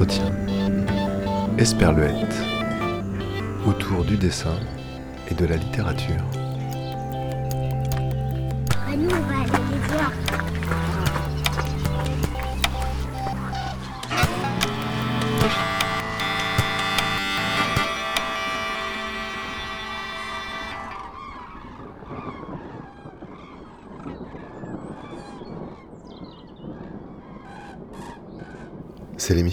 Entretien. 0.00 0.32
Esperluette. 1.58 2.36
Autour 3.66 4.04
du 4.04 4.16
dessin 4.16 4.54
et 5.28 5.34
de 5.34 5.44
la 5.44 5.56
littérature. 5.56 6.22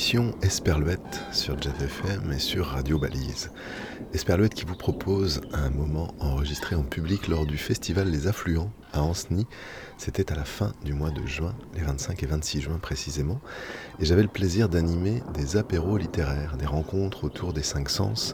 L'émission 0.06 0.38
Esperluette 0.44 1.24
sur 1.32 1.60
Jet 1.60 1.82
FM 1.82 2.32
et 2.32 2.38
sur 2.38 2.68
Radio 2.68 3.00
Balise. 3.00 3.50
Esperluette 4.14 4.54
qui 4.54 4.64
vous 4.64 4.76
propose 4.76 5.42
un 5.52 5.72
moment 5.72 6.14
enregistré 6.20 6.76
en 6.76 6.84
public 6.84 7.28
lors 7.28 7.48
du 7.48 7.58
festival 7.58 8.12
Les 8.12 8.28
Affluents 8.28 8.72
à 8.94 9.02
Ancenis. 9.02 9.48
C'était 9.98 10.32
à 10.32 10.36
la 10.36 10.46
fin 10.46 10.74
du 10.84 10.94
mois 10.94 11.10
de 11.10 11.26
juin, 11.26 11.56
les 11.74 11.82
25 11.82 12.22
et 12.22 12.26
26 12.28 12.62
juin 12.62 12.78
précisément. 12.78 13.42
Et 14.00 14.06
j'avais 14.06 14.22
le 14.22 14.28
plaisir 14.28 14.70
d'animer 14.70 15.24
des 15.34 15.58
apéros 15.58 15.98
littéraires, 15.98 16.56
des 16.58 16.68
rencontres 16.68 17.24
autour 17.24 17.52
des 17.52 17.64
cinq 17.64 17.90
sens, 17.90 18.34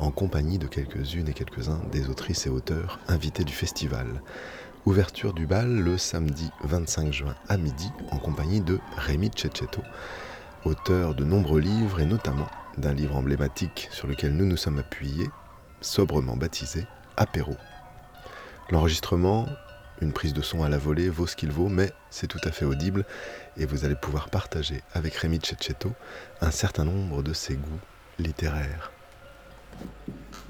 en 0.00 0.10
compagnie 0.10 0.58
de 0.58 0.66
quelques-unes 0.66 1.28
et 1.28 1.34
quelques-uns 1.34 1.82
des 1.92 2.08
autrices 2.08 2.48
et 2.48 2.50
auteurs 2.50 2.98
invités 3.06 3.44
du 3.44 3.52
festival. 3.52 4.22
Ouverture 4.86 5.34
du 5.34 5.46
bal 5.46 5.72
le 5.72 5.98
samedi 5.98 6.50
25 6.64 7.12
juin 7.12 7.36
à 7.48 7.58
midi 7.58 7.92
en 8.10 8.18
compagnie 8.18 8.60
de 8.60 8.80
Rémi 8.96 9.30
Cecchetto 9.36 9.82
auteur 10.64 11.14
de 11.14 11.24
nombreux 11.24 11.60
livres 11.60 12.00
et 12.00 12.06
notamment 12.06 12.48
d'un 12.78 12.94
livre 12.94 13.16
emblématique 13.16 13.88
sur 13.90 14.06
lequel 14.06 14.34
nous 14.34 14.46
nous 14.46 14.56
sommes 14.56 14.78
appuyés, 14.78 15.28
sobrement 15.80 16.36
baptisé 16.36 16.86
Apéro. 17.16 17.54
L'enregistrement, 18.70 19.46
une 20.00 20.12
prise 20.12 20.32
de 20.32 20.42
son 20.42 20.62
à 20.62 20.68
la 20.68 20.78
volée 20.78 21.08
vaut 21.08 21.26
ce 21.26 21.36
qu'il 21.36 21.50
vaut, 21.50 21.68
mais 21.68 21.90
c'est 22.10 22.26
tout 22.26 22.40
à 22.44 22.52
fait 22.52 22.64
audible 22.64 23.04
et 23.56 23.66
vous 23.66 23.84
allez 23.84 23.94
pouvoir 23.94 24.30
partager 24.30 24.82
avec 24.94 25.14
Rémi 25.14 25.38
Cecchetto 25.42 25.92
un 26.40 26.50
certain 26.50 26.84
nombre 26.84 27.22
de 27.22 27.32
ses 27.32 27.54
goûts 27.54 27.80
littéraires. 28.18 28.92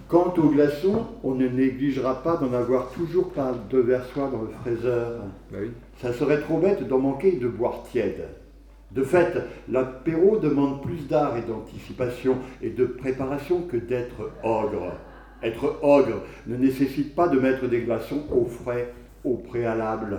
Quant 0.08 0.34
aux 0.36 0.50
glaçons, 0.50 1.06
on 1.24 1.34
ne 1.34 1.48
négligera 1.48 2.22
pas 2.22 2.36
d'en 2.36 2.52
avoir 2.52 2.90
toujours 2.90 3.32
par 3.32 3.54
devers 3.70 4.04
soi 4.12 4.30
dans 4.30 4.42
le 4.42 4.50
fraiseur. 4.60 5.22
Bah 5.50 5.58
oui. 5.62 5.70
Ça 6.02 6.12
serait 6.12 6.42
trop 6.42 6.58
bête 6.58 6.86
d'en 6.86 6.98
manquer 6.98 7.36
et 7.36 7.38
de 7.38 7.48
boire 7.48 7.82
tiède. 7.90 8.28
De 8.94 9.02
fait, 9.02 9.38
l'apéro 9.70 10.36
demande 10.36 10.82
plus 10.82 11.08
d'art 11.08 11.36
et 11.38 11.42
d'anticipation 11.42 12.36
et 12.60 12.70
de 12.70 12.84
préparation 12.84 13.62
que 13.62 13.78
d'être 13.78 14.30
ogre. 14.42 14.92
Être 15.42 15.78
ogre 15.82 16.22
ne 16.46 16.56
nécessite 16.56 17.14
pas 17.14 17.28
de 17.28 17.40
mettre 17.40 17.68
des 17.68 17.80
glaçons 17.80 18.24
au 18.30 18.44
frais 18.44 18.92
au 19.24 19.36
préalable. 19.36 20.18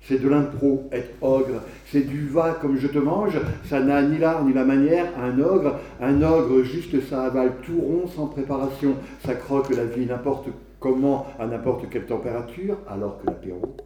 C'est 0.00 0.22
de 0.22 0.28
l'impro, 0.28 0.88
être 0.92 1.10
ogre. 1.20 1.62
C'est 1.86 2.06
du 2.06 2.26
va 2.26 2.52
comme 2.52 2.78
je 2.78 2.86
te 2.86 2.98
mange, 2.98 3.38
ça 3.64 3.80
n'a 3.80 4.02
ni 4.02 4.18
l'art 4.18 4.44
ni 4.44 4.52
la 4.52 4.64
manière. 4.64 5.06
Un 5.20 5.38
ogre, 5.40 5.76
un 6.00 6.22
ogre 6.22 6.62
juste 6.62 7.00
ça 7.08 7.24
avale 7.24 7.54
tout 7.62 7.80
rond 7.80 8.06
sans 8.06 8.26
préparation. 8.26 8.94
Ça 9.24 9.34
croque 9.34 9.70
la 9.70 9.84
vie 9.84 10.06
n'importe 10.06 10.48
comment, 10.80 11.26
à 11.38 11.46
n'importe 11.46 11.90
quelle 11.90 12.06
température, 12.06 12.78
alors 12.88 13.20
que 13.20 13.26
l'apéro, 13.26 13.76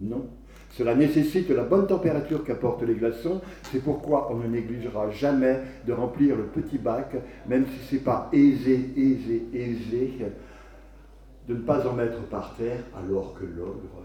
non. 0.00 0.26
Cela 0.72 0.94
nécessite 0.94 1.50
la 1.50 1.64
bonne 1.64 1.86
température 1.86 2.44
qu'apportent 2.44 2.82
les 2.82 2.94
glaçons. 2.94 3.42
C'est 3.70 3.82
pourquoi 3.84 4.32
on 4.32 4.38
ne 4.38 4.46
négligera 4.46 5.10
jamais 5.10 5.60
de 5.86 5.92
remplir 5.92 6.34
le 6.34 6.44
petit 6.44 6.78
bac, 6.78 7.14
même 7.46 7.66
si 7.66 7.86
ce 7.88 7.94
n'est 7.96 8.00
pas 8.00 8.30
aisé, 8.32 8.90
aisé, 8.96 9.42
aisé, 9.52 10.12
de 11.46 11.54
ne 11.54 11.60
pas 11.60 11.86
en 11.86 11.92
mettre 11.92 12.22
par 12.22 12.54
terre 12.56 12.80
alors 12.96 13.34
que 13.34 13.44
l'ogre. 13.44 14.02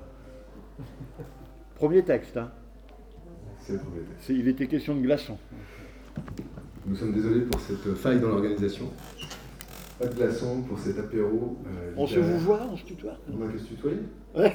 Premier 1.76 2.04
texte. 2.04 2.36
Hein. 2.36 2.52
C'est 3.62 3.74
le 3.74 3.80
premier 3.80 4.02
texte. 4.02 4.30
Il 4.30 4.48
était 4.48 4.68
question 4.68 4.96
de 4.96 5.02
glaçons. 5.02 5.38
Nous 6.86 6.96
sommes 6.96 7.14
désolés 7.14 7.42
pour 7.42 7.62
cette 7.62 7.94
faille 7.96 8.20
dans 8.20 8.30
l'organisation. 8.30 8.86
Pas 10.00 10.08
de 10.08 10.16
glaçons 10.16 10.62
pour 10.64 10.78
cet 10.78 11.00
apéro. 11.00 11.58
euh, 11.66 11.94
On 11.98 12.06
se 12.06 12.20
vous 12.20 12.38
voit, 12.40 12.62
on 12.72 12.78
se 12.78 12.86
tutoie. 12.86 13.14
On 13.32 13.48
a 13.48 13.52
que 13.52 13.58
se 13.58 13.66
tutoyer 13.68 13.98
Ouais. 14.38 14.54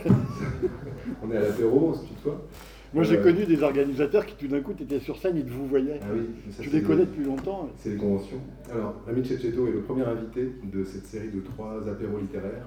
On 1.22 1.30
est 1.30 1.36
à 1.36 1.40
l'apéro, 1.40 1.88
on 1.90 1.94
se 1.94 2.06
tutoie. 2.06 2.40
Moi 2.94 3.04
j'ai 3.04 3.16
Euh, 3.18 3.22
connu 3.22 3.46
des 3.46 3.62
organisateurs 3.62 4.26
qui 4.26 4.34
tout 4.36 4.48
d'un 4.48 4.60
coup 4.60 4.72
étaient 4.78 5.00
sur 5.00 5.16
scène 5.16 5.36
et 5.38 5.42
te 5.42 5.50
vous 5.50 5.66
voyaient. 5.66 5.98
Ah 6.02 6.06
oui, 6.14 6.20
ça, 6.50 6.62
c'est 6.62 6.70
les 6.72 6.82
connais 6.82 7.06
depuis 7.06 7.24
longtemps. 7.24 7.68
C'est 7.78 7.90
les 7.90 7.96
conventions. 7.96 8.36
Alors, 8.70 8.94
Rami 9.06 9.24
Cecchetto 9.24 9.66
est 9.66 9.72
le 9.72 9.80
premier 9.80 10.02
invité 10.04 10.52
de 10.62 10.84
cette 10.84 11.06
série 11.06 11.30
de 11.30 11.40
trois 11.40 11.88
apéros 11.88 12.18
littéraires 12.18 12.66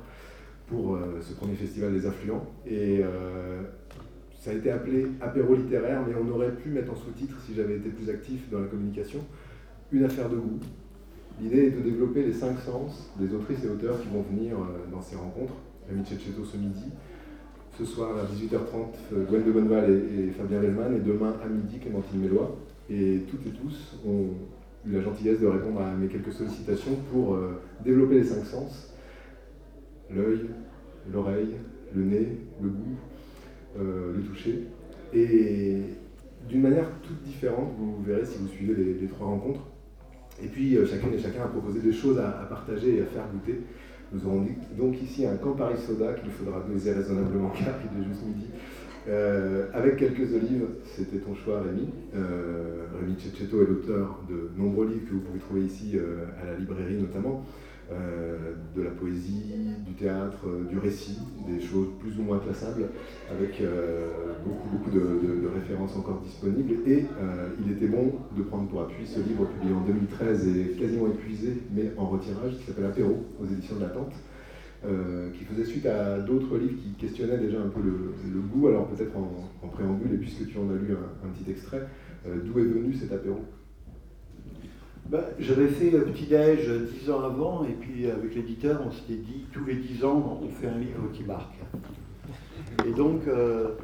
pour 0.67 0.95
euh, 0.95 1.19
ce 1.21 1.33
premier 1.35 1.53
festival 1.55 1.93
des 1.93 2.07
affluents. 2.07 2.43
Et 2.65 3.01
euh, 3.03 3.61
ça 4.39 4.49
a 4.51 4.53
été 4.55 4.71
appelé 4.71 5.05
apéro 5.21 5.53
littéraire, 5.53 6.01
mais 6.07 6.15
on 6.15 6.27
aurait 6.33 6.51
pu 6.55 6.69
mettre 6.69 6.91
en 6.91 6.95
sous-titre, 6.95 7.39
si 7.45 7.53
j'avais 7.53 7.75
été 7.75 7.89
plus 7.89 8.09
actif 8.09 8.49
dans 8.51 8.59
la 8.59 8.67
communication, 8.67 9.19
une 9.91 10.03
affaire 10.05 10.29
de 10.29 10.37
goût. 10.37 10.59
L'idée 11.39 11.67
est 11.67 11.71
de 11.71 11.81
développer 11.81 12.23
les 12.23 12.33
cinq 12.33 12.57
sens 12.59 13.11
des 13.19 13.31
autrices 13.33 13.63
et 13.63 13.69
auteurs 13.69 14.01
qui 14.01 14.07
vont 14.07 14.23
venir 14.23 14.55
dans 14.91 15.01
ces 15.01 15.15
rencontres. 15.15 15.53
Rami 15.87 16.03
Cecchetto 16.03 16.43
ce 16.43 16.57
midi, 16.57 16.85
ce 17.77 17.85
soir 17.85 18.11
à 18.17 18.23
18h30, 18.23 19.13
euh, 19.13 19.25
Gwen 19.25 19.43
de 19.43 19.51
Bonneval 19.51 19.91
et, 19.91 20.31
Fabien 20.31 20.59
Vellman, 20.59 20.95
et 20.95 20.99
demain 20.99 21.35
à 21.43 21.47
midi, 21.47 21.79
Clémentine 21.79 22.19
Mélois. 22.19 22.55
Et 22.89 23.21
toutes 23.29 23.45
et 23.47 23.49
tous 23.49 23.97
ont 24.05 24.29
eu 24.85 24.93
la 24.93 25.01
gentillesse 25.01 25.41
de 25.41 25.47
répondre 25.47 25.81
à 25.81 25.93
mes 25.93 26.07
quelques 26.07 26.31
sollicitations 26.31 26.95
pour 27.11 27.35
euh, 27.35 27.61
développer 27.83 28.15
les 28.15 28.23
cinq 28.23 28.45
sens 28.45 28.93
l'œil, 30.13 30.41
l'oreille, 31.11 31.55
le 31.95 32.03
nez, 32.03 32.37
le 32.61 32.69
goût, 32.69 32.97
euh, 33.79 34.13
le 34.15 34.21
toucher. 34.21 34.67
Et 35.13 35.79
d'une 36.47 36.61
manière 36.61 36.87
toute 37.01 37.21
différente, 37.23 37.73
vous 37.77 38.03
verrez 38.03 38.25
si 38.25 38.37
vous 38.37 38.47
suivez 38.47 38.75
les, 39.01 39.07
trois 39.07 39.27
rencontres. 39.27 39.65
Et 40.43 40.47
puis 40.47 40.77
chacune 40.85 41.13
et 41.13 41.17
chacun 41.17 41.43
a 41.43 41.47
proposé 41.47 41.79
des 41.79 41.93
choses 41.93 42.19
à 42.19 42.45
partager 42.47 42.97
et 42.97 43.01
à 43.01 43.05
faire 43.05 43.23
goûter. 43.33 43.61
Nous 44.15 44.27
aurons 44.27 44.45
donc 44.77 45.01
ici 45.01 45.25
un 45.25 45.35
Campari 45.35 45.75
Soda 45.77 46.13
qu'il 46.13 46.31
faudra 46.31 46.61
doser 46.61 46.93
raisonnablement 46.93 47.49
car 47.57 47.75
il 47.83 48.01
est 48.01 48.07
juste 48.07 48.25
midi. 48.25 48.45
Euh, 49.07 49.67
avec 49.73 49.97
quelques 49.97 50.33
olives, 50.33 50.67
c'était 50.85 51.17
ton 51.17 51.35
choix 51.35 51.61
Rémi. 51.61 51.89
Euh, 52.15 52.85
Rémi 52.97 53.15
Cecchetto 53.19 53.61
est 53.61 53.67
l'auteur 53.67 54.21
de 54.29 54.49
nombreux 54.57 54.87
livres 54.87 55.05
que 55.05 55.13
vous 55.13 55.19
pouvez 55.19 55.39
trouver 55.39 55.61
ici 55.63 55.91
euh, 55.95 56.25
à 56.41 56.45
la 56.45 56.57
librairie 56.57 56.95
notamment. 56.95 57.45
Euh, 57.91 58.53
de 58.75 58.81
la 58.81 58.89
poésie, 58.89 59.53
du 59.85 59.93
théâtre, 59.93 60.47
euh, 60.47 60.67
du 60.67 60.79
récit, 60.79 61.19
des 61.47 61.61
choses 61.61 61.89
plus 61.99 62.17
ou 62.17 62.23
moins 62.23 62.39
classables, 62.39 62.89
avec 63.31 63.61
euh, 63.61 64.33
beaucoup, 64.43 64.89
de, 64.89 65.47
références 65.53 65.95
encore 65.95 66.19
disponibles. 66.21 66.73
Et 66.87 67.05
il 67.63 67.71
était 67.71 67.85
bon 67.85 68.13
de 68.35 68.41
prendre 68.41 68.67
pour 68.69 68.81
appui 68.81 69.05
ce 69.05 69.19
livre 69.19 69.45
publié 69.45 69.73
en 69.75 69.81
2013 69.81 70.47
et 70.47 70.69
quasiment 70.79 71.07
épuisé, 71.07 71.61
mais 71.75 71.91
en 71.95 72.07
retirage, 72.07 72.57
qui 72.57 72.63
s'appelle 72.63 72.85
Apéro, 72.85 73.23
aux 73.39 73.45
éditions 73.45 73.75
de 73.75 73.81
l'Attente, 73.81 74.13
euh, 74.83 75.29
qui 75.33 75.45
faisait 75.45 75.65
suite 75.65 75.85
à 75.85 76.17
d'autres 76.19 76.57
livres 76.57 76.77
qui 76.81 76.93
questionnaient 76.93 77.37
déjà 77.37 77.59
un 77.59 77.69
peu 77.69 77.81
le, 77.81 78.39
goût. 78.51 78.67
Alors 78.67 78.87
peut-être 78.87 79.15
en, 79.15 79.67
préambule, 79.67 80.11
et 80.11 80.17
puisque 80.17 80.47
tu 80.47 80.57
en 80.57 80.69
as 80.71 80.75
lu 80.75 80.95
un, 81.23 81.29
petit 81.29 81.51
extrait, 81.51 81.87
d'où 82.25 82.59
est 82.59 82.63
venu 82.63 82.93
cet 82.93 83.11
apéro? 83.11 83.41
Ben, 85.07 85.23
J'avais 85.37 85.67
fait 85.67 85.91
petit-déj 85.91 86.67
dix 86.67 87.11
ans 87.11 87.23
avant, 87.23 87.63
et 87.63 87.73
puis 87.73 88.09
avec 88.09 88.33
l'éditeur, 88.33 88.81
on 88.83 88.91
s'était 88.91 89.21
dit, 89.21 89.45
tous 89.53 89.63
les 89.63 89.75
dix 89.75 90.03
ans, 90.03 90.39
on 90.41 90.49
fait 90.49 90.67
un 90.67 90.79
livre 90.79 91.11
qui 91.13 91.23
marque. 91.23 91.53
Et 92.87 92.91
donc, 92.91 93.27
euh, 93.27 93.75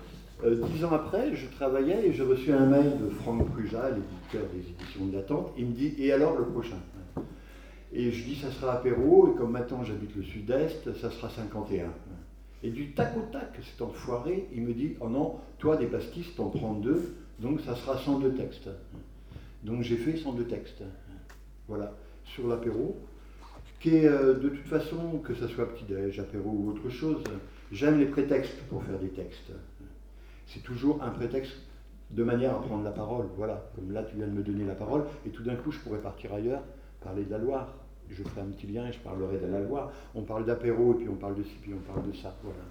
euh, 0.44 0.56
dix 0.74 0.84
ans 0.84 0.92
après, 0.92 1.36
je 1.36 1.46
travaillais 1.50 2.08
et 2.08 2.14
j'ai 2.14 2.24
reçu 2.24 2.52
un 2.52 2.66
mail 2.66 2.98
de 3.00 3.10
Franck 3.12 3.48
Pruja, 3.52 3.92
l'éditeur 3.92 4.50
des 4.52 4.68
éditions 4.68 5.06
de 5.06 5.16
l'attente. 5.16 5.54
Il 5.60 5.68
me 5.68 5.74
dit, 5.74 5.94
et 6.00 6.12
alors 6.12 6.36
le 6.40 6.46
prochain? 6.46 6.80
Et 7.94 8.10
je 8.10 8.24
dis, 8.24 8.36
ça 8.38 8.50
sera 8.50 8.74
apéro, 8.74 9.32
et 9.32 9.38
comme 9.38 9.52
maintenant 9.52 9.84
j'habite 9.84 10.16
le 10.16 10.24
sud-est, 10.24 10.92
ça 10.96 11.12
sera 11.12 11.30
51. 11.30 11.86
Et 12.64 12.72
du 12.72 12.94
tac 12.94 13.16
au 13.16 13.32
tac, 13.32 13.60
cet 13.62 13.80
enfoiré, 13.84 14.48
il 14.56 14.64
me 14.64 14.74
dit, 14.74 14.96
oh 15.00 15.08
non, 15.08 15.36
toi, 15.60 15.78
des 15.78 15.86
pastis, 15.86 16.34
t'en 16.36 16.50
prends 16.50 16.74
deux, 16.74 17.14
donc 17.40 17.62
ça 17.62 17.76
sera 17.76 18.00
102 18.00 18.32
textes. 18.34 18.70
Donc 19.64 19.84
j'ai 19.84 19.98
fait 19.98 20.18
102 20.18 20.46
textes 20.46 20.82
voilà, 21.72 21.94
sur 22.26 22.50
l'apéro, 22.50 22.98
qui 23.80 23.96
est 23.96 24.06
euh, 24.06 24.34
de 24.34 24.50
toute 24.50 24.68
façon, 24.68 25.20
que 25.24 25.34
ce 25.34 25.48
soit 25.48 25.74
petit-déj, 25.74 26.20
apéro 26.20 26.50
ou 26.50 26.70
autre 26.70 26.90
chose, 26.90 27.24
j'aime 27.72 27.98
les 27.98 28.08
prétextes 28.08 28.62
pour 28.70 28.84
faire 28.84 29.00
des 29.00 29.08
textes. 29.08 29.54
C'est 30.48 30.64
toujours 30.64 31.02
un 31.02 31.12
prétexte 31.12 31.56
de 32.10 32.24
manière 32.26 32.58
à 32.58 32.62
prendre 32.62 32.84
la 32.84 32.92
parole, 32.92 33.28
voilà, 33.38 33.72
comme 33.74 33.94
là 33.94 34.04
tu 34.04 34.18
viens 34.18 34.28
de 34.28 34.34
me 34.34 34.44
donner 34.44 34.66
la 34.66 34.76
parole, 34.76 35.04
et 35.26 35.30
tout 35.30 35.44
d'un 35.44 35.56
coup 35.56 35.72
je 35.72 35.80
pourrais 35.80 36.02
partir 36.02 36.34
ailleurs, 36.34 36.62
parler 37.02 37.24
de 37.24 37.32
la 37.32 37.38
Loire. 37.38 37.74
Je 38.10 38.22
ferai 38.22 38.42
un 38.42 38.52
petit 38.52 38.68
lien 38.68 38.86
et 38.88 38.92
je 38.92 39.00
parlerai 39.00 39.38
de 39.38 39.48
la 39.48 39.62
Loire. 39.62 39.94
On 40.14 40.24
parle 40.24 40.46
d'apéro, 40.46 40.92
et 40.92 40.98
puis 40.98 41.08
on 41.08 41.16
parle 41.16 41.36
de 41.36 41.44
ci, 41.44 41.56
puis 41.62 41.72
on 41.74 41.94
parle 41.94 42.06
de 42.12 42.14
ça, 42.18 42.36
voilà. 42.44 42.66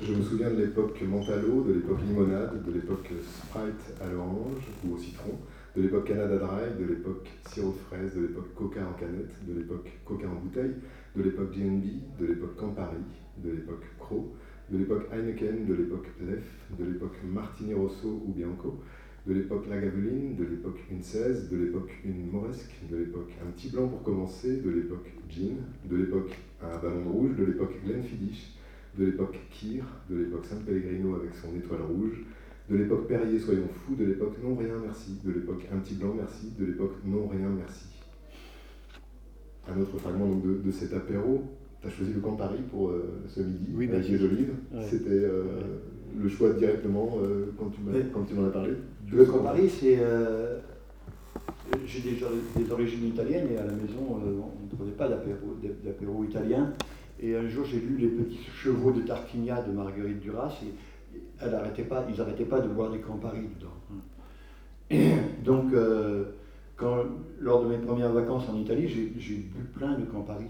Je 0.00 0.14
me 0.14 0.22
souviens 0.22 0.50
de 0.50 0.56
l'époque 0.56 1.02
Mentalo, 1.02 1.62
de 1.62 1.72
l'époque 1.72 1.98
Limonade, 2.06 2.64
de 2.64 2.72
l'époque 2.72 3.10
Sprite 3.24 4.00
à 4.00 4.06
l'orange 4.06 4.62
ou 4.84 4.94
au 4.94 4.98
citron, 4.98 5.32
de 5.76 5.82
l'époque 5.82 6.08
Canada 6.08 6.36
Dry, 6.36 6.78
de 6.78 6.84
l'époque 6.92 7.28
sirop 7.48 7.72
fraise, 7.88 8.14
de 8.14 8.22
l'époque 8.22 8.54
Coca 8.54 8.80
en 8.86 8.92
canette, 8.92 9.32
de 9.46 9.58
l'époque 9.58 9.90
Coca 10.04 10.26
en 10.28 10.34
bouteille, 10.34 10.74
de 11.16 11.22
l'époque 11.22 11.52
GNB, 11.52 11.84
de 12.20 12.26
l'époque 12.26 12.56
Campari, 12.56 12.98
de 13.42 13.50
l'époque 13.50 13.84
Croc, 13.98 14.26
de 14.70 14.78
l'époque 14.78 15.08
Heineken, 15.12 15.66
de 15.66 15.74
l'époque 15.74 16.08
Lef, 16.20 16.44
de 16.78 16.84
l'époque 16.84 17.16
Martini 17.24 17.72
Rosso 17.72 18.22
ou 18.26 18.32
Bianco, 18.32 18.80
de 19.26 19.32
l'époque 19.32 19.66
Lagavulin, 19.68 20.34
de 20.38 20.44
l'époque 20.44 20.78
une 20.90 21.02
16, 21.02 21.48
de 21.48 21.56
l'époque 21.56 21.90
une 22.04 22.30
Moresque, 22.30 22.74
de 22.90 22.96
l'époque 22.96 23.30
un 23.42 23.50
petit 23.52 23.70
blanc 23.70 23.88
pour 23.88 24.02
commencer, 24.02 24.58
de 24.58 24.70
l'époque 24.70 25.10
Gin, 25.30 25.56
de 25.88 25.96
l'époque 25.96 26.36
un 26.60 26.76
ballon 26.78 27.04
rouge, 27.10 27.36
de 27.36 27.44
l'époque 27.44 27.74
Glenfiddich, 27.84 28.58
de 28.98 29.06
l'époque 29.06 29.38
Kir, 29.50 29.84
de 30.10 30.16
l'époque 30.16 30.44
San 30.44 30.62
Pellegrino 30.62 31.14
avec 31.14 31.34
son 31.34 31.56
étoile 31.56 31.82
rouge, 31.82 32.24
de 32.70 32.76
l'époque 32.76 33.06
Perrier 33.08 33.38
Soyons 33.38 33.68
fous, 33.86 33.94
de 33.94 34.04
l'époque 34.04 34.36
Non 34.42 34.54
rien 34.56 34.74
merci, 34.84 35.18
de 35.24 35.32
l'époque 35.32 35.66
Un 35.72 35.78
petit 35.78 35.94
blanc 35.94 36.14
merci, 36.16 36.52
de 36.58 36.64
l'époque 36.66 36.94
Non 37.04 37.26
rien 37.28 37.48
merci. 37.48 37.86
Un 39.68 39.80
autre 39.80 39.96
fragment 39.98 40.26
donc, 40.26 40.42
de, 40.44 40.54
de 40.64 40.70
cet 40.72 40.92
apéro, 40.92 41.42
tu 41.80 41.86
as 41.86 41.90
choisi 41.90 42.12
le 42.12 42.20
Campari 42.20 42.58
pour 42.70 42.88
euh, 42.90 43.20
ce 43.28 43.40
midi 43.40 43.66
Oui, 43.74 43.84
avec 43.88 43.98
merci. 43.98 44.12
les 44.12 44.24
olives. 44.24 44.52
Ouais. 44.72 44.84
C'était 44.88 45.08
euh, 45.10 45.44
le 46.20 46.28
choix 46.28 46.52
directement 46.54 47.18
euh, 47.22 47.46
quand 47.58 47.70
tu 47.70 47.80
m'as 47.82 47.92
Ouais. 47.92 48.06
quand 48.12 48.22
tu 48.24 48.34
m'en 48.34 48.46
as 48.46 48.50
parlé. 48.50 48.72
Le 49.12 49.24
Campari, 49.24 49.68
c'est. 49.68 49.98
euh, 50.00 50.58
J'ai 51.86 52.00
déjà 52.00 52.26
des 52.56 52.70
origines 52.72 53.06
italiennes 53.06 53.48
et 53.52 53.56
à 53.58 53.64
la 53.66 53.72
maison, 53.72 54.18
euh, 54.24 54.40
on 54.40 54.64
ne 54.64 54.76
prenait 54.76 54.96
pas 54.96 55.08
d'apéro, 55.08 55.56
d'apéro 55.84 56.24
italien. 56.24 56.72
Et 57.20 57.36
un 57.36 57.46
jour, 57.48 57.64
j'ai 57.64 57.78
lu 57.78 57.96
Les 57.98 58.08
Petits 58.08 58.40
Chevaux 58.52 58.90
de 58.90 59.02
Tarquinia 59.02 59.62
de 59.62 59.70
Marguerite 59.72 60.18
Duras 60.20 60.58
et 60.64 60.72
elle 61.44 61.54
arrêtait 61.54 61.84
pas, 61.84 62.04
ils 62.08 62.16
n'arrêtaient 62.16 62.44
pas 62.44 62.60
de 62.60 62.68
boire 62.68 62.90
des 62.90 63.00
Campari 63.00 63.40
dedans. 63.40 63.72
Et 64.90 65.12
donc, 65.44 65.72
euh, 65.72 66.24
quand, 66.76 67.04
lors 67.40 67.64
de 67.64 67.68
mes 67.68 67.78
premières 67.78 68.12
vacances 68.12 68.48
en 68.48 68.56
Italie, 68.56 68.88
j'ai 68.88 69.36
bu 69.36 69.64
plein 69.74 69.98
de 69.98 70.04
Campari. 70.04 70.46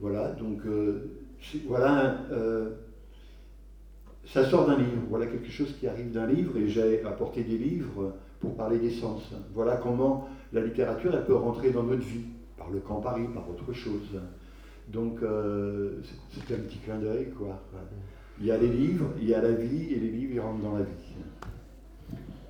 Voilà, 0.00 0.32
donc 0.32 0.60
euh, 0.66 1.10
voilà. 1.66 2.18
euh, 2.32 2.70
ça 4.24 4.48
sort 4.48 4.66
d'un 4.66 4.78
livre, 4.78 5.02
voilà 5.08 5.26
quelque 5.26 5.50
chose 5.50 5.74
qui 5.78 5.88
arrive 5.88 6.12
d'un 6.12 6.26
livre 6.26 6.56
et 6.56 6.68
j'ai 6.68 7.04
apporté 7.04 7.42
des 7.42 7.58
livres 7.58 8.14
pour 8.38 8.54
parler 8.54 8.78
des 8.78 8.92
sens. 8.92 9.32
Voilà 9.52 9.76
comment 9.76 10.28
la 10.52 10.60
littérature 10.60 11.12
elle 11.12 11.24
peut 11.24 11.34
rentrer 11.34 11.70
dans 11.70 11.82
notre 11.82 12.04
vie, 12.04 12.26
par 12.56 12.70
le 12.70 12.78
Campari, 12.78 13.24
par 13.34 13.50
autre 13.50 13.72
chose. 13.72 14.20
Donc 14.88 15.18
c'était 16.32 16.54
un 16.54 16.58
petit 16.58 16.78
clin 16.78 16.98
d'œil 17.00 17.30
quoi. 17.36 17.60
Il 18.42 18.48
y 18.48 18.50
a 18.50 18.58
les 18.58 18.66
livres, 18.66 19.06
il 19.20 19.28
y 19.28 19.34
a 19.34 19.40
la 19.40 19.52
vie 19.52 19.92
et 19.92 20.00
les 20.00 20.10
livres 20.10 20.32
ils 20.34 20.40
rentrent 20.40 20.64
dans 20.64 20.76
la 20.76 20.82
vie. 20.82 21.14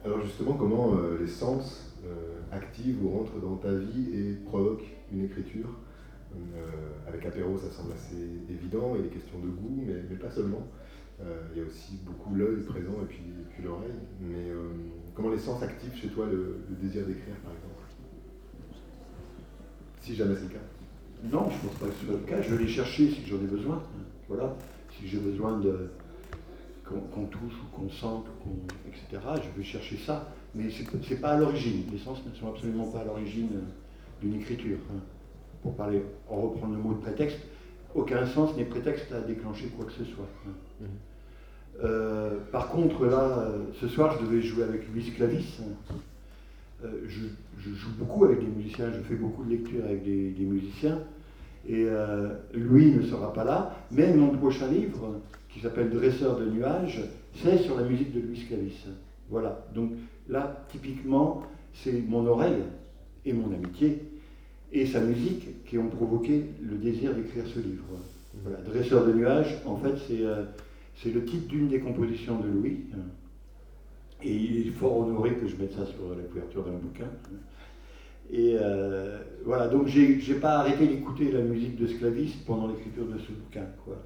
Alors 0.03 0.23
justement, 0.23 0.55
comment 0.55 0.97
euh, 0.97 1.19
les 1.21 1.29
sens 1.29 1.95
euh, 2.07 2.41
activent 2.51 3.05
ou 3.05 3.11
rentrent 3.11 3.39
dans 3.39 3.57
ta 3.57 3.75
vie 3.75 4.09
et 4.15 4.33
provoquent 4.47 4.91
une 5.13 5.27
écriture? 5.27 5.69
Euh, 6.35 6.39
Avec 7.07 7.27
apéro, 7.27 7.59
ça 7.59 7.71
semble 7.71 7.93
assez 7.93 8.17
évident, 8.49 8.97
il 8.99 9.05
est 9.05 9.09
question 9.11 9.39
de 9.39 9.49
goût, 9.49 9.85
mais, 9.87 9.97
mais 10.09 10.17
pas 10.17 10.31
seulement. 10.31 10.67
Euh, 11.21 11.43
il 11.53 11.61
y 11.61 11.63
a 11.63 11.67
aussi 11.67 12.01
beaucoup 12.07 12.35
l'œil 12.35 12.63
présent 12.63 12.95
et 13.03 13.07
puis, 13.07 13.21
puis 13.53 13.63
l'oreille. 13.63 13.93
Mais 14.19 14.49
euh, 14.49 14.71
comment 15.15 15.29
les 15.29 15.39
sens 15.39 15.63
activent 15.63 15.95
chez 15.95 16.09
toi 16.09 16.25
le, 16.25 16.57
le 16.71 16.77
désir 16.77 17.07
d'écrire, 17.07 17.37
par 17.45 17.53
exemple? 17.53 17.83
Si 20.01 20.15
jamais 20.15 20.37
c'est 20.37 20.45
le 20.45 20.55
cas. 20.55 21.31
Non, 21.31 21.51
je 21.51 21.57
ne 21.57 21.69
pense 21.69 21.79
pas 21.79 21.87
que 21.87 21.93
ce 22.01 22.07
soit 22.07 22.15
le 22.15 22.27
cas. 22.27 22.41
Je 22.41 22.55
vais 22.55 22.65
les 22.65 22.71
chercher 22.71 23.11
si 23.11 23.27
j'en 23.27 23.37
ai 23.37 23.47
besoin. 23.47 23.83
Voilà. 24.27 24.57
Si 25.03 25.09
j'ai 25.09 25.19
besoin 25.19 25.59
de 25.59 25.91
qu'on 26.89 27.25
touche 27.25 27.55
ou 27.55 27.77
qu'on 27.77 27.89
sente, 27.91 28.27
etc., 28.87 29.23
je 29.37 29.59
vais 29.59 29.65
chercher 29.65 29.97
ça. 29.97 30.29
Mais 30.55 30.69
ce 30.71 30.83
n'est 30.83 31.21
pas 31.21 31.31
à 31.31 31.39
l'origine. 31.39 31.85
Les 31.91 31.99
sens 31.99 32.19
ne 32.27 32.33
sont 32.39 32.49
absolument 32.49 32.87
pas 32.87 33.01
à 33.01 33.05
l'origine 33.05 33.49
euh, 33.55 33.61
d'une 34.21 34.35
écriture. 34.35 34.77
hein. 34.91 35.01
Pour 35.63 35.75
parler, 35.75 36.03
en 36.29 36.37
reprendre 36.43 36.75
le 36.75 36.81
mot 36.83 36.93
de 36.93 37.01
prétexte, 37.01 37.39
aucun 37.95 38.27
sens 38.27 38.55
n'est 38.57 38.65
prétexte 38.67 39.11
à 39.13 39.21
déclencher 39.23 39.69
quoi 39.69 39.87
que 39.87 39.93
ce 39.93 40.05
soit. 40.05 40.29
hein. 40.47 40.53
Mhm. 40.81 40.87
Euh, 41.85 42.39
par 42.53 42.69
contre, 42.69 43.07
là, 43.07 43.39
euh, 43.39 43.59
ce 43.81 43.89
soir, 43.89 44.17
je 44.21 44.27
devais 44.27 44.43
jouer 44.43 44.63
avec 44.65 44.87
Luis 44.93 45.11
Clavis. 45.11 45.59
Euh, 46.85 47.05
je, 47.09 47.23
je 47.59 47.71
joue 47.75 47.91
beaucoup 47.99 48.25
avec 48.27 48.41
des 48.41 48.47
musiciens, 48.47 48.93
je 48.93 49.01
fais 49.01 49.15
beaucoup 49.15 49.45
de 49.45 49.51
lectures 49.51 49.85
avec 49.85 50.05
des, 50.05 50.31
des 50.31 50.45
musiciens. 50.45 50.99
Et 51.69 51.85
euh, 51.87 52.35
lui 52.55 52.91
ne 52.91 53.03
sera 53.03 53.33
pas 53.33 53.45
là, 53.45 53.77
mais 53.91 54.13
mon 54.15 54.31
prochain 54.31 54.69
livre, 54.69 55.21
qui 55.49 55.61
s'appelle 55.61 55.91
Dresseur 55.91 56.39
de 56.39 56.47
nuages, 56.47 57.03
c'est 57.35 57.59
sur 57.59 57.77
la 57.77 57.85
musique 57.85 58.13
de 58.13 58.21
Luis 58.21 58.45
Clavis. 58.47 58.87
Voilà. 59.29 59.65
Donc 59.75 59.93
là, 60.29 60.65
typiquement, 60.71 61.43
c'est 61.73 62.03
mon 62.07 62.27
oreille 62.27 62.63
et 63.25 63.33
mon 63.33 63.53
amitié 63.55 64.03
et 64.73 64.87
sa 64.87 65.01
musique 65.01 65.65
qui 65.67 65.79
ont 65.79 65.89
provoqué 65.89 66.45
le 66.63 66.77
désir 66.77 67.15
d'écrire 67.15 67.45
ce 67.47 67.61
livre. 67.61 67.85
Voilà. 68.43 68.59
Dresseur 68.63 69.07
de 69.07 69.13
nuages, 69.13 69.59
en 69.67 69.77
fait, 69.77 69.95
c'est 70.09 70.25
euh, 70.25 70.45
le 71.05 71.25
titre 71.25 71.47
d'une 71.49 71.69
des 71.69 71.81
compositions 71.81 72.39
de 72.39 72.49
Louis. 72.49 72.81
Et 74.23 74.35
il 74.35 74.69
est 74.69 74.71
fort 74.71 74.99
honoré 74.99 75.35
que 75.35 75.47
je 75.47 75.57
mette 75.57 75.73
ça 75.73 75.85
sur 75.85 76.15
la 76.17 76.23
couverture 76.23 76.65
d'un 76.65 76.73
bouquin. 76.73 77.11
Et 78.35 78.57
euh, 78.59 79.19
voilà, 79.45 79.69
donc 79.69 79.87
j'ai 79.89 80.35
pas 80.41 80.61
arrêté 80.61 80.87
d'écouter 80.87 81.31
la 81.31 81.43
musique 81.43 81.77
de 81.77 81.87
Sclavis 81.87 82.33
pendant 82.47 82.69
l'écriture 82.69 83.07
de 83.07 83.19
ce 83.19 83.31
bouquin, 83.31 83.67
quoi. 83.85 83.97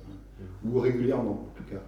Ou 0.64 0.80
régulièrement, 0.80 1.48
en 1.48 1.52
tout 1.56 1.62
cas. 1.70 1.80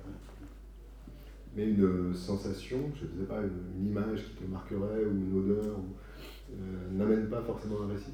Mais 1.57 1.69
une 1.69 2.15
sensation, 2.15 2.79
je 2.95 3.07
ne 3.07 3.21
sais 3.21 3.27
pas, 3.27 3.41
une, 3.41 3.81
une 3.83 3.91
image 3.91 4.25
qui 4.25 4.45
te 4.45 4.51
marquerait 4.51 5.05
ou 5.05 5.11
une 5.11 5.37
odeur 5.37 5.79
ou, 5.79 6.53
euh, 6.53 6.97
n'amène 6.97 7.29
pas 7.29 7.43
forcément 7.43 7.83
un 7.83 7.93
récit? 7.93 8.13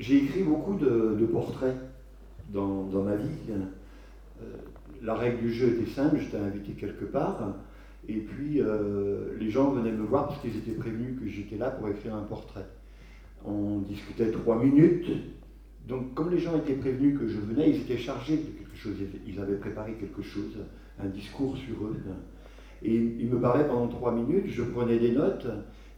J'ai 0.00 0.24
écrit 0.24 0.42
beaucoup 0.42 0.74
de, 0.74 1.16
de 1.20 1.26
portraits 1.26 1.76
dans, 2.52 2.84
dans 2.84 3.04
ma 3.04 3.14
vie. 3.14 3.28
Euh, 3.50 4.44
la 5.00 5.14
règle 5.14 5.42
du 5.42 5.52
jeu 5.52 5.68
était 5.68 5.90
simple, 5.90 6.18
j'étais 6.18 6.38
invité 6.38 6.72
quelque 6.72 7.04
part, 7.04 7.54
et 8.08 8.18
puis 8.18 8.60
euh, 8.60 9.36
les 9.38 9.50
gens 9.50 9.70
venaient 9.70 9.92
me 9.92 10.04
voir 10.04 10.28
parce 10.28 10.40
qu'ils 10.40 10.56
étaient 10.56 10.72
prévenus 10.72 11.18
que 11.20 11.28
j'étais 11.28 11.56
là 11.56 11.70
pour 11.70 11.88
écrire 11.88 12.14
un 12.14 12.22
portrait. 12.22 12.66
On 13.44 13.78
discutait 13.78 14.30
trois 14.30 14.62
minutes, 14.62 15.10
donc 15.86 16.14
comme 16.14 16.30
les 16.30 16.38
gens 16.38 16.56
étaient 16.56 16.74
prévenus 16.74 17.18
que 17.18 17.26
je 17.26 17.38
venais, 17.38 17.70
ils 17.70 17.80
étaient 17.82 17.98
chargés 17.98 18.36
de 18.36 18.58
quelque 18.58 18.76
chose, 18.76 18.94
ils 19.26 19.40
avaient 19.40 19.56
préparé 19.56 19.94
quelque 19.94 20.22
chose, 20.22 20.58
un 21.00 21.08
discours 21.08 21.56
sur 21.56 21.84
eux. 21.84 21.96
Et 22.84 22.94
ils 22.94 23.28
me 23.28 23.40
parlaient 23.40 23.66
pendant 23.66 23.88
trois 23.88 24.12
minutes, 24.12 24.46
je 24.48 24.62
prenais 24.62 24.98
des 24.98 25.12
notes, 25.12 25.46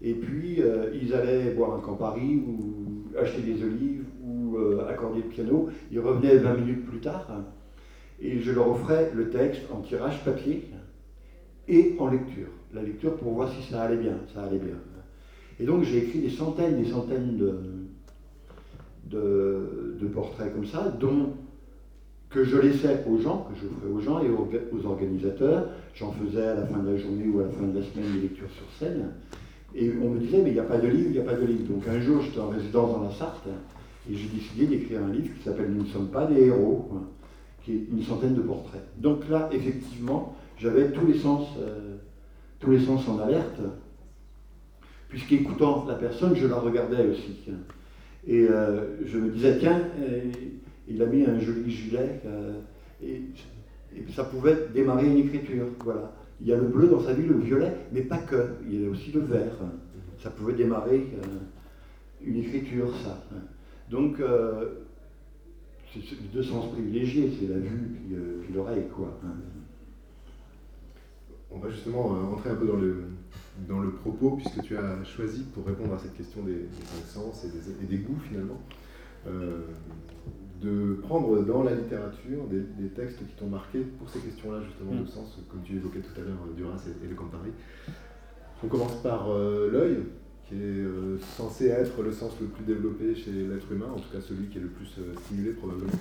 et 0.02 0.14
puis 0.14 0.61
euh, 0.61 0.90
ils 1.00 1.14
allaient 1.14 1.52
boire 1.52 1.75
un 1.75 1.81
Campari 1.81 2.37
ou 2.47 3.05
acheter 3.19 3.43
des 3.43 3.62
olives 3.62 4.05
ou 4.23 4.57
euh, 4.57 4.87
accorder 4.88 5.23
le 5.23 5.29
piano. 5.29 5.71
Ils 5.90 6.00
revenaient 6.00 6.37
20 6.37 6.55
minutes 6.57 6.87
plus 6.87 7.00
tard 7.00 7.26
et 8.21 8.38
je 8.40 8.52
leur 8.52 8.69
offrais 8.71 9.11
le 9.14 9.31
texte 9.31 9.62
en 9.73 9.81
tirage 9.81 10.23
papier 10.25 10.69
et 11.68 11.97
en 11.99 12.09
lecture. 12.09 12.49
La 12.73 12.83
lecture 12.83 13.16
pour 13.16 13.33
voir 13.33 13.50
si 13.52 13.71
ça 13.71 13.83
allait 13.83 13.97
bien. 13.97 14.18
Ça 14.35 14.42
allait 14.42 14.59
bien. 14.59 14.75
Et 15.61 15.64
donc 15.64 15.85
j'ai 15.85 15.99
écrit 15.99 16.21
des 16.21 16.30
centaines, 16.30 16.83
des 16.83 16.90
centaines 16.90 17.37
de, 17.37 17.59
de, 19.11 20.06
portraits 20.12 20.52
comme 20.52 20.66
ça, 20.66 20.94
dont 21.00 21.30
que 22.30 22.44
je 22.44 22.56
laissais 22.56 23.04
aux 23.09 23.18
gens, 23.18 23.49
que 23.49 23.54
je 23.61 23.66
ferais 23.66 23.92
aux 23.92 24.00
gens 24.00 24.21
et 24.21 24.28
aux, 24.28 24.87
organisateurs. 24.87 25.66
J'en 25.94 26.12
faisais 26.12 26.47
à 26.47 26.54
la 26.54 26.66
fin 26.66 26.78
de 26.78 26.90
la 26.90 26.97
journée 26.97 27.28
ou 27.28 27.40
à 27.40 27.44
la 27.44 27.50
fin 27.50 27.66
de 27.66 27.78
la 27.78 27.85
semaine 27.85 28.12
des 28.14 28.23
lectures 28.23 28.50
sur 28.50 28.66
scène. 28.78 29.11
Et 29.75 29.92
on 30.02 30.11
me 30.11 30.18
disait, 30.18 30.40
mais 30.42 30.50
il 30.50 30.54
n'y 30.54 30.61
a 30.61 30.64
pas 30.64 30.78
de 30.78 30.88
livre, 30.88 31.06
il 31.06 31.12
n'y 31.12 31.18
a 31.18 31.23
pas 31.23 31.35
de 31.35 31.47
livre. 31.47 31.68
Donc 31.68 31.87
un 31.88 32.00
jour, 32.00 32.21
j'étais 32.23 32.40
en 32.40 32.49
résidence 32.49 32.92
dans 32.92 33.02
la 33.02 33.11
Sarthe 33.11 33.49
et 34.11 34.14
j'ai 34.14 34.28
décidé 34.28 34.66
d'écrire 34.66 35.02
un 35.02 35.12
livre 35.12 35.35
qui 35.37 35.42
s'appelle 35.42 35.71
Nous 35.71 35.85
ne 35.85 35.88
sommes 35.88 36.09
pas 36.09 36.26
des 36.26 36.47
héros, 36.47 36.90
qui 37.64 37.73
est 37.73 37.87
une 37.90 38.02
centaine 38.02 38.35
de 38.35 38.42
portraits. 38.42 38.83
Donc 38.99 39.28
là, 39.28 39.49
effectivement, 39.52 40.37
j'avais 40.59 40.91
tous 40.93 41.07
les 41.07 41.19
sens, 41.19 41.49
euh, 41.59 41.97
tous 42.61 42.71
les 42.71 42.85
sens 42.85 43.09
en 43.09 43.19
alerte, 43.19 43.61
puisqu'écoutant 45.09 45.85
la 45.87 45.95
personne, 45.95 46.35
je 46.37 46.47
la 46.47 46.57
regardais 46.57 47.07
aussi. 47.07 47.51
Et 48.27 48.47
euh, 48.49 49.05
je 49.05 49.19
me 49.19 49.31
disais, 49.31 49.59
tiens, 49.59 49.81
euh, 50.01 50.31
il 50.89 51.03
a 51.03 51.07
mis 51.07 51.25
un 51.25 51.39
joli 51.39 51.71
gilet, 51.71 52.21
et, 53.03 53.23
ça 54.13 54.25
pouvait 54.25 54.57
démarrer 54.75 55.07
une 55.07 55.19
écriture. 55.19 55.67
Voilà. 55.85 56.13
Il 56.41 56.49
y 56.49 56.53
a 56.53 56.57
le 56.57 56.67
bleu 56.67 56.89
dans 56.89 57.01
sa 57.01 57.13
vie, 57.13 57.27
le 57.27 57.39
violet, 57.39 57.73
mais 57.93 58.03
pas 58.03 58.19
que. 58.19 58.49
Il 58.69 58.83
y 58.83 58.87
a 58.87 58.91
aussi 58.91 59.13
le 59.13 59.21
vert. 59.21 59.55
Ça 60.21 60.31
pouvait 60.31 60.55
démarrer 60.55 61.07
une 62.21 62.37
écriture, 62.37 62.93
ça. 63.05 63.23
Donc, 63.89 64.21
c'est 65.93 66.01
les 66.01 66.29
deux 66.33 66.43
sens 66.43 66.73
privilégiés, 66.73 67.33
c'est 67.39 67.47
la 67.47 67.59
vue 67.59 68.01
puis 68.43 68.53
l'oreille, 68.53 68.89
quoi. 68.93 69.17
hein. 69.25 69.54
On 71.55 71.59
va 71.59 71.71
justement 71.71 72.15
euh, 72.15 72.33
entrer 72.35 72.51
un 72.51 72.57
peu 72.57 72.67
dans 72.67 72.77
le, 72.77 73.05
dans 73.69 73.79
le 73.79 73.93
propos, 73.93 74.33
puisque 74.33 74.61
tu 74.63 74.77
as 74.77 75.05
choisi, 75.05 75.45
pour 75.55 75.65
répondre 75.67 75.95
à 75.95 75.99
cette 75.99 76.17
question 76.17 76.43
des, 76.43 76.67
sens 77.07 77.45
et 77.45 77.49
des, 77.49 77.85
et 77.85 77.87
des 77.87 78.03
goûts 78.03 78.19
finalement, 78.29 78.61
euh, 79.29 79.63
de 80.61 80.95
prendre 81.03 81.45
dans 81.45 81.63
la 81.63 81.75
littérature 81.75 82.45
des, 82.51 82.89
textes 82.89 83.19
qui 83.19 83.35
t'ont 83.37 83.47
marqué 83.47 83.81
pour 83.81 84.11
ces 84.11 84.19
questions-là, 84.19 84.63
justement, 84.63 84.95
de 84.95 85.05
mm. 85.05 85.09
sens, 85.09 85.39
comme 85.49 85.63
tu 85.63 85.77
évoquais 85.77 86.01
tout 86.01 86.21
à 86.21 86.25
l'heure, 86.25 86.39
Duras 86.57 86.83
et, 87.03 87.09
le 87.09 87.15
Campari. 87.15 87.51
On 88.63 88.67
commence 88.67 88.95
par 89.03 89.29
l'œil, 89.29 89.99
qui 90.49 90.55
est 90.55 90.85
censé 91.37 91.67
être 91.67 92.03
le 92.03 92.13
sens 92.13 92.33
le 92.41 92.47
plus 92.47 92.65
développé 92.65 93.15
chez 93.15 93.31
l'être 93.31 93.71
humain, 93.71 93.89
en 93.95 93.99
tout 93.99 94.11
cas 94.11 94.21
celui 94.21 94.47
qui 94.47 94.59
est 94.59 94.63
le 94.63 94.69
plus 94.69 94.99
stimulé 95.25 95.53
probablement. 95.53 95.93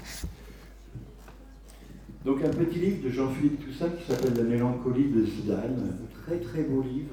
Donc 2.26 2.42
un 2.42 2.50
petit 2.50 2.80
livre 2.80 3.04
de 3.04 3.10
Jean-Philippe 3.10 3.66
Toussaint 3.66 3.90
qui 3.90 4.10
s'appelle 4.10 4.34
La 4.38 4.44
mélancolie 4.44 5.10
de 5.10 5.26
Zidane, 5.26 5.98
très 6.26 6.38
très 6.38 6.64
beau 6.64 6.82
livre, 6.82 7.12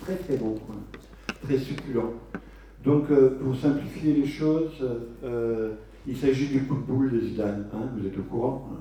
très 0.00 0.16
très 0.16 0.36
bon, 0.36 0.56
très 1.44 1.56
succulent. 1.56 2.14
Donc 2.84 3.10
euh, 3.10 3.38
pour 3.40 3.54
simplifier 3.54 4.12
les 4.12 4.26
choses, 4.26 4.84
euh, 5.22 5.74
il 6.06 6.16
s'agit 6.16 6.48
du 6.48 6.64
coup 6.64 6.74
de 6.74 6.80
boule 6.80 7.12
de 7.12 7.20
Zidane, 7.20 7.68
hein, 7.72 7.88
vous 7.96 8.06
êtes 8.06 8.18
au 8.18 8.22
courant 8.22 8.70
hein. 8.72 8.78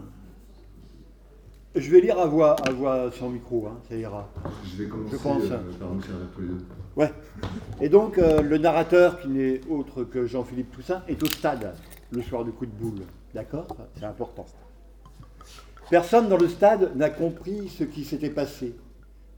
Je 1.76 1.90
vais 1.90 2.02
lire 2.02 2.20
à 2.20 2.28
voix, 2.28 2.56
à 2.68 2.72
voix 2.72 3.12
sans 3.12 3.30
micro, 3.30 3.68
hein, 3.68 3.80
ça 3.90 3.96
ira. 3.96 4.30
Je 4.64 4.84
vais 4.84 4.90
commencer 4.90 5.18
Je 5.18 5.22
pense. 5.22 5.44
Euh, 5.46 5.60
par 5.80 5.90
nous 5.92 6.02
tous 6.36 6.42
les 6.42 6.48
deux. 6.48 6.66
Ouais. 6.96 7.12
Et 7.82 7.90
donc 7.90 8.18
le 8.18 8.58
narrateur, 8.58 9.20
qui 9.20 9.28
n'est 9.28 9.62
autre 9.70 10.04
que 10.04 10.26
Jean-Philippe 10.26 10.72
Toussaint, 10.72 11.04
est 11.08 11.22
au 11.22 11.28
stade 11.28 11.76
le 12.12 12.22
soir 12.22 12.44
du 12.44 12.52
coup 12.52 12.66
de 12.66 12.72
boule. 12.72 13.02
D'accord? 13.34 13.68
C'est 13.96 14.06
important. 14.06 14.46
Personne 15.94 16.28
dans 16.28 16.40
le 16.40 16.48
stade 16.48 16.96
n'a 16.96 17.12
compris 17.12 17.70
ce 17.70 17.84
qui 17.84 18.04
s'était 18.04 18.32
passé. 18.32 18.74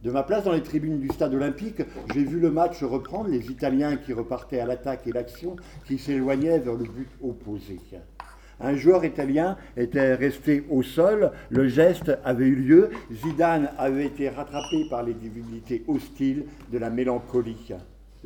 De 0.02 0.10
ma 0.10 0.24
place 0.24 0.46
dans 0.46 0.54
les 0.54 0.64
tribunes 0.64 1.02
du 1.02 1.10
stade 1.10 1.34
olympique, 1.34 1.82
j'ai 2.14 2.24
vu 2.24 2.40
le 2.40 2.50
match 2.50 2.82
reprendre, 2.82 3.28
les 3.28 3.52
Italiens 3.52 3.98
qui 3.98 4.14
repartaient 4.14 4.62
à 4.62 4.66
l'attaque 4.66 5.06
et 5.06 5.12
l'action 5.12 5.58
qui 5.86 5.98
s'éloignaient 5.98 6.60
vers 6.60 6.76
le 6.76 6.86
but 6.86 7.10
opposé. 7.22 7.82
Un 8.62 8.74
joueur 8.78 9.04
italien 9.04 9.58
était 9.76 10.14
resté 10.14 10.66
au 10.70 10.82
sol, 10.82 11.34
le 11.50 11.68
geste 11.68 12.18
avait 12.24 12.48
eu 12.48 12.56
lieu, 12.56 12.90
Zidane 13.12 13.72
avait 13.78 14.06
été 14.06 14.30
rattrapé 14.30 14.88
par 14.90 15.04
les 15.04 15.14
divinités 15.14 15.84
hostiles 15.90 16.46
de 16.72 16.78
la 16.78 16.90
mélancolie. 16.90 17.74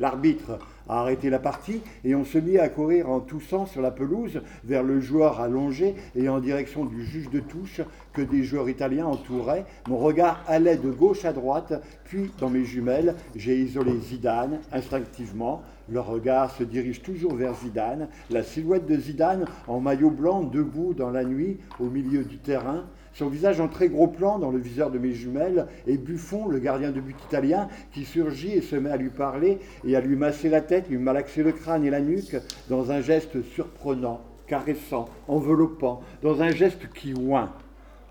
L'arbitre 0.00 0.58
a 0.88 1.00
arrêté 1.00 1.28
la 1.28 1.38
partie 1.38 1.82
et 2.04 2.14
on 2.14 2.24
se 2.24 2.38
mit 2.38 2.58
à 2.58 2.70
courir 2.70 3.10
en 3.10 3.20
toussant 3.20 3.66
sur 3.66 3.82
la 3.82 3.90
pelouse 3.90 4.40
vers 4.64 4.82
le 4.82 4.98
joueur 4.98 5.40
allongé 5.40 5.94
et 6.16 6.28
en 6.30 6.40
direction 6.40 6.86
du 6.86 7.04
juge 7.04 7.28
de 7.28 7.38
touche 7.38 7.82
que 8.14 8.22
des 8.22 8.42
joueurs 8.42 8.70
italiens 8.70 9.06
entouraient. 9.06 9.66
Mon 9.88 9.98
regard 9.98 10.42
allait 10.48 10.78
de 10.78 10.90
gauche 10.90 11.26
à 11.26 11.34
droite, 11.34 11.74
puis 12.04 12.30
dans 12.40 12.48
mes 12.48 12.64
jumelles, 12.64 13.14
j'ai 13.36 13.58
isolé 13.58 13.92
Zidane 14.00 14.60
instinctivement. 14.72 15.62
Le 15.90 16.00
regard 16.00 16.50
se 16.50 16.64
dirige 16.64 17.02
toujours 17.02 17.34
vers 17.34 17.54
Zidane, 17.54 18.08
la 18.30 18.42
silhouette 18.42 18.86
de 18.86 18.96
Zidane 18.96 19.44
en 19.68 19.80
maillot 19.80 20.10
blanc 20.10 20.42
debout 20.42 20.94
dans 20.94 21.10
la 21.10 21.24
nuit 21.24 21.58
au 21.78 21.84
milieu 21.84 22.24
du 22.24 22.38
terrain 22.38 22.84
son 23.20 23.28
visage 23.28 23.60
en 23.60 23.68
très 23.68 23.90
gros 23.90 24.06
plan 24.06 24.38
dans 24.38 24.50
le 24.50 24.58
viseur 24.58 24.90
de 24.90 24.98
mes 24.98 25.12
jumelles, 25.12 25.66
et 25.86 25.98
Buffon, 25.98 26.48
le 26.48 26.58
gardien 26.58 26.90
de 26.90 27.00
but 27.00 27.16
italien, 27.28 27.68
qui 27.92 28.06
surgit 28.06 28.52
et 28.52 28.62
se 28.62 28.76
met 28.76 28.88
à 28.88 28.96
lui 28.96 29.10
parler 29.10 29.58
et 29.84 29.94
à 29.94 30.00
lui 30.00 30.16
masser 30.16 30.48
la 30.48 30.62
tête, 30.62 30.88
lui 30.88 30.96
malaxer 30.96 31.42
le 31.42 31.52
crâne 31.52 31.84
et 31.84 31.90
la 31.90 32.00
nuque, 32.00 32.36
dans 32.70 32.92
un 32.92 33.02
geste 33.02 33.42
surprenant, 33.42 34.22
caressant, 34.46 35.10
enveloppant, 35.28 36.00
dans 36.22 36.40
un 36.40 36.50
geste 36.50 36.90
qui 36.94 37.12
oint, 37.12 37.52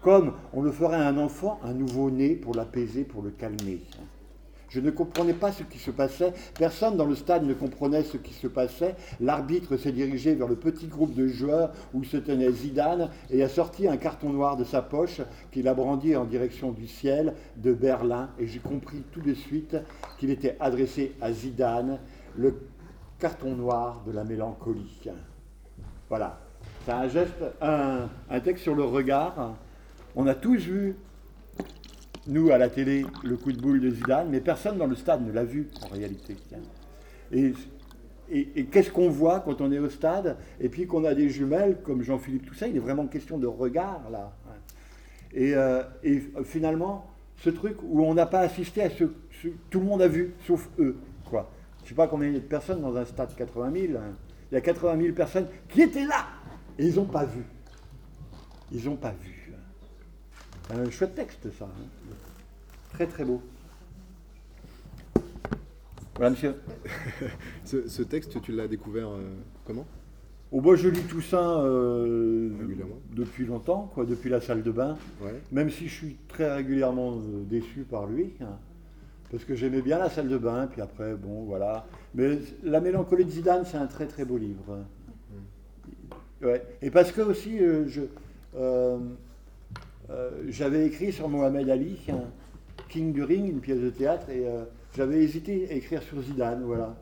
comme 0.04 0.34
on 0.54 0.62
le 0.62 0.72
ferait 0.72 0.98
à 0.98 1.08
un 1.08 1.18
enfant, 1.18 1.60
un 1.64 1.74
nouveau-né, 1.74 2.36
pour 2.36 2.54
l'apaiser, 2.54 3.04
pour 3.04 3.24
le 3.24 3.32
calmer. 3.32 3.80
Je 4.70 4.80
ne 4.80 4.92
comprenais 4.92 5.34
pas 5.34 5.52
ce 5.52 5.64
qui 5.64 5.80
se 5.80 5.92
passait. 5.92 6.34
Personne 6.58 6.96
dans 6.96 7.06
le 7.06 7.16
stade 7.16 7.44
ne 7.44 7.54
comprenait 7.54 8.04
ce 8.04 8.18
qui 8.18 8.34
se 8.34 8.48
passait. 8.48 8.96
L'arbitre 9.20 9.78
s'est 9.78 9.92
dirigé 9.92 10.36
vers 10.36 10.48
le 10.48 10.56
petit 10.56 10.88
groupe 10.88 11.14
de 11.14 11.28
joueurs 11.28 11.72
où 11.94 12.04
se 12.04 12.18
tenait 12.18 12.52
Zidane 12.52 13.10
et 13.32 13.44
a 13.44 13.50
sorti 13.50 13.88
un 13.88 13.98
carton 13.98 14.30
noir 14.30 14.58
de 14.58 14.64
sa 14.64 14.82
poche 14.82 15.22
qu'il 15.52 15.68
a 15.68 15.74
brandi 15.74 16.16
en 16.16 16.26
direction 16.26 16.72
du 16.72 16.88
ciel 16.88 17.34
de 17.58 17.74
Berlin. 17.74 18.30
Et 18.40 18.48
j'ai 18.48 18.60
compris 18.60 19.04
tout 19.12 19.22
de 19.22 19.34
suite 19.34 19.76
qu'il 20.18 20.30
était 20.30 20.56
adressé 20.60 21.16
à 21.20 21.34
Zidane, 21.34 22.00
le 22.38 22.60
carton 23.18 23.56
noir 23.56 24.04
de 24.06 24.12
la 24.12 24.24
mélancolie. 24.24 25.10
Voilà. 26.10 26.40
C'est 26.86 26.92
un 26.92 27.08
geste, 27.08 27.44
un, 27.62 28.10
un 28.30 28.40
texte 28.40 28.64
sur 28.64 28.76
le 28.76 28.84
regard. 28.84 29.56
On 30.16 30.28
a 30.28 30.36
tous 30.36 30.58
vu 30.58 30.96
nous, 32.30 32.52
à 32.52 32.58
la 32.58 32.70
télé, 32.70 33.06
le 33.24 33.38
coup 33.38 33.52
de 33.52 33.60
boule 33.60 33.82
de 33.82 33.90
Zidane, 33.90 34.30
mais 34.30 34.40
personne 34.40 34.78
dans 34.78 34.88
le 34.88 34.96
stade 34.96 35.26
ne 35.26 35.32
l'a 35.32 35.44
vu 35.44 35.68
en 35.84 35.88
réalité. 35.94 36.36
Et, 37.32 38.66
qu'est-ce 38.66 38.92
qu'on 38.92 39.10
voit 39.10 39.40
quand 39.40 39.62
on 39.62 39.72
est 39.72 39.80
au 39.80 39.90
stade? 39.90 40.38
Et 40.60 40.70
puis 40.70 40.86
qu'on 40.86 41.04
a 41.06 41.14
des 41.16 41.30
jumelles 41.30 41.78
comme 41.84 42.04
Jean-Philippe 42.04 42.46
Toussaint, 42.46 42.68
il 42.68 42.76
est 42.78 42.80
vraiment 42.80 43.08
question 43.08 43.38
de 43.38 43.48
regard 43.48 44.02
là. 44.12 44.32
Et, 45.34 45.56
euh, 45.56 45.84
finalement, 46.44 47.08
ce 47.38 47.50
truc 47.50 47.78
où 47.84 48.04
on 48.04 48.14
n'a 48.14 48.26
pas 48.26 48.42
assisté 48.42 48.84
à 48.84 48.90
ce, 48.90 49.06
Tout 49.70 49.80
le 49.80 49.86
monde 49.86 50.02
a 50.02 50.08
vu, 50.08 50.34
sauf 50.46 50.70
eux. 50.80 50.98
Quoi. 51.30 51.50
Je 51.80 51.86
ne 51.86 51.90
sais 51.90 51.96
pas 51.96 52.08
combien 52.08 52.30
a 52.30 52.34
de 52.34 52.40
personnes 52.40 52.82
dans 52.82 52.96
un 52.96 53.06
stade, 53.06 53.34
80 53.36 53.72
000. 53.74 53.98
Hein. 53.98 54.16
Il 54.52 54.56
y 54.56 54.58
a 54.58 54.62
80 54.62 55.02
000 55.02 55.14
personnes 55.14 55.48
qui 55.68 55.82
étaient 55.82 56.06
là 56.06 56.28
et 56.78 56.88
ils 56.88 56.96
n'ont 56.96 57.06
pas 57.06 57.26
vu. 57.26 57.44
Ils 58.72 58.86
n'ont 58.86 58.96
pas 58.96 59.14
vu. 59.22 59.49
Un 60.72 60.90
chouette 60.92 61.16
texte, 61.16 61.48
ça. 61.58 61.66
Hein. 61.66 62.14
Très, 62.94 63.08
très 63.08 63.26
beau. 63.26 63.42
Voilà, 66.16 66.32
monsieur. 66.32 66.56
ce, 67.66 68.02
texte, 68.04 68.42
tu 68.42 68.52
l'as 68.52 68.68
découvert 68.68 69.10
euh, 69.10 69.22
comment? 69.66 69.86
Au 70.52 70.62
bois, 70.62 70.76
je 70.76 70.90
lis 70.90 71.02
Toussaint 71.04 71.62
euh, 71.62 72.50
depuis 73.14 73.46
longtemps, 73.46 73.90
quoi, 73.94 74.06
depuis 74.06 74.30
la 74.30 74.42
salle 74.42 74.62
de 74.62 74.72
bain. 74.72 74.98
Même 75.52 75.70
si 75.70 75.88
je 75.88 75.94
suis 75.94 76.18
très 76.28 76.54
régulièrement 76.54 77.14
euh, 77.14 77.44
déçu 77.50 77.82
par 77.82 78.06
lui. 78.06 78.34
Hein, 78.42 78.58
parce 79.32 79.46
que 79.46 79.56
j'aimais 79.56 79.82
bien 79.82 79.98
la 79.98 80.10
salle 80.10 80.28
de 80.28 80.38
bain, 80.38 80.68
puis 80.68 80.82
après, 80.82 81.16
bon, 81.16 81.46
voilà. 81.46 81.86
Mais 82.14 82.40
La 82.64 82.82
mélancolie 82.82 83.26
de 83.26 83.32
Zidane, 83.32 83.64
c'est 83.66 83.78
un 83.78 83.88
très 83.88 84.06
très 84.06 84.26
beau 84.26 84.38
livre. 84.38 84.80
Ouais. 86.42 86.64
Et 86.82 86.92
parce 86.92 87.12
que 87.12 87.22
aussi, 87.22 87.60
je, 87.60 88.02
euh, 90.12 90.32
j'avais 90.48 90.86
écrit 90.88 91.12
sur 91.12 91.30
Mohamed 91.30 91.70
Ali, 91.70 92.00
King 92.88 93.14
du 93.14 93.24
Ring, 93.24 93.48
une 93.50 93.60
pièce 93.60 93.80
de 93.80 93.90
théâtre, 93.90 94.30
et 94.30 94.48
euh, 94.48 94.64
j'avais 94.96 95.22
hésité 95.24 95.68
à 95.70 95.74
écrire 95.74 96.02
sur 96.02 96.22
Zidane, 96.22 96.64
voilà. 96.64 96.96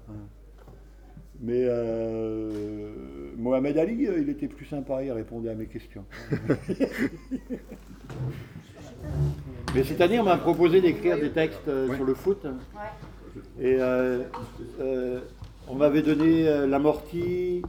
Mais 1.39 1.65
euh, 1.65 2.91
Mohamed 3.37 3.77
Ali, 3.77 4.07
il 4.17 4.29
était 4.29 4.47
plus 4.47 4.65
sympa, 4.65 5.03
il 5.03 5.11
répondait 5.11 5.49
à 5.49 5.55
mes 5.55 5.67
questions. 5.67 6.03
Mais 9.75 9.83
cette 9.83 10.01
année, 10.01 10.19
on 10.19 10.23
m'a 10.23 10.37
proposé 10.37 10.81
d'écrire 10.81 11.19
des 11.19 11.29
textes 11.31 11.69
sur 11.95 12.03
le 12.03 12.13
foot. 12.13 12.45
Et 13.61 13.77
on 15.69 15.75
m'avait 15.75 16.01
donné 16.01 16.65
l'amorti, 16.65 17.61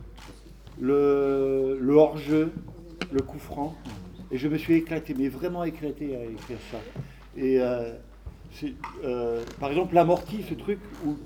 le, 0.80 1.76
le 1.80 1.95
hors-jeu, 1.95 2.50
le 3.12 3.21
coup 3.21 3.38
franc. 3.38 3.76
Et 4.30 4.38
je 4.38 4.49
me 4.49 4.58
suis 4.58 4.75
éclaté, 4.75 5.14
mais 5.16 5.28
vraiment 5.28 5.64
éclaté 5.64 6.16
à 6.16 6.25
écrire 6.25 6.58
ça. 6.70 6.78
Et 7.37 7.61
euh, 7.61 7.92
euh, 9.04 9.42
par 9.61 9.70
exemple, 9.70 9.94
l'amorti, 9.94 10.44
ce 10.49 10.54
truc 10.54 10.78
où 11.04 11.16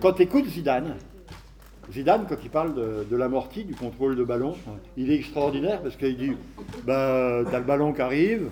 quand 0.00 0.12
tu 0.12 0.22
écoutes 0.22 0.46
Zidane, 0.46 0.96
Zidane, 1.90 2.26
quand 2.28 2.36
il 2.42 2.50
parle 2.50 2.74
de, 2.74 3.16
l'amorti, 3.16 3.64
du 3.64 3.74
contrôle 3.74 4.16
de 4.16 4.24
ballon, 4.24 4.54
il 4.96 5.10
est 5.10 5.16
extraordinaire 5.16 5.80
parce 5.82 5.96
qu'il 5.96 6.16
dit 6.16 6.32
bah, 6.84 7.42
tu 7.48 7.54
as 7.54 7.58
le 7.58 7.64
ballon 7.64 7.92
qui 7.92 8.02
arrive, 8.02 8.50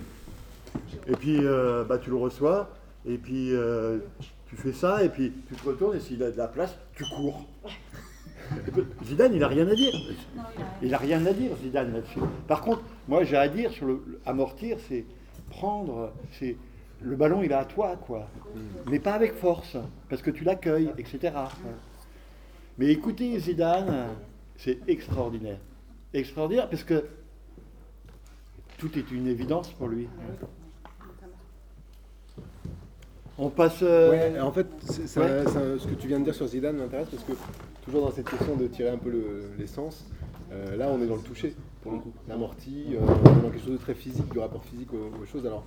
et 1.06 1.12
puis 1.12 1.38
euh, 1.40 1.85
bah, 1.85 1.99
tu 1.99 2.11
le 2.11 2.16
reçois, 2.16 2.70
et 3.06 3.18
puis 3.18 3.52
tu 4.49 4.56
fais 4.56 4.73
ça, 4.73 5.04
et 5.04 5.11
puis 5.11 5.32
tu 5.49 5.54
te 5.54 5.68
retournes, 5.68 5.97
et 5.97 6.00
s'il 6.00 6.23
a 6.23 6.30
de 6.30 6.38
la 6.38 6.49
place, 6.49 6.76
tu 6.94 7.04
cours. 7.04 7.47
Zidane, 9.04 9.33
il 9.35 9.40
n'a 9.40 9.49
rien 9.49 9.69
à 9.69 9.75
dire. 9.75 9.92
il 10.83 10.90
n'a 10.90 10.99
rien 10.99 11.25
à 11.26 11.33
dire, 11.33 11.50
Zidane, 11.62 11.92
là-dessus. 11.92 12.21
Par 12.47 12.62
contre, 12.62 12.83
moi, 13.09 13.25
j'ai 13.25 13.37
à 13.37 13.49
dire 13.49 13.71
sur 13.71 13.87
le 13.87 14.21
amortir, 14.26 14.78
c'est 14.88 15.04
prendre, 15.50 16.12
c'est 16.38 16.57
le 17.02 17.16
ballon, 17.16 17.42
il 17.42 17.50
est 17.50 17.54
à 17.54 17.64
toi, 17.64 17.97
quoi. 17.97 18.28
Mais 18.90 18.99
pas 18.99 19.14
avec 19.14 19.35
force, 19.35 19.76
parce 20.09 20.23
que 20.23 20.30
tu 20.30 20.45
l'accueilles, 20.45 20.92
etc. 20.99 21.35
Mais 22.78 22.87
écoutez, 22.87 23.38
Zidane, 23.38 24.09
c'est 24.57 24.78
extraordinaire. 24.88 25.59
Extraordinaire, 26.12 26.69
parce 26.69 26.85
que 26.85 27.04
tout 28.78 28.99
est 28.99 29.11
une 29.11 29.26
évidence 29.26 29.71
pour 29.73 29.88
lui. 29.88 30.09
On 33.40 33.49
passe. 33.49 33.78
Euh, 33.82 34.11
ouais, 34.11 34.40
en 34.40 34.52
fait, 34.52 34.66
ce 34.87 35.87
que 35.87 35.94
tu 35.94 36.06
viens 36.09 36.18
de 36.20 36.25
dire 36.25 36.35
sur 36.35 36.47
Zidane 36.47 36.76
m'intéresse 36.76 37.09
parce 37.11 37.25
que 37.25 37.32
toujours 37.85 38.02
dans 38.02 38.12
cette 38.12 38.28
question 38.28 38.54
de 38.54 38.66
tirer 38.66 38.90
un 38.90 38.99
peu 38.99 39.11
l'essence, 39.59 40.04
euh, 40.52 40.76
là 40.76 40.88
on 40.92 41.02
est 41.02 41.06
dans 41.06 41.16
le 41.16 41.23
toucher 41.23 41.54
pour 41.82 41.92
le 41.92 41.99
coup. 41.99 42.12
L'amorti, 42.28 42.85
euh, 42.92 42.99
on 43.00 43.38
est 43.38 43.42
dans 43.42 43.49
quelque 43.49 43.64
chose 43.64 43.73
de 43.73 43.76
très 43.78 43.94
physique, 43.94 44.30
du 44.30 44.38
rapport 44.38 44.62
physique 44.64 44.90
aux, 44.92 45.25
choses. 45.25 45.47
Alors 45.47 45.64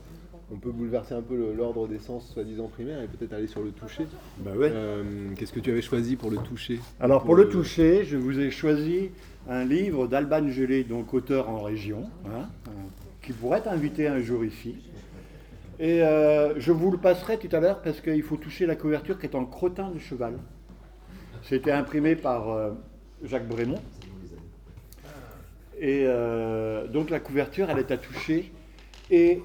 on 0.51 0.58
peut 0.58 0.72
bouleverser 0.72 1.15
un 1.15 1.24
peu 1.24 1.53
l'ordre 1.58 1.88
des 1.88 1.98
sens 1.98 2.30
soi-disant 2.32 2.68
primaires 2.68 3.01
et 3.01 3.08
peut-être 3.08 3.34
aller 3.34 3.48
sur 3.48 3.63
le 3.63 3.72
toucher. 3.72 4.06
Bah 4.39 4.51
ouais. 4.56 4.70
Euh, 4.72 5.03
Qu'est-ce 5.36 5.53
que 5.53 5.60
tu 5.60 5.72
avais 5.72 5.82
choisi 5.82 6.15
pour 6.15 6.30
le 6.30 6.38
toucher? 6.38 6.80
Alors 7.00 7.24
pour 7.24 7.36
le 7.36 7.50
toucher, 7.50 8.06
je 8.06 8.18
vous 8.18 8.39
ai 8.39 8.51
choisi 8.51 9.10
un 9.50 9.65
livre 9.65 10.06
d'Alban 10.06 10.48
Gelé, 10.48 10.84
donc 10.84 11.12
auteur 11.13 11.50
en 11.50 11.63
région, 11.63 12.03
hein, 12.25 12.48
qui 13.24 13.34
pourrait 13.34 13.58
être 13.60 13.70
invité 13.70 14.08
un 14.08 14.20
jour 14.20 14.46
ici. 14.46 14.75
Et 15.80 16.03
euh, 16.03 16.60
je 16.60 16.72
vous 16.72 16.92
le 16.92 16.98
passerai 16.98 17.38
tout 17.38 17.53
à 17.56 17.60
l'heure 17.60 17.82
parce 17.82 18.00
qu'il 18.00 18.22
faut 18.22 18.38
toucher 18.38 18.65
la 18.65 18.75
couverture 18.75 19.18
qui 19.18 19.25
est 19.25 19.36
en 19.36 19.46
crottin 19.46 19.89
de 19.89 20.00
cheval. 20.00 20.38
C'était 21.42 21.72
imprimé 21.72 22.15
par 22.15 22.50
euh, 22.50 22.72
Jacques 23.24 23.48
Brémond. 23.48 23.82
Et 25.80 26.03
euh, 26.06 26.88
donc 26.88 27.10
la 27.10 27.20
couverture, 27.20 27.70
elle 27.70 27.80
est 27.80 27.92
à 27.92 27.98
toucher. 27.98 28.51
Et 29.10 29.42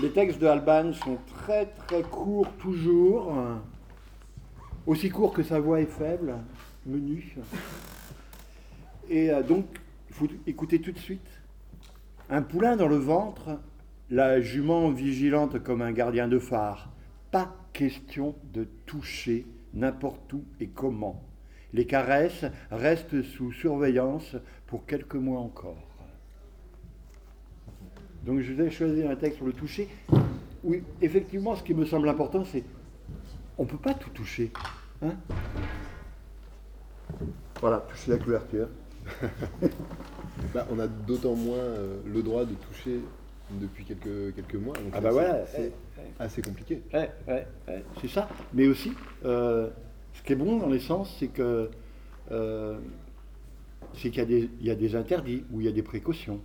les 0.00 0.10
textes 0.14 0.38
de 0.38 0.46
Alban 0.46 0.92
sont 0.92 1.18
très 1.42 1.66
très 1.66 2.02
courts 2.02 2.50
toujours, 2.58 3.34
aussi 4.86 5.10
courts 5.10 5.34
que 5.34 5.42
sa 5.42 5.58
voix 5.58 5.80
est 5.80 5.90
faible, 5.90 6.36
menu. 6.86 7.36
Et 9.10 9.30
donc, 9.46 9.66
il 10.08 10.14
faut 10.14 10.28
écouter 10.46 10.80
tout 10.80 10.92
de 10.92 10.98
suite. 10.98 11.28
Un 12.30 12.40
poulain 12.40 12.76
dans 12.76 12.88
le 12.88 12.96
ventre, 12.96 13.58
la 14.10 14.40
jument 14.40 14.90
vigilante 14.90 15.62
comme 15.62 15.82
un 15.82 15.92
gardien 15.92 16.28
de 16.28 16.38
phare. 16.38 16.90
Pas 17.30 17.54
question 17.72 18.34
de 18.52 18.66
toucher 18.86 19.46
n'importe 19.74 20.32
où 20.32 20.44
et 20.60 20.68
comment. 20.68 21.22
Les 21.74 21.86
caresses 21.86 22.46
restent 22.70 23.22
sous 23.22 23.52
surveillance 23.52 24.36
pour 24.66 24.86
quelques 24.86 25.14
mois 25.14 25.40
encore. 25.40 25.76
Donc 28.24 28.40
je 28.40 28.52
vous 28.52 28.62
ai 28.62 28.70
choisi 28.70 29.02
un 29.02 29.16
texte 29.16 29.38
pour 29.38 29.46
le 29.46 29.52
toucher. 29.52 29.88
Oui, 30.64 30.82
effectivement, 31.00 31.54
ce 31.54 31.62
qui 31.62 31.74
me 31.74 31.84
semble 31.84 32.08
important, 32.08 32.44
c'est 32.44 32.64
on 33.58 33.64
ne 33.64 33.68
peut 33.68 33.76
pas 33.76 33.94
tout 33.94 34.10
toucher. 34.10 34.50
hein? 35.02 35.14
voilà, 37.60 37.78
toucher 37.88 38.10
la 38.12 38.18
couverture. 38.18 38.68
Bah, 40.54 40.66
On 40.70 40.78
a 40.78 40.86
d'autant 40.86 41.34
moins 41.34 41.56
euh, 41.56 41.96
le 42.06 42.22
droit 42.22 42.44
de 42.44 42.54
toucher 42.54 43.00
depuis 43.50 43.84
quelques, 43.84 44.34
quelques 44.34 44.54
mois. 44.54 44.74
donc 44.74 44.92
Ah 44.92 45.00
bah 45.00 45.10
voilà, 45.10 45.46
C'est 45.46 45.72
assez 46.18 46.42
compliqué. 46.42 46.82
Ouais, 46.92 47.10
ouais, 47.26 47.46
ouais, 47.68 47.84
c'est 48.00 48.08
ça. 48.08 48.28
Mais 48.52 48.66
aussi, 48.66 48.92
euh, 49.24 49.68
ce 50.12 50.22
qui 50.22 50.32
est 50.32 50.36
bon 50.36 50.58
dans 50.58 50.68
l'essence, 50.68 51.14
c'est 51.18 51.28
que 51.28 51.70
euh, 52.30 52.78
c'est 53.94 54.10
qu'il 54.10 54.18
y, 54.18 54.22
a 54.22 54.26
des- 54.26 54.50
il 54.60 54.66
y 54.66 54.70
a 54.70 54.74
des 54.74 54.94
interdits, 54.96 55.44
où 55.50 55.60
il 55.60 55.66
y 55.66 55.68
a 55.68 55.72
des 55.72 55.82
précautions, 55.82 56.40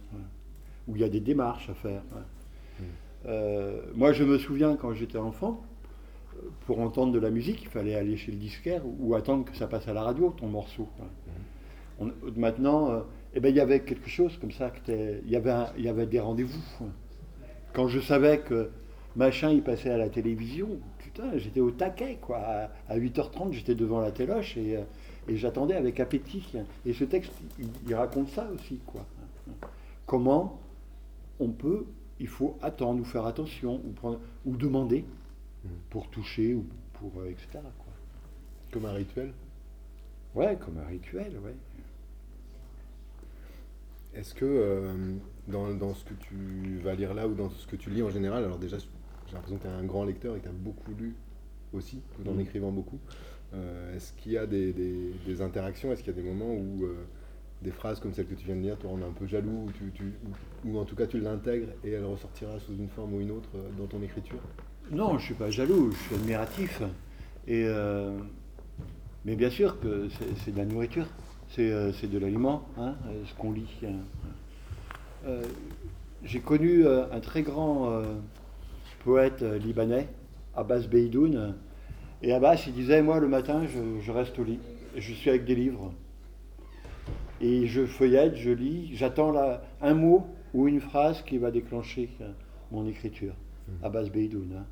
où 0.87 0.95
il 0.95 1.01
y 1.01 1.05
a 1.05 1.09
des 1.09 1.19
démarches 1.19 1.69
à 1.69 1.73
faire. 1.73 2.01
ouais. 2.13 2.85
Euh, 3.25 3.81
moi, 3.95 4.11
je 4.11 4.23
me 4.23 4.37
souviens 4.37 4.75
quand 4.75 4.93
j'étais 4.93 5.17
enfant, 5.17 5.61
pour 6.65 6.79
entendre 6.79 7.13
de 7.13 7.19
la 7.19 7.29
musique, 7.29 7.61
il 7.63 7.69
fallait 7.69 7.95
aller 7.95 8.17
chez 8.17 8.31
le 8.31 8.37
disquaire 8.37 8.81
ou 8.99 9.15
attendre 9.15 9.45
que 9.45 9.55
ça 9.55 9.67
passe 9.67 9.87
à 9.87 9.93
la 9.93 10.03
radio, 10.03 10.33
ton 10.37 10.47
morceau. 10.47 10.89
On- 11.99 12.11
maintenant, 12.35 13.03
eh 13.35 13.39
ben, 13.39 13.49
il 13.49 13.55
y 13.55 13.59
avait 13.59 13.81
quelque 13.81 14.09
chose 14.09 14.37
comme 14.39 14.51
ça, 14.51 14.69
que 14.69 15.19
il 15.23 15.29
y, 15.29 15.35
avait 15.35 15.51
un- 15.51 15.71
il 15.77 15.83
y 15.83 15.89
avait 15.89 16.05
des 16.05 16.19
rendez-vous. 16.19 16.61
Quand 17.73 17.87
je 17.87 17.99
savais 17.99 18.39
que 18.39 18.69
machin, 19.15 19.49
il 19.51 19.63
passait 19.63 19.89
à 19.89 19.97
la 19.97 20.09
télévision, 20.09 20.69
putain, 20.99 21.37
j'étais 21.37 21.59
au 21.59 21.71
taquet, 21.71 22.17
quoi. 22.21 22.37
À, 22.37 22.69
à 22.89 22.97
8h30, 22.97 23.51
j'étais 23.53 23.75
devant 23.75 23.99
la 24.01 24.11
téloche 24.11 24.57
et, 24.57 24.77
euh, 24.77 24.81
et 25.27 25.35
j'attendais 25.37 25.75
avec 25.75 25.99
appétit. 25.99 26.47
Et 26.85 26.93
ce 26.93 27.03
texte, 27.03 27.31
il, 27.59 27.69
il 27.87 27.95
raconte 27.95 28.29
ça 28.29 28.47
aussi, 28.53 28.79
quoi. 28.85 29.05
Comment 30.05 30.59
on 31.39 31.49
peut, 31.49 31.85
il 32.19 32.27
faut 32.27 32.57
attendre 32.61 33.01
ou 33.01 33.03
faire 33.05 33.25
attention 33.25 33.81
ou, 33.85 33.91
prendre, 33.91 34.19
ou 34.45 34.55
demander 34.55 35.05
pour 35.89 36.07
toucher 36.09 36.53
ou 36.53 36.65
pour, 36.93 37.11
euh, 37.21 37.29
etc. 37.29 37.47
Quoi. 37.53 37.93
Comme 38.71 38.85
un 38.85 38.93
rituel. 38.93 39.31
Ouais, 40.35 40.57
comme 40.59 40.77
un 40.77 40.87
rituel, 40.87 41.31
ouais. 41.43 41.55
Est-ce 44.15 44.33
que 44.35 44.45
euh, 44.45 44.93
dans, 45.47 45.73
dans 45.73 45.93
ce 45.93 46.05
que 46.05 46.13
tu 46.13 46.79
vas 46.83 46.93
lire 46.95 47.13
là 47.13 47.27
ou 47.27 47.33
dans 47.33 47.49
ce 47.49 47.65
que 47.67 47.75
tu 47.75 47.89
lis 47.89 48.03
en 48.03 48.09
général, 48.09 48.43
alors 48.43 48.57
déjà 48.59 48.77
j'ai 48.77 49.33
l'impression 49.33 49.57
que 49.57 49.63
tu 49.63 49.67
es 49.67 49.71
un 49.71 49.83
grand 49.83 50.05
lecteur 50.05 50.35
et 50.35 50.39
que 50.39 50.43
tu 50.43 50.49
as 50.49 50.53
beaucoup 50.53 50.91
lu 50.99 51.15
aussi, 51.73 52.01
tout 52.15 52.29
en 52.29 52.33
Mhm. 52.33 52.41
écrivant 52.41 52.71
beaucoup. 52.71 52.99
Euh, 53.55 53.95
Est-ce 53.95 54.13
qu'il 54.13 54.31
y 54.33 54.37
a 54.37 54.45
des, 54.45 54.71
des- 54.73 55.11
des 55.25 55.41
interactions 55.41 55.91
Est-ce 55.91 56.03
qu'il 56.03 56.15
y 56.15 56.19
a 56.19 56.21
des 56.21 56.27
moments 56.27 56.53
où 56.53 56.83
euh, 56.85 56.95
des 57.63 57.71
phrases 57.71 57.99
comme 57.99 58.13
celle 58.13 58.27
que 58.27 58.35
tu 58.35 58.45
viens 58.45 58.55
de 58.55 58.61
lire 58.61 58.77
te 58.77 58.85
rendent 58.85 59.03
un 59.03 59.11
peu 59.13 59.25
jaloux 59.25 59.65
ou, 59.67 59.71
tu, 59.71 59.91
tu- 59.93 60.13
ou- 60.65 60.69
ou 60.69 60.77
en 60.79 60.85
tout 60.85 60.95
cas 60.95 61.07
tu 61.07 61.19
l'intègres 61.19 61.69
et 61.83 61.91
elle 61.91 62.05
ressortira 62.05 62.59
sous 62.59 62.73
une 62.73 62.89
forme 62.89 63.13
ou 63.15 63.21
une 63.21 63.31
autre 63.31 63.49
dans 63.77 63.87
ton 63.87 64.01
écriture? 64.03 64.39
Non, 64.91 65.17
je 65.17 65.25
suis 65.25 65.33
pas 65.33 65.49
jaloux, 65.49 65.91
je 65.91 65.97
suis 65.97 66.15
admiratif. 66.15 66.81
Et, 67.47 67.65
mais 69.25 69.35
bien 69.35 69.49
sûr 69.49 69.79
que 69.79 70.07
c'est 70.43 70.51
de 70.51 70.57
la 70.57 70.65
nourriture, 70.65 71.07
c'est 71.55 71.71
euh, 71.71 71.91
c'est 71.93 72.09
de 72.09 72.17
l'aliment, 72.17 72.63
hein, 72.77 72.95
euh, 73.07 73.21
ce 73.25 73.33
qu'on 73.35 73.51
lit. 73.51 73.69
hein. 73.85 73.93
Euh, 75.25 75.41
J'ai 76.23 76.39
connu 76.39 76.85
un 76.87 77.19
très 77.19 77.41
grand 77.43 77.89
euh, 77.91 78.03
poète 79.03 79.41
libanais, 79.41 80.07
Abbas 80.55 80.87
Beidoun. 80.89 81.55
Et 82.21 82.31
Abbas, 82.33 82.63
il 82.67 82.73
disait, 82.73 83.01
moi 83.01 83.19
le 83.19 83.27
matin, 83.27 83.65
je, 83.67 84.01
je 84.01 84.11
reste 84.11 84.37
au 84.39 84.43
lit, 84.43 84.59
je 84.95 85.13
suis 85.13 85.29
avec 85.29 85.43
des 85.45 85.55
livres. 85.55 85.91
Et 87.41 87.67
je 87.67 87.85
feuillette, 87.85 88.35
je 88.37 88.51
lis, 88.51 88.91
j'attends 88.95 89.33
un 89.81 89.93
mot 89.93 90.27
ou 90.53 90.67
une 90.69 90.79
phrase 90.79 91.21
qui 91.23 91.37
va 91.37 91.51
déclencher 91.51 92.09
mon 92.71 92.87
écriture. 92.87 93.33
Abbas 93.81 94.09
Beidoun. 94.09 94.53
hein. 94.57 94.65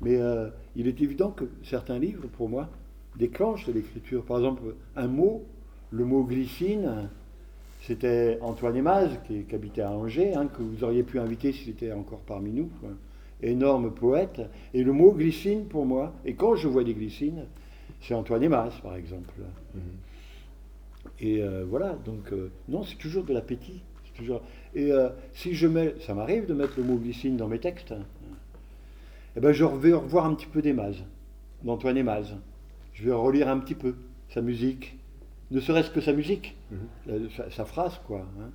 Mais 0.00 0.16
euh, 0.20 0.48
il 0.76 0.86
est 0.86 1.00
évident 1.00 1.30
que 1.30 1.44
certains 1.64 1.98
livres, 1.98 2.26
pour 2.28 2.48
moi, 2.48 2.68
déclenchent 3.16 3.66
l'écriture. 3.68 4.24
Par 4.24 4.36
exemple, 4.38 4.62
un 4.96 5.08
mot, 5.08 5.44
le 5.90 6.04
mot 6.04 6.24
glycine, 6.24 7.08
c'était 7.82 8.38
Antoine 8.42 8.76
Emaz, 8.76 9.10
qui, 9.26 9.44
qui 9.44 9.54
habitait 9.54 9.82
à 9.82 9.90
Angers, 9.90 10.34
hein, 10.34 10.46
que 10.46 10.62
vous 10.62 10.84
auriez 10.84 11.02
pu 11.02 11.18
inviter 11.18 11.52
s'il 11.52 11.70
était 11.70 11.92
encore 11.92 12.20
parmi 12.20 12.50
nous. 12.50 12.70
quoi. 12.80 12.90
Énorme 13.42 13.92
poète. 13.92 14.42
Et 14.74 14.82
le 14.82 14.92
mot 14.92 15.12
glycine, 15.12 15.66
pour 15.66 15.86
moi, 15.86 16.12
et 16.24 16.34
quand 16.34 16.56
je 16.56 16.68
vois 16.68 16.84
des 16.84 16.94
glycines, 16.94 17.44
c'est 18.00 18.14
Antoine 18.14 18.42
Emaz, 18.42 18.72
par 18.82 18.96
exemple. 18.96 19.32
Et 21.20 21.42
euh, 21.42 21.64
voilà, 21.68 21.96
donc, 22.04 22.32
euh, 22.32 22.50
non, 22.68 22.82
c'est 22.82 22.96
toujours 22.96 23.24
de 23.24 23.32
l'appétit. 23.32 23.82
Toujours... 24.14 24.42
Et 24.74 24.92
euh, 24.92 25.10
si 25.32 25.54
je 25.54 25.66
mets, 25.68 25.94
ça 26.00 26.14
m'arrive 26.14 26.46
de 26.46 26.54
mettre 26.54 26.74
le 26.76 26.82
mot 26.82 26.96
glycine 26.96 27.36
dans 27.36 27.48
mes 27.48 27.60
textes, 27.60 27.94
eh 29.36 29.40
ben, 29.40 29.52
je 29.52 29.64
vais 29.64 29.92
revoir 29.92 30.26
un 30.26 30.34
petit 30.34 30.46
peu 30.46 30.60
d'Emaz, 30.60 30.96
d'Antoine 31.62 31.96
Emaz. 31.96 32.34
Je 32.94 33.04
vais 33.04 33.12
relire 33.12 33.48
un 33.48 33.58
petit 33.58 33.76
peu 33.76 33.94
sa 34.28 34.42
musique, 34.42 34.97
ne 35.50 35.60
serait-ce 35.60 35.90
que 35.90 36.00
sa 36.00 36.12
musique, 36.12 36.56
euh, 37.08 37.26
sa, 37.36 37.50
sa 37.50 37.64
phrase, 37.64 37.98
quoi. 38.06 38.24
hein. 38.40 38.50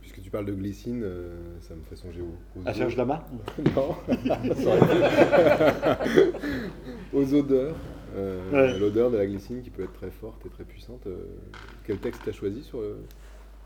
Puisque 0.00 0.22
tu 0.22 0.30
parles 0.30 0.44
de 0.46 0.52
glycine, 0.52 1.00
euh, 1.02 1.34
ça 1.62 1.74
me 1.74 1.82
fait 1.88 1.96
songer 1.96 2.20
aux, 2.20 2.60
aux 2.60 2.68
À 2.68 2.74
Serge 2.74 2.96
Lama 2.96 3.24
Non, 3.74 3.96
aux 7.12 7.34
odeurs. 7.34 7.74
Euh, 8.16 8.50
Ouais. 8.52 8.78
L'odeur 8.78 9.10
de 9.10 9.16
la 9.16 9.26
glycine 9.26 9.60
qui 9.62 9.70
peut 9.70 9.82
être 9.82 9.92
très 9.94 10.10
forte 10.10 10.44
et 10.46 10.48
très 10.48 10.62
puissante. 10.64 11.04
euh, 11.08 11.16
quel 11.84 11.98
texte 11.98 12.20
tu 12.22 12.30
as 12.30 12.32
choisi 12.32 12.62
sur, 12.62 12.80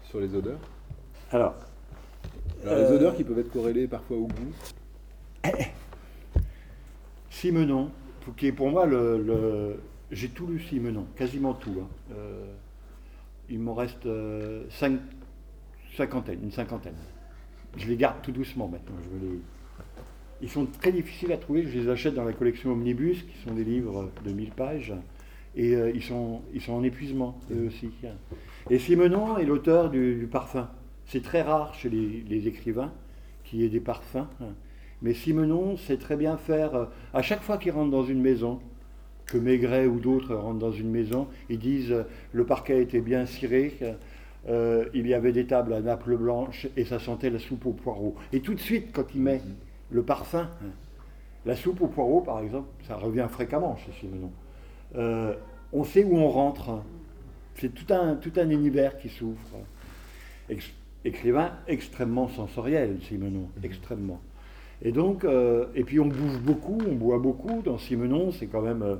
sur 0.04 0.20
les 0.20 0.35
odeurs? 0.35 0.59
Alors, 1.33 1.54
Alors, 2.64 2.78
Les 2.78 2.92
odeurs 2.96 3.14
qui 3.14 3.24
peuvent 3.24 3.38
être 3.40 3.52
corrélées 3.52 3.87
parfois 3.88 4.16
au 4.16 4.26
goût. 4.26 5.52
Simenon, 7.31 7.90
pour- 8.22 8.35
qui 8.37 8.46
est 8.46 8.52
pour 8.52 8.70
moi 8.70 8.87
le. 8.87 9.18
le- 9.22 9.76
J'ai 10.10 10.28
tout 10.28 10.46
lu 10.46 10.60
Simenon, 10.60 11.06
quasiment 11.16 11.54
tout. 11.54 11.74
hein. 11.80 11.88
Euh, 12.12 12.46
il 13.50 13.58
m'en 13.60 13.74
reste 13.74 14.06
euh, 14.06 14.64
une 14.80 16.50
cinquantaine. 16.50 16.94
Je 17.76 17.88
les 17.88 17.96
garde 17.96 18.16
tout 18.22 18.32
doucement 18.32 18.68
maintenant. 18.68 18.94
Ils 20.40 20.48
sont 20.50 20.66
très 20.66 20.92
difficiles 20.92 21.32
à 21.32 21.36
trouver. 21.36 21.66
Je 21.66 21.78
les 21.78 21.88
achète 21.88 22.14
dans 22.14 22.24
la 22.24 22.32
collection 22.32 22.72
Omnibus, 22.72 23.22
qui 23.22 23.36
sont 23.44 23.54
des 23.54 23.64
livres 23.64 24.10
de 24.24 24.32
1000 24.32 24.50
pages. 24.50 24.94
Et 25.56 25.74
euh, 25.74 25.90
ils, 25.94 26.02
sont, 26.02 26.42
ils 26.54 26.60
sont 26.60 26.74
en 26.74 26.82
épuisement, 26.82 27.38
eux 27.50 27.66
aussi. 27.66 27.90
Et 28.70 28.78
Simenon 28.78 29.38
est 29.38 29.44
l'auteur 29.44 29.90
du, 29.90 30.28
parfum. 30.30 30.68
C'est 31.06 31.22
très 31.22 31.42
rare 31.42 31.74
chez 31.74 31.88
les, 31.88 32.22
les 32.28 32.48
écrivains 32.48 32.92
qu'il 33.44 33.60
y 33.60 33.64
ait 33.64 33.70
des 33.70 33.80
parfums. 33.80 34.26
Mais 35.00 35.14
Simenon 35.14 35.76
sait 35.76 35.96
très 35.96 36.16
bien 36.16 36.36
faire, 36.36 36.74
euh, 36.74 36.86
à 37.14 37.22
chaque 37.22 37.42
fois 37.42 37.56
qu'il 37.58 37.72
rentre 37.72 37.90
dans 37.90 38.04
une 38.04 38.20
maison, 38.20 38.60
que 39.28 39.38
Maigret 39.38 39.86
ou 39.86 40.00
d'autres 40.00 40.34
rentrent 40.34 40.58
dans 40.58 40.72
une 40.72 40.90
maison, 40.90 41.28
ils 41.48 41.58
disent 41.58 41.92
euh, 41.92 42.02
le 42.32 42.44
parquet 42.44 42.82
était 42.82 43.00
bien 43.00 43.26
ciré, 43.26 43.76
euh, 44.48 44.86
il 44.94 45.06
y 45.06 45.14
avait 45.14 45.32
des 45.32 45.46
tables 45.46 45.72
à 45.74 45.80
naples 45.80 46.16
blanches 46.16 46.66
et 46.76 46.84
ça 46.84 46.98
sentait 46.98 47.30
la 47.30 47.38
soupe 47.38 47.66
aux 47.66 47.72
poireaux. 47.72 48.14
Et 48.32 48.40
tout 48.40 48.54
de 48.54 48.60
suite, 48.60 48.88
quand 48.92 49.14
il 49.14 49.20
met 49.20 49.40
le 49.90 50.02
parfum, 50.02 50.48
hein, 50.62 50.70
la 51.44 51.54
soupe 51.54 51.80
aux 51.82 51.88
poireaux 51.88 52.22
par 52.22 52.40
exemple, 52.40 52.68
ça 52.86 52.96
revient 52.96 53.26
fréquemment 53.28 53.76
chez 53.76 53.92
Simenon. 54.00 54.32
Euh, 54.96 55.34
on 55.72 55.84
sait 55.84 56.04
où 56.04 56.16
on 56.16 56.30
rentre. 56.30 56.82
C'est 57.56 57.74
tout 57.74 57.92
un, 57.92 58.14
tout 58.14 58.32
un 58.36 58.48
univers 58.50 58.96
qui 58.98 59.08
s'ouvre. 59.08 59.38
Ex- 60.48 60.72
écrivain 61.04 61.52
extrêmement 61.66 62.28
sensoriel, 62.28 62.98
Simenon, 63.02 63.48
extrêmement. 63.62 64.20
Et 64.80 64.92
donc, 64.92 65.24
euh, 65.24 65.66
et 65.74 65.84
puis 65.84 66.00
on 66.00 66.06
bouffe 66.06 66.40
beaucoup, 66.40 66.78
on 66.88 66.94
boit 66.94 67.18
beaucoup. 67.18 67.62
Dans 67.62 67.78
Simenon, 67.78 68.30
c'est 68.30 68.46
quand 68.46 68.62
même 68.62 68.98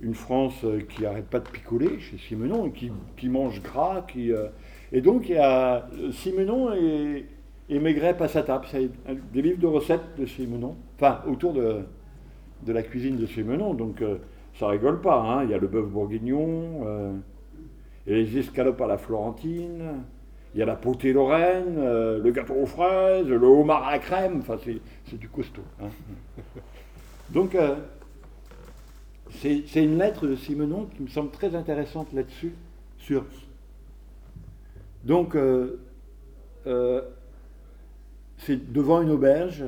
une 0.00 0.14
France 0.14 0.64
euh, 0.64 0.80
qui 0.88 1.02
n'arrête 1.02 1.26
pas 1.26 1.40
de 1.40 1.48
picoler 1.48 1.98
chez 2.00 2.16
Simenon 2.18 2.70
qui, 2.70 3.28
mange 3.28 3.62
gras. 3.62 4.02
Qui, 4.08 4.32
euh, 4.32 4.46
et 4.92 5.00
donc, 5.00 5.28
il 5.28 5.34
y 5.34 5.38
a 5.38 5.86
Simenon 6.12 6.72
et, 6.74 7.26
et 7.68 7.78
Maigret 7.78 8.16
passent 8.16 8.36
à 8.36 8.42
table. 8.42 8.66
C'est 8.70 8.88
des 9.32 9.42
livres 9.42 9.60
de 9.60 9.66
recettes 9.66 10.16
de 10.18 10.26
Simenon, 10.26 10.76
enfin, 10.96 11.20
autour 11.28 11.52
de, 11.52 11.84
la 12.66 12.82
cuisine 12.82 13.16
de 13.16 13.26
Simenon. 13.26 13.74
Donc, 13.74 14.02
euh, 14.02 14.16
ça 14.58 14.68
rigole 14.68 15.00
pas. 15.00 15.20
hein. 15.20 15.44
Il 15.44 15.50
y 15.50 15.54
a 15.54 15.58
le 15.58 15.68
bœuf 15.68 15.86
bourguignon, 15.86 16.82
euh, 16.86 17.12
et 18.06 18.14
les 18.14 18.38
escalopes 18.38 18.80
à 18.80 18.86
la 18.86 18.98
florentine. 18.98 20.02
Il 20.54 20.58
y 20.58 20.62
a 20.62 20.66
la 20.66 20.74
potée 20.74 21.12
lorraine, 21.12 21.76
euh, 21.78 22.18
le 22.20 22.32
gâteau 22.32 22.54
aux 22.54 22.66
fraises, 22.66 23.28
le 23.28 23.46
homard 23.46 23.86
à 23.86 23.98
crème, 24.00 24.38
enfin 24.40 24.56
c'est, 24.64 25.16
du 25.16 25.28
costaud. 25.28 25.62
hein. 25.80 25.90
Donc 27.30 27.54
euh, 27.54 27.76
c'est, 29.38 29.82
une 29.82 29.98
lettre 29.98 30.26
de 30.26 30.36
Simenon 30.36 30.86
qui 30.94 31.02
me 31.02 31.08
semble 31.08 31.30
très 31.30 31.54
intéressante 31.54 32.12
là-dessus. 32.12 32.52
Donc 35.04 35.34
euh, 35.34 35.80
euh, 36.66 37.02
c'est 38.38 38.72
devant 38.72 39.02
une 39.02 39.10
auberge, 39.10 39.64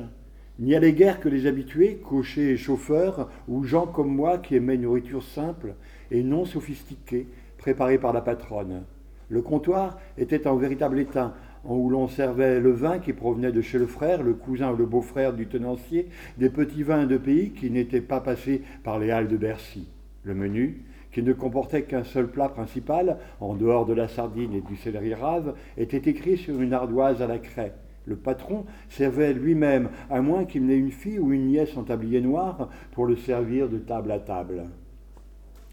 il 0.59 0.65
n'y 0.65 0.75
allait 0.75 0.93
guère 0.93 1.19
que 1.19 1.29
les 1.29 1.47
habitués, 1.47 1.97
cochers 1.97 2.51
et 2.51 2.57
chauffeurs, 2.57 3.29
ou 3.47 3.63
gens 3.63 3.87
comme 3.87 4.13
moi 4.13 4.37
qui 4.37 4.55
aimaient 4.55 4.75
une 4.75 4.81
nourriture 4.81 5.23
simple 5.23 5.75
et 6.11 6.23
non 6.23 6.45
sophistiquée, 6.45 7.27
préparée 7.57 7.97
par 7.97 8.13
la 8.13 8.21
patronne. 8.21 8.83
Le 9.29 9.41
comptoir 9.41 9.97
était 10.17 10.47
en 10.47 10.55
véritable 10.55 10.99
en 10.99 11.31
où 11.65 11.89
l'on 11.89 12.07
servait 12.07 12.59
le 12.59 12.71
vin 12.71 12.99
qui 12.99 13.13
provenait 13.13 13.51
de 13.51 13.61
chez 13.61 13.79
le 13.79 13.87
frère, 13.87 14.23
le 14.23 14.33
cousin 14.33 14.71
ou 14.71 14.75
le 14.75 14.85
beau-frère 14.85 15.33
du 15.33 15.47
tenancier, 15.47 16.09
des 16.37 16.49
petits 16.49 16.83
vins 16.83 17.05
de 17.05 17.17
pays 17.17 17.51
qui 17.51 17.71
n'étaient 17.71 18.01
pas 18.01 18.19
passés 18.19 18.61
par 18.83 18.99
les 18.99 19.11
halles 19.11 19.27
de 19.29 19.37
Bercy. 19.37 19.87
Le 20.23 20.33
menu, 20.33 20.83
qui 21.11 21.21
ne 21.21 21.33
comportait 21.33 21.83
qu'un 21.83 22.03
seul 22.03 22.27
plat 22.27 22.49
principal, 22.49 23.17
en 23.39 23.53
dehors 23.53 23.85
de 23.85 23.93
la 23.93 24.07
sardine 24.07 24.53
et 24.53 24.61
du 24.61 24.75
céleri 24.75 25.13
rave, 25.13 25.53
était 25.77 26.09
écrit 26.09 26.37
sur 26.37 26.59
une 26.59 26.73
ardoise 26.73 27.21
à 27.21 27.27
la 27.27 27.37
craie. 27.37 27.73
Le 28.05 28.17
patron 28.17 28.65
servait 28.89 29.33
lui-même, 29.33 29.89
à 30.09 30.21
moins 30.21 30.43
qu'il 30.43 30.65
n'ait 30.65 30.77
une 30.77 30.91
fille 30.91 31.19
ou 31.19 31.31
une 31.31 31.47
nièce 31.47 31.77
en 31.77 31.83
tablier 31.83 32.19
noir 32.19 32.69
pour 32.91 33.05
le 33.05 33.15
servir 33.15 33.69
de 33.69 33.77
table 33.77 34.11
à 34.11 34.19
table. 34.19 34.65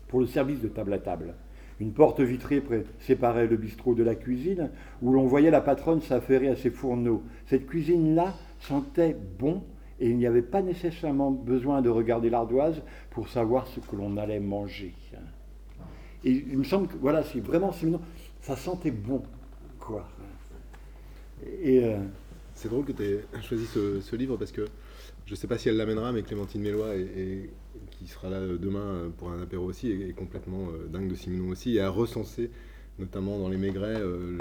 Pour 0.06 0.20
le 0.20 0.26
service 0.26 0.60
de 0.60 0.68
table 0.68 0.92
à 0.92 0.98
table. 0.98 1.34
Une 1.80 1.92
porte 1.92 2.20
vitrée 2.20 2.62
séparait 3.00 3.46
le 3.46 3.56
bistrot 3.56 3.94
de 3.94 4.02
la 4.02 4.14
cuisine, 4.14 4.70
où 5.00 5.12
l'on 5.12 5.26
voyait 5.26 5.50
la 5.50 5.62
patronne 5.62 6.02
s'affairer 6.02 6.48
à 6.48 6.56
ses 6.56 6.70
fourneaux. 6.70 7.22
Cette 7.46 7.66
cuisine-là 7.66 8.34
sentait 8.60 9.16
bon, 9.38 9.62
et 9.98 10.10
il 10.10 10.18
n'y 10.18 10.26
avait 10.26 10.42
pas 10.42 10.60
nécessairement 10.60 11.30
besoin 11.30 11.80
de 11.80 11.88
regarder 11.88 12.28
l'ardoise 12.28 12.82
pour 13.10 13.28
savoir 13.28 13.66
ce 13.66 13.80
que 13.80 13.96
l'on 13.96 14.18
allait 14.18 14.40
manger. 14.40 14.94
Et 16.22 16.32
il 16.32 16.58
me 16.58 16.64
semble 16.64 16.86
que, 16.86 16.96
voilà, 16.98 17.22
c'est 17.22 17.40
vraiment, 17.40 17.72
ça 18.42 18.56
sentait 18.56 18.90
bon, 18.90 19.22
quoi. 19.78 20.06
Et 21.62 21.82
euh, 21.82 21.96
C'est 22.54 22.68
drôle 22.68 22.84
que 22.84 22.92
tu 22.92 23.02
aies 23.04 23.24
choisi 23.40 23.64
ce, 23.64 24.16
livre 24.16 24.36
parce 24.36 24.52
que 24.52 24.66
je 25.24 25.32
ne 25.32 25.36
sais 25.36 25.46
pas 25.46 25.56
si 25.56 25.70
elle 25.70 25.78
l'amènera, 25.78 26.12
mais 26.12 26.22
Clémentine 26.22 26.60
Mélois, 26.60 26.94
est- 26.94 27.48
qui 28.00 28.06
sera 28.10 28.30
là 28.30 28.40
demain 28.58 28.80
euh, 28.80 29.08
pour 29.16 29.30
un 29.30 29.42
apéro 29.42 29.66
aussi, 29.66 29.90
est, 29.90 30.08
est 30.08 30.12
complètement 30.12 30.68
euh, 30.72 30.86
dingue 30.88 31.08
de 31.08 31.14
Simenon 31.14 31.50
aussi, 31.50 31.76
et 31.76 31.80
a 31.80 31.90
recensé, 31.90 32.50
notamment 32.98 33.38
dans 33.38 33.48
les 33.48 33.58
Maigret, 33.58 33.96
euh, 34.00 34.32
le- 34.32 34.38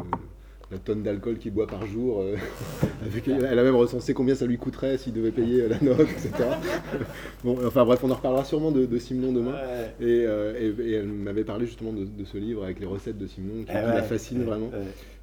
la 0.71 0.77
tonne 0.77 1.01
d'alcool 1.01 1.39
qu'il 1.39 1.51
boit 1.51 1.65
par 1.67 1.85
jour. 1.87 2.21
euh, 2.21 2.35
avec- 3.05 3.27
elle 3.27 3.59
a 3.59 3.63
même 3.63 3.75
recensé 3.75 4.13
combien 4.13 4.35
ça 4.35 4.45
lui 4.45 4.57
coûterait 4.57 4.97
s'il 4.97 5.13
devait 5.13 5.31
payer 5.31 5.63
euh, 5.63 5.67
la 5.69 5.79
note, 5.81 6.01
etc. 6.01 6.31
bon, 7.43 7.57
enfin 7.65 7.83
bref, 7.85 7.99
on 8.03 8.11
en 8.11 8.15
reparlera 8.15 8.45
sûrement 8.45 8.71
de, 8.71 8.85
de 8.85 8.97
Simenon 8.99 9.33
demain. 9.33 9.53
ouais. 9.55 9.93
Et, 9.99 10.25
euh, 10.25 10.53
et- 10.79 10.89
et 10.89 10.93
elle 10.93 11.07
m'avait 11.07 11.43
parlé 11.43 11.65
justement 11.65 11.91
de, 11.91 12.05
de 12.05 12.23
ce 12.23 12.37
livre 12.37 12.63
avec 12.63 12.79
les 12.79 12.85
recettes 12.85 13.17
de 13.17 13.27
Simenon, 13.27 13.63
qui, 13.65 13.71
ouais, 13.71 13.81
la 13.81 14.03
fascine 14.03 14.39
ouais, 14.39 14.45
vraiment, 14.45 14.69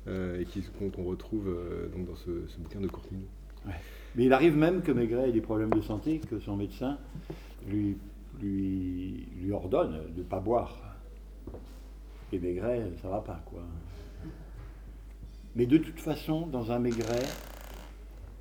euh, 0.09 0.40
et 0.40 0.44
qui- 0.44 0.62
qu'on 0.94 1.05
retrouve 1.05 1.49
euh, 1.49 1.87
donc 1.96 2.07
dans 2.09 2.16
ce, 2.16 2.31
ce 2.49 2.59
bouquin 2.59 2.81
de 2.81 2.88
Courtney. 2.88 3.20
Mais 4.16 4.25
il 4.25 4.33
arrive 4.33 4.57
même 4.57 4.83
que 4.83 4.92
Maigret 4.92 5.29
ait 5.29 5.33
des 5.33 5.40
problèmes 5.40 5.70
de 5.72 5.81
santé, 5.83 6.20
que 6.31 6.38
son 6.40 6.57
médecin 6.57 6.99
lui, 7.68 7.96
lui, 8.40 9.27
ordonne 9.53 10.01
de 10.14 10.18
ne 10.18 10.25
pas 10.25 10.40
boire. 10.40 10.96
Et 12.33 12.38
Maigret, 12.38 12.90
ça 13.03 13.09
va 13.09 13.20
pas, 13.20 13.40
quoi. 13.46 13.61
Mais 15.55 15.66
de 15.66 15.79
toute 15.79 16.01
façon, 16.01 16.46
dans 16.46 16.72
un 16.72 16.79
Maigret, 16.79 17.22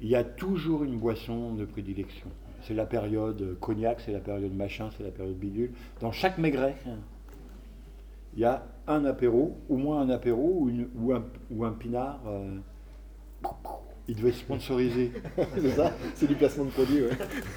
il 0.01 0.10
y 0.10 0.15
a 0.15 0.23
toujours 0.23 0.84
une 0.84 0.97
boisson 0.97 1.53
de 1.53 1.65
prédilection. 1.65 2.27
C'est 2.62 2.73
la 2.73 2.86
période 2.86 3.58
cognac, 3.60 4.01
c'est 4.01 4.12
la 4.12 4.19
période 4.19 4.53
machin, 4.53 4.89
c'est 4.97 5.03
la 5.03 5.12
période 5.12 5.38
bidule. 5.38 5.71
Dans 6.01 6.12
chaque 6.12 6.38
Maigret, 6.38 6.75
il 8.34 8.39
y 8.39 8.45
a 8.45 8.65
un 8.88 9.05
apéro, 9.05 9.55
au 9.69 9.77
moins 9.77 10.01
un 10.01 10.10
apéro 10.10 10.67
ou 10.95 11.63
un 11.63 11.71
pinard. 11.71 12.21
euh, 12.27 12.58
il 14.07 14.15
devait 14.15 14.31
sponsoriser. 14.31 15.11
C'est 15.57 15.69
ça 15.71 15.93
C'est 16.15 16.27
du 16.27 16.35
placement 16.35 16.65
de 16.65 16.69
produit, 16.71 17.01
ouais. 17.01 17.09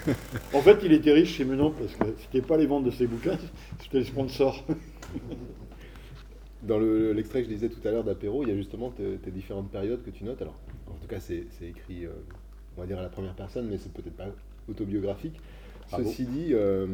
En 0.55 0.61
fait, 0.61 0.79
il 0.83 0.93
était 0.93 1.13
riche 1.13 1.35
chez 1.37 1.45
Menon 1.45 1.71
parce 1.73 1.95
que 1.95 2.15
c'était 2.23 2.47
pas 2.47 2.57
les 2.57 2.67
ventes 2.67 2.85
de 2.85 2.91
ses 2.91 3.07
bouquins, 3.07 3.39
c'était 3.81 3.99
les 3.99 4.05
sponsors. 4.05 4.65
Dans 6.63 6.79
le- 6.79 7.13
l'extrait 7.13 7.41
que 7.43 7.49
je 7.49 7.55
disais 7.55 7.69
tout 7.69 7.87
à 7.87 7.91
l'heure 7.93 8.05
d'apéro, 8.05 8.43
il 8.43 8.49
y 8.49 8.53
a 8.53 8.57
justement 8.57 8.91
tes, 8.91 9.17
tes 9.19 9.31
différentes 9.31 9.71
périodes 9.71 10.03
que 10.03 10.11
tu 10.11 10.25
notes. 10.25 10.43
Alors, 10.43 10.59
en 10.89 10.95
tout 10.95 11.07
cas, 11.07 11.21
c'est 11.21 11.45
écrit, 11.63 12.05
euh, 12.05 12.11
on 12.77 12.81
va 12.81 12.87
dire, 12.87 12.99
à 12.99 13.03
la 13.03 13.09
première 13.09 13.35
personne, 13.35 13.69
mais 13.71 13.79
c'est 13.79 13.93
peut-être 13.93 14.17
pas 14.17 14.27
autobiographique. 14.69 15.41
Bravo. 15.91 16.09
Ceci 16.09 16.25
dit, 16.27 16.49
euh, 16.53 16.87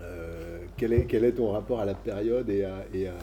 euh, 0.00 0.60
quel, 0.78 0.92
est, 0.94 1.04
quel 1.04 1.24
est 1.24 1.32
ton 1.32 1.50
rapport 1.52 1.80
à 1.80 1.84
la 1.84 1.94
période 1.94 2.48
et, 2.48 2.64
à- 2.64 2.84
et 2.94 3.08
à- 3.08 3.14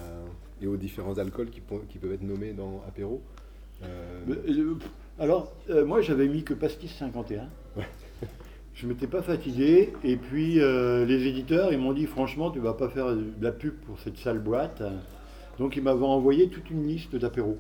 et 0.62 0.68
aux 0.68 0.78
différents 0.78 1.18
alcools 1.18 1.50
qui, 1.50 1.62
peuvent 1.62 2.14
être 2.14 2.22
nommés 2.22 2.52
dans 2.52 2.84
apéro? 2.88 3.22
Mais, 4.28 4.36
Alors, 5.20 5.52
euh, 5.70 5.86
moi, 5.86 6.02
j'avais 6.02 6.28
mis 6.28 6.44
que 6.44 6.54
Pastis 6.54 6.92
51. 6.98 7.50
Ouais. 7.78 7.84
Je 8.74 8.88
m'étais 8.88 9.08
pas 9.08 9.22
fatigué, 9.22 9.92
et 10.06 10.16
puis 10.16 10.62
euh, 10.62 11.06
les 11.06 11.28
éditeurs, 11.28 11.74
ils 11.74 11.78
m'ont 11.80 11.92
dit, 11.92 12.06
franchement, 12.06 12.50
tu 12.50 12.60
vas 12.60 12.74
pas 12.74 12.88
faire 12.90 13.14
de 13.14 13.26
la 13.42 13.52
pub 13.52 13.74
pour 13.86 14.00
cette 14.00 14.18
sale 14.18 14.40
boîte. 14.40 14.82
Donc, 15.58 15.76
ils 15.76 15.84
m'avaient 15.84 16.06
envoyé 16.06 16.48
toute 16.48 16.70
une 16.70 16.88
liste 16.88 17.16
d'apéros. 17.18 17.58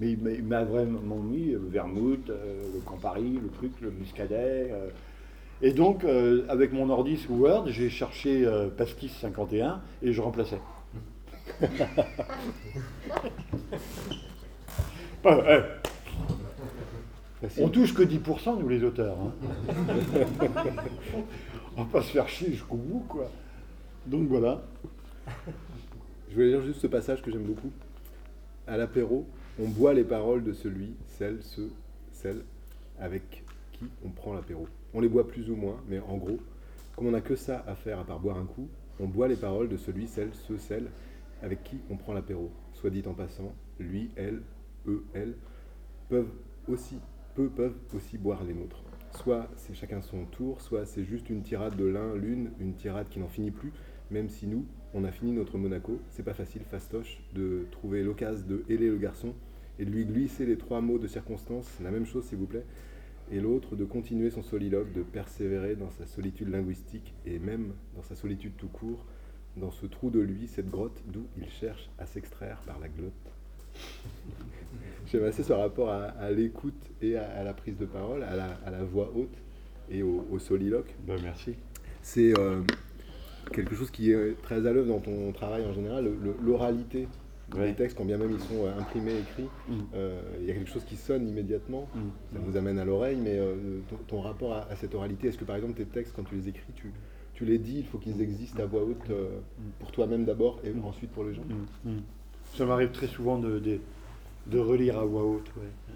Mais 0.00 0.12
il 0.12 0.18
m'a- 0.18 0.30
il 0.30 0.42
m'a 0.42 0.64
vraiment 0.64 1.18
mis 1.18 1.50
le 1.52 1.60
vermouth, 1.70 2.30
euh, 2.30 2.62
le 2.74 2.80
Campari, 2.80 3.38
le 3.40 3.48
truc, 3.50 3.72
le 3.80 3.90
muscadet. 3.90 4.70
euh. 4.72 4.88
Et 5.62 5.72
donc, 5.72 6.04
euh, 6.04 6.44
avec 6.48 6.72
mon 6.72 6.88
ordi 6.88 7.16
sous 7.18 7.34
Word, 7.34 7.66
j'ai 7.68 7.90
cherché 7.90 8.44
euh, 8.46 8.68
Pastis 8.68 9.12
51 9.20 9.82
et 10.02 10.12
je 10.12 10.20
remplaçais. 10.22 10.58
Eh, 15.22 15.79
facile. 17.40 17.64
on 17.64 17.68
touche 17.68 17.94
que 17.94 18.02
10% 18.02 18.58
nous 18.58 18.68
les 18.68 18.82
auteurs. 18.84 19.16
hein. 19.18 19.32
on 21.76 21.82
va 21.84 21.88
pas 21.90 22.02
se 22.02 22.10
faire 22.12 22.28
chier 22.28 22.52
jusqu'au 22.52 22.76
bout 22.76 23.04
quoi. 23.08 23.30
Donc 24.06 24.28
voilà. 24.28 24.62
Je 26.28 26.34
voulais 26.34 26.48
lire 26.48 26.62
juste 26.62 26.80
ce 26.80 26.86
passage 26.86 27.22
que 27.22 27.30
j'aime 27.30 27.42
beaucoup. 27.44 27.70
À 28.66 28.76
l'apéro, 28.76 29.26
on 29.60 29.68
boit 29.68 29.94
les 29.94 30.04
paroles 30.04 30.44
de 30.44 30.52
celui, 30.52 30.94
celle, 31.18 31.42
ce, 31.42 31.62
celle 32.12 32.42
avec 32.98 33.44
qui 33.72 33.84
on 34.04 34.10
prend 34.10 34.32
l'apéro. 34.34 34.68
On 34.94 35.00
les 35.00 35.08
boit 35.08 35.26
plus 35.26 35.50
ou 35.50 35.56
moins, 35.56 35.76
mais 35.88 35.98
en 35.98 36.16
gros, 36.16 36.38
comme 36.96 37.06
on 37.06 37.10
n'a 37.10 37.20
que 37.20 37.36
ça 37.36 37.64
à 37.66 37.74
faire 37.74 37.98
à 37.98 38.04
part 38.04 38.20
boire 38.20 38.38
un 38.38 38.44
coup, 38.44 38.68
on 39.00 39.06
boit 39.06 39.28
les 39.28 39.36
paroles 39.36 39.68
de 39.68 39.76
celui, 39.76 40.06
celle, 40.06 40.30
ce, 40.34 40.56
celle 40.56 40.86
avec 41.42 41.64
qui 41.64 41.78
on 41.90 41.96
prend 41.96 42.12
l'apéro. 42.12 42.50
Soit 42.74 42.90
dit 42.90 43.02
en 43.06 43.14
passant, 43.14 43.54
lui, 43.78 44.10
elle, 44.16 44.42
eux, 44.86 45.04
elle, 45.14 45.34
peuvent 46.08 46.30
aussi, 46.68 46.96
peu 47.34 47.48
peuvent 47.48 47.76
aussi 47.94 48.18
boire 48.18 48.44
les 48.44 48.54
nôtres. 48.54 48.82
Soit 49.12 49.48
c'est 49.56 49.74
chacun 49.74 50.02
son 50.02 50.24
tour, 50.24 50.60
soit 50.60 50.86
c'est 50.86 51.04
juste 51.04 51.30
une 51.30 51.42
tirade 51.42 51.76
de 51.76 51.84
l'un, 51.84 52.14
l'une, 52.14 52.50
une 52.60 52.74
tirade 52.74 53.08
qui 53.08 53.18
n'en 53.18 53.28
finit 53.28 53.50
plus, 53.50 53.72
même 54.10 54.28
si 54.28 54.46
nous, 54.46 54.66
on 54.94 55.04
a 55.04 55.12
fini 55.12 55.32
notre 55.32 55.58
Monaco, 55.58 56.00
c'est 56.10 56.22
pas 56.22 56.34
facile, 56.34 56.62
fastoche, 56.62 57.22
de 57.34 57.66
trouver 57.70 58.02
l'occasion 58.02 58.46
de 58.46 58.64
héler 58.68 58.88
le 58.88 58.98
garçon 58.98 59.34
et 59.78 59.84
de 59.84 59.90
lui 59.90 60.04
glisser 60.04 60.46
les 60.46 60.58
trois 60.58 60.80
mots 60.80 60.98
de 60.98 61.06
circonstance, 61.06 61.78
la 61.82 61.90
même 61.90 62.06
chose 62.06 62.24
s'il 62.24 62.38
vous 62.38 62.46
plaît, 62.46 62.66
et 63.30 63.40
l'autre 63.40 63.76
de 63.76 63.84
continuer 63.84 64.30
son 64.30 64.42
soliloque, 64.42 64.92
de 64.92 65.02
persévérer 65.02 65.76
dans 65.76 65.90
sa 65.90 66.06
solitude 66.06 66.48
linguistique 66.48 67.14
et 67.24 67.38
même 67.38 67.72
dans 67.94 68.02
sa 68.02 68.16
solitude 68.16 68.56
tout 68.56 68.68
court, 68.68 69.06
dans 69.56 69.70
ce 69.70 69.86
trou 69.86 70.10
de 70.10 70.20
lui, 70.20 70.48
cette 70.48 70.70
grotte 70.70 71.02
d'où 71.06 71.26
il 71.36 71.48
cherche 71.48 71.90
à 71.98 72.06
s'extraire 72.06 72.62
par 72.66 72.78
la 72.78 72.88
glotte. 72.88 73.39
J'aime 75.06 75.24
assez 75.24 75.42
ce 75.42 75.52
rapport 75.52 75.90
à, 75.90 76.04
à 76.20 76.30
l'écoute 76.30 76.80
et 77.02 77.16
à, 77.16 77.28
à 77.38 77.42
la 77.44 77.52
prise 77.52 77.76
de 77.76 77.84
parole, 77.86 78.22
à 78.22 78.36
la, 78.36 78.46
à 78.64 78.70
la 78.70 78.84
voix 78.84 79.10
haute 79.16 79.36
et 79.90 80.02
au, 80.02 80.24
au 80.30 80.38
soliloque. 80.38 80.94
Ben 81.06 81.16
merci. 81.22 81.54
C'est 82.02 82.38
euh, 82.38 82.60
quelque 83.52 83.74
chose 83.74 83.90
qui 83.90 84.12
est 84.12 84.40
très 84.42 84.66
à 84.66 84.72
l'œuvre 84.72 84.88
dans 84.88 85.00
ton 85.00 85.32
travail 85.32 85.64
en 85.66 85.72
général, 85.72 86.08
l'oralité 86.44 87.08
dans 87.50 87.58
les 87.58 87.74
textes, 87.74 87.98
quand 87.98 88.04
bien 88.04 88.16
même 88.18 88.30
ils 88.30 88.38
sont 88.38 88.64
euh, 88.66 88.78
imprimés, 88.78 89.18
écrits, 89.18 89.48
Mm. 89.68 89.72
euh, 89.94 90.20
il 90.40 90.46
y 90.46 90.50
a 90.52 90.54
quelque 90.54 90.70
chose 90.70 90.84
qui 90.84 90.94
sonne 90.94 91.26
immédiatement. 91.28 91.88
Mm. 91.94 91.98
Ça 92.36 92.38
nous 92.46 92.56
amène 92.56 92.78
à 92.78 92.84
l'oreille, 92.84 93.16
mais 93.20 93.40
ton, 93.88 93.96
ton 94.06 94.20
rapport 94.20 94.52
à, 94.52 94.76
cette 94.76 94.94
oralité, 94.94 95.26
est-ce 95.28 95.38
que 95.38 95.44
par 95.44 95.56
exemple 95.56 95.74
tes 95.74 95.84
textes, 95.86 96.12
quand 96.14 96.22
tu 96.22 96.36
les 96.36 96.48
écris, 96.48 96.72
tu, 96.76 96.92
tu 97.34 97.44
les 97.44 97.58
dis, 97.58 97.78
il 97.78 97.86
faut 97.86 97.98
qu'ils 97.98 98.22
existent 98.22 98.62
à 98.62 98.66
voix 98.66 98.84
haute 98.84 99.10
euh, 99.10 99.40
pour 99.80 99.90
toi-même 99.90 100.24
d'abord 100.24 100.60
et 100.62 100.70
Mm. 100.70 100.84
ensuite 100.84 101.10
pour 101.10 101.24
les 101.24 101.34
gens? 101.34 101.42
Mm, 101.84 101.90
mm. 101.90 102.02
Ça 102.56 102.66
m'arrive 102.66 102.90
très 102.90 103.06
souvent 103.06 103.38
de, 103.38 103.80
de, 104.46 104.58
relire 104.58 104.98
à 104.98 105.04
voix 105.04 105.24
haute. 105.24 105.48
ouais. 105.56 105.94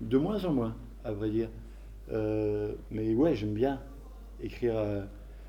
De 0.00 0.18
moins 0.18 0.44
en 0.44 0.52
moins, 0.52 0.76
à 1.04 1.12
vrai 1.12 1.30
dire. 1.30 1.48
Euh, 2.10 2.74
mais 2.90 3.14
ouais, 3.14 3.34
j'aime 3.34 3.54
bien 3.54 3.80
écrire. 4.42 4.76
euh, 4.76 5.04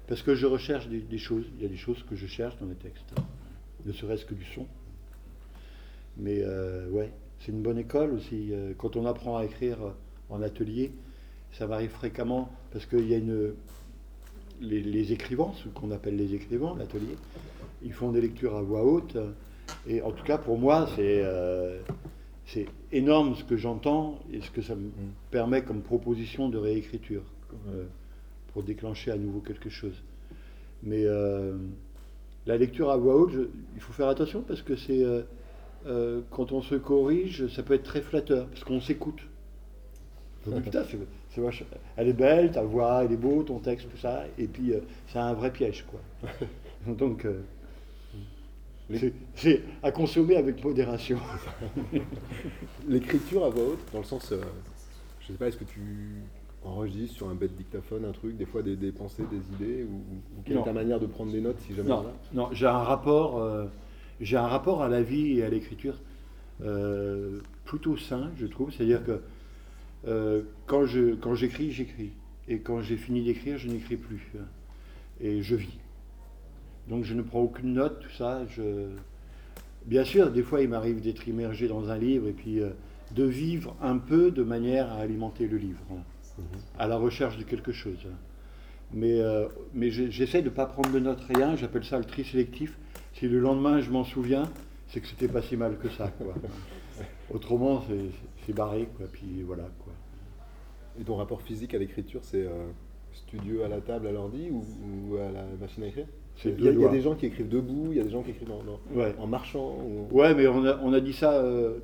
parce 0.07 0.21
que 0.21 0.35
je 0.35 0.45
recherche 0.45 0.87
des, 0.89 1.17
choses. 1.17 1.45
Il 1.57 1.63
y 1.63 1.65
a 1.65 1.69
des 1.69 1.77
choses 1.77 2.03
que 2.09 2.15
je 2.15 2.27
cherche 2.27 2.57
dans 2.59 2.65
les 2.67 2.75
textes. 2.75 3.13
Ne 3.85 3.93
serait-ce 3.93 4.25
que 4.25 4.33
du 4.35 4.43
son. 4.45 4.67
Mais 6.17 6.41
euh, 6.43 6.89
ouais, 6.89 7.11
c'est 7.39 7.51
une 7.51 7.61
bonne 7.63 7.77
école 7.77 8.11
aussi. 8.13 8.49
Euh, 8.51 8.73
Quand 8.77 8.95
on 8.95 9.05
apprend 9.05 9.37
à 9.37 9.45
écrire 9.45 9.77
en 10.29 10.41
atelier, 10.41 10.91
ça 11.53 11.65
m'arrive 11.67 11.89
fréquemment 11.91 12.51
parce 12.71 12.85
qu'il 12.85 13.07
y 13.07 13.13
a 13.13 13.17
une. 13.17 13.53
Les, 14.61 14.81
les 14.81 15.11
écrivains, 15.11 15.51
ce 15.63 15.67
qu'on 15.69 15.89
appelle 15.91 16.15
les 16.15 16.35
écrivains, 16.35 16.75
l'atelier, 16.77 17.17
ils 17.81 17.91
font 17.91 18.11
des 18.11 18.21
lectures 18.21 18.55
à 18.55 18.61
voix 18.61 18.83
haute. 18.85 19.17
Et 19.87 20.01
en 20.01 20.11
tout 20.11 20.23
cas, 20.23 20.37
pour 20.37 20.57
moi, 20.57 20.87
c'est 20.95 21.21
euh, 21.23 21.79
c'est 22.45 22.65
énorme 22.91 23.35
ce 23.35 23.43
que 23.43 23.57
j'entends 23.57 24.19
et 24.31 24.41
ce 24.41 24.51
que 24.51 24.61
ça 24.61 24.75
me 24.75 24.89
permet 25.31 25.61
comme 25.63 25.81
proposition 25.81 26.49
de 26.49 26.57
réécriture 26.57 27.23
euh, 27.69 27.85
pour 28.53 28.63
déclencher 28.63 29.11
à 29.11 29.17
nouveau 29.17 29.39
quelque 29.39 29.69
chose. 29.69 30.03
Mais 30.83 31.03
euh, 31.05 31.55
la 32.45 32.57
lecture 32.57 32.89
à 32.91 32.97
voix 32.97 33.15
haute, 33.15 33.31
je- 33.31 33.47
il 33.75 33.81
faut 33.81 33.93
faire 33.93 34.07
attention 34.09 34.41
parce 34.41 34.61
que 34.61 34.75
c'est 34.75 35.03
quand 36.29 36.53
on 36.53 36.61
se 36.61 36.75
corrige, 36.75 37.47
ça 37.47 37.61
peut 37.61 37.73
être 37.73 37.83
très 37.83 38.01
flatteur 38.01 38.47
parce 38.47 38.63
qu'on 38.63 38.79
s'écoute. 38.79 39.19
Elle 41.97 42.07
est 42.09 42.13
belle, 42.13 42.51
ta 42.51 42.63
voix, 42.63 43.03
elle 43.03 43.11
est 43.13 43.17
beau, 43.17 43.43
ton 43.43 43.59
texte, 43.59 43.89
tout 43.89 43.97
ça, 43.97 44.23
et 44.37 44.47
puis 44.47 44.73
c'est 45.07 45.19
un 45.19 45.33
vrai 45.33 45.51
piège, 45.51 45.85
quoi. 45.89 45.99
Donc, 46.95 47.25
c'est- 49.35 49.61
à 49.81 49.91
consommer 49.91 50.35
avec 50.35 50.63
modération. 50.63 51.17
L'écriture 52.87 53.45
à 53.45 53.49
voix 53.49 53.63
haute, 53.69 53.79
dans 53.91 53.99
le 53.99 54.05
sens, 54.05 54.31
euh, 54.31 54.41
je 55.21 55.27
sais 55.27 55.33
pas, 55.33 55.47
est-ce 55.47 55.57
que 55.57 55.63
tu 55.63 55.81
enregistres 56.63 57.15
sur 57.15 57.29
un 57.29 57.35
bête 57.35 57.55
dictaphone 57.55 58.05
un 58.05 58.11
truc, 58.11 58.37
des 58.37 58.45
fois 58.45 58.61
des, 58.61 58.75
des 58.75 58.91
pensées, 58.91 59.23
des 59.31 59.65
idées, 59.65 59.83
ou, 59.83 59.95
ou 59.95 60.41
quelle 60.45 60.55
Non. 60.55 60.61
est 60.61 60.65
ta 60.65 60.73
manière 60.73 60.99
de 60.99 61.05
prendre 61.07 61.31
des 61.31 61.41
notes 61.41 61.59
si 61.67 61.75
jamais 61.75 61.89
Non, 61.89 62.05
non 62.33 62.49
j'ai 62.53 62.67
un 62.67 62.77
rapport, 62.77 63.37
euh, 63.39 63.65
j'ai 64.21 64.37
un 64.37 64.47
rapport 64.47 64.81
à 64.83 64.87
la 64.89 65.01
vie 65.01 65.39
et 65.39 65.43
à 65.43 65.49
l'écriture 65.49 65.95
euh, 66.61 67.39
plutôt 67.65 67.97
sain, 67.97 68.31
je 68.37 68.45
trouve. 68.45 68.71
C'est-à-dire 68.71 69.03
que 69.05 69.21
euh, 70.07 70.43
quand 70.67 70.85
je 70.85 71.15
quand 71.15 71.35
j'écris, 71.35 71.71
j'écris, 71.71 72.11
et 72.47 72.59
quand 72.59 72.81
j'ai 72.81 72.97
fini 72.97 73.23
d'écrire, 73.23 73.57
je 73.57 73.67
n'écris 73.69 73.97
plus, 73.97 74.31
et 75.21 75.41
je 75.41 75.55
vis. 75.55 75.77
Donc 76.89 77.03
je 77.03 77.13
ne 77.13 77.21
prends 77.21 77.41
aucune 77.41 77.73
note, 77.73 77.99
tout 78.01 78.11
ça. 78.17 78.41
Je... 78.47 78.87
Bien 79.85 80.05
sûr, 80.05 80.31
des 80.31 80.43
fois, 80.43 80.61
il 80.61 80.69
m'arrive 80.69 81.01
d'être 81.01 81.27
immergé 81.27 81.67
dans 81.67 81.89
un 81.89 81.97
livre 81.97 82.27
et 82.27 82.33
puis 82.33 82.61
euh, 82.61 82.69
de 83.11 83.23
vivre 83.23 83.75
un 83.81 83.97
peu 83.97 84.31
de 84.31 84.43
manière 84.43 84.91
à 84.91 84.97
alimenter 84.97 85.47
le 85.47 85.57
livre, 85.57 85.79
hein, 85.91 86.41
à 86.79 86.87
la 86.87 86.97
recherche 86.97 87.37
de 87.37 87.43
quelque 87.43 87.71
chose. 87.71 88.07
Mais, 88.93 89.19
euh, 89.19 89.47
mais 89.73 89.89
j'essaie 89.89 90.41
de 90.41 90.49
ne 90.49 90.53
pas 90.53 90.65
prendre 90.65 90.91
de 90.91 90.99
notes, 90.99 91.21
rien. 91.35 91.55
J'appelle 91.55 91.83
ça 91.83 91.97
le 91.97 92.05
tri 92.05 92.23
sélectif. 92.23 92.77
Si 93.13 93.27
le 93.27 93.39
lendemain 93.39 93.81
je 93.81 93.89
m'en 93.89 94.03
souviens, 94.03 94.49
c'est 94.87 94.99
que 95.01 95.07
c'était 95.07 95.27
pas 95.27 95.41
si 95.41 95.57
mal 95.57 95.77
que 95.77 95.89
ça. 95.89 96.09
Quoi. 96.09 96.33
Autrement, 97.33 97.83
c'est- 97.87 98.53
barré. 98.53 98.87
Quoi. 98.97 99.07
Puis 99.11 99.41
voilà. 99.45 99.63
Quoi. 99.83 99.93
Et 100.99 101.03
ton 101.03 101.15
rapport 101.15 101.41
physique 101.41 101.73
à 101.73 101.79
l'écriture, 101.79 102.21
c'est 102.23 102.45
euh, 102.45 102.67
studio 103.13 103.63
à 103.63 103.67
la 103.67 103.81
table, 103.81 104.05
à 104.07 104.11
l'ordi 104.11 104.49
ou, 104.51 104.63
ou 105.09 105.17
à 105.17 105.31
la 105.31 105.43
machine 105.59 105.83
à 105.83 105.87
écrire? 105.87 106.05
Il 106.45 106.49
y, 106.51 106.53
a, 106.53 106.55
deux 106.57 106.63
il 106.63 106.65
y 106.65 106.69
a 106.69 106.73
doigts. 106.73 106.91
des 106.91 107.01
gens 107.01 107.15
qui 107.15 107.25
écrivent 107.27 107.49
debout, 107.49 107.87
il 107.91 107.97
y 107.97 108.01
a 108.01 108.03
des 108.03 108.09
gens 108.11 108.21
qui 108.21 108.31
écrivent 108.31 108.51
en, 108.51 108.55
en- 108.55 108.99
Ouais. 108.99 109.13
en 109.19 109.27
marchant. 109.27 109.77
ou- 109.85 110.07
Ouais, 110.17 110.33
mais 110.33 110.47
on 110.47 110.65
a, 110.65 110.77
on 110.83 110.91
a 110.93 110.99
dit 110.99 111.13
ça. 111.13 111.31
euh, 111.33 111.75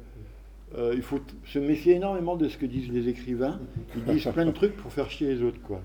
euh, 0.77 0.91
il 0.95 1.01
faut 1.01 1.19
se 1.45 1.57
méfier 1.57 1.95
énormément 1.95 2.35
de 2.35 2.47
ce 2.47 2.55
que 2.57 2.65
disent 2.67 2.91
les 2.91 3.07
écrivains. 3.09 3.59
Ils 3.95 4.03
disent 4.13 4.27
plein 4.33 4.45
de 4.45 4.51
trucs 4.51 4.75
pour 4.77 4.91
faire 4.91 5.09
chier 5.09 5.27
les 5.33 5.41
autres, 5.43 5.59
quoi. 5.63 5.81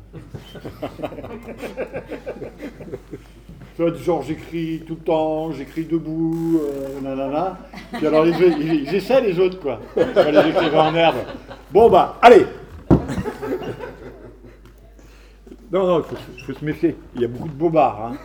Tu 3.77 3.83
vois, 3.83 3.90
du 3.90 4.03
genre 4.03 4.22
j'écris 4.22 4.83
tout 4.87 4.94
le 4.94 5.00
temps, 5.00 5.50
j'écris 5.53 5.85
debout, 5.85 6.61
euh, 6.62 7.00
nanana. 7.00 7.59
Puis 7.92 8.07
alors 8.07 8.24
les, 8.24 8.33
autres, 8.35 8.57
ils, 8.61 8.85
ils 8.85 8.94
essaient 8.94 9.20
les 9.20 9.38
autres, 9.40 9.59
quoi. 9.59 9.81
Les 9.96 10.48
écrivains 10.50 10.90
en 10.90 10.94
herbe. 10.94 11.16
Bon 11.72 11.90
bah, 11.90 12.18
allez 12.22 12.44
Non, 15.74 15.87
non, 15.88 15.98
il 15.98 16.04
faut, 16.04 16.14
se- 16.16 16.44
faut 16.44 16.52
se 16.60 16.64
méfier. 16.64 16.94
Il 17.16 17.22
y 17.22 17.24
a 17.24 17.28
beaucoup 17.28 17.48
de 17.48 17.54
bobards. 17.54 18.06
Hein. 18.06 18.16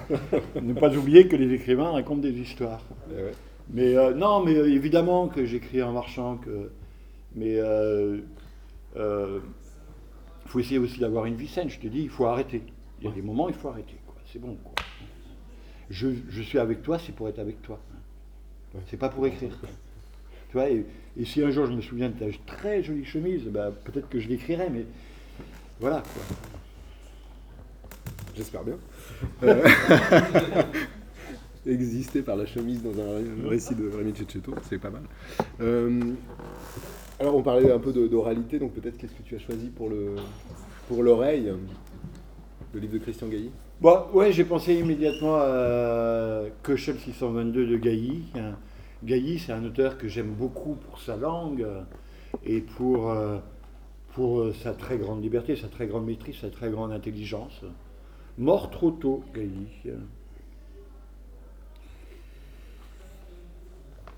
ne 0.62 0.74
pas 0.74 0.96
oublier 0.96 1.28
que 1.28 1.36
les 1.36 1.52
écrivains 1.52 1.90
racontent 1.90 2.22
des 2.22 2.38
histoires. 2.40 2.84
Eh 3.12 3.16
ouais. 3.24 3.32
Mais 3.72 3.96
euh, 3.98 4.14
non, 4.14 4.44
mais 4.46 4.56
euh, 4.56 4.72
évidemment 4.72 5.28
que 5.28 5.44
j'écris 5.46 5.82
en 5.82 5.92
marchant, 5.92 6.38
que, 6.38 6.70
mais 7.36 7.56
il 7.56 9.42
faut 10.46 10.60
essayer 10.60 10.78
aussi 10.78 11.00
d'avoir 11.00 11.26
une 11.26 11.36
vie 11.36 11.48
saine. 11.48 11.70
Je 11.70 11.80
te 11.80 11.88
dis, 11.88 12.04
il 12.04 12.10
faut 12.10 12.28
arrêter. 12.28 12.62
Il 13.02 13.08
y 13.08 13.12
a 13.12 13.14
des 13.14 13.24
moments, 13.24 13.50
il 13.50 13.56
faut 13.56 13.70
arrêter. 13.70 13.96
C'est 14.32 14.40
bon. 14.40 14.56
Quoi. 14.64 14.74
Je, 15.90 16.10
je 16.30 16.42
suis 16.44 16.60
avec 16.60 16.84
toi, 16.84 17.00
c'est 17.00 17.14
pour 17.16 17.30
être 17.30 17.40
avec 17.40 17.64
toi. 17.64 17.80
C'est 18.92 18.98
pas 18.98 19.10
pour 19.10 19.26
écrire. 19.26 19.58
Tu 20.52 20.54
vois, 20.54 20.70
et, 20.70 20.86
et 21.18 21.26
si 21.26 21.42
un 21.44 21.50
jour 21.50 21.66
je 21.66 21.72
me 21.72 21.82
souviens 21.82 22.10
de 22.10 22.14
ta 22.20 22.26
très 22.46 22.84
jolie 22.84 23.06
chemise, 23.06 23.46
bah, 23.46 23.72
peut-être 23.86 24.08
que 24.08 24.20
je 24.20 24.28
l'écrirai, 24.28 24.70
mais 24.70 24.86
voilà. 25.80 26.02
Quoi. 26.02 26.59
J'espère 28.36 28.64
bien. 28.64 28.78
Euh, 29.44 29.64
Exister 31.66 32.22
par 32.22 32.36
la 32.36 32.46
chemise 32.46 32.82
dans 32.82 32.92
un 32.92 33.50
récit 33.50 33.76
de 33.76 33.90
Rémi 33.90 34.16
Cecchetto, 34.16 34.54
c'est 34.70 34.80
pas 34.80 34.90
mal. 34.90 35.04
Euh, 35.60 36.14
alors 37.20 37.36
on 37.36 37.44
parlait 37.44 37.72
un 37.72 37.80
peu 37.80 37.92
d'oralité, 37.92 38.60
donc 38.60 38.74
peut-être 38.74 38.98
qu'est-ce 38.98 39.14
que 39.14 39.24
tu 39.24 39.36
as 39.36 39.40
choisi 39.40 39.68
pour 39.68 39.90
le 39.90 40.16
pour 40.88 41.04
l'oreille, 41.04 41.54
le 42.74 42.80
livre 42.80 42.94
de 42.94 42.98
Christian 43.00 43.28
Gailly? 43.28 43.52
Bon, 43.82 44.06
ouais, 44.14 44.32
j'ai 44.32 44.46
pensé 44.46 44.74
immédiatement 44.76 45.36
à 45.36 46.44
Köchel 46.64 46.98
622 46.98 47.68
de 47.68 47.78
Gailly. 47.78 48.24
Gailly, 49.04 49.40
c'est 49.40 49.52
un 49.52 49.64
auteur 49.66 49.98
que 49.98 50.08
j'aime 50.08 50.32
beaucoup 50.32 50.76
pour 50.76 51.00
sa 51.00 51.18
langue 51.18 51.68
et 52.46 52.62
pour, 52.62 53.12
euh, 53.12 53.38
pour 54.14 54.54
sa 54.56 54.74
très 54.74 54.98
grande 54.98 55.22
liberté, 55.22 55.56
sa 55.56 55.68
très 55.68 55.88
grande 55.88 56.06
maîtrise, 56.06 56.38
sa 56.40 56.50
très 56.50 56.70
grande 56.70 56.92
intelligence. 56.92 57.62
Mort 58.40 58.70
trop 58.72 58.92
tôt, 58.92 59.24
Gailly. 59.36 59.68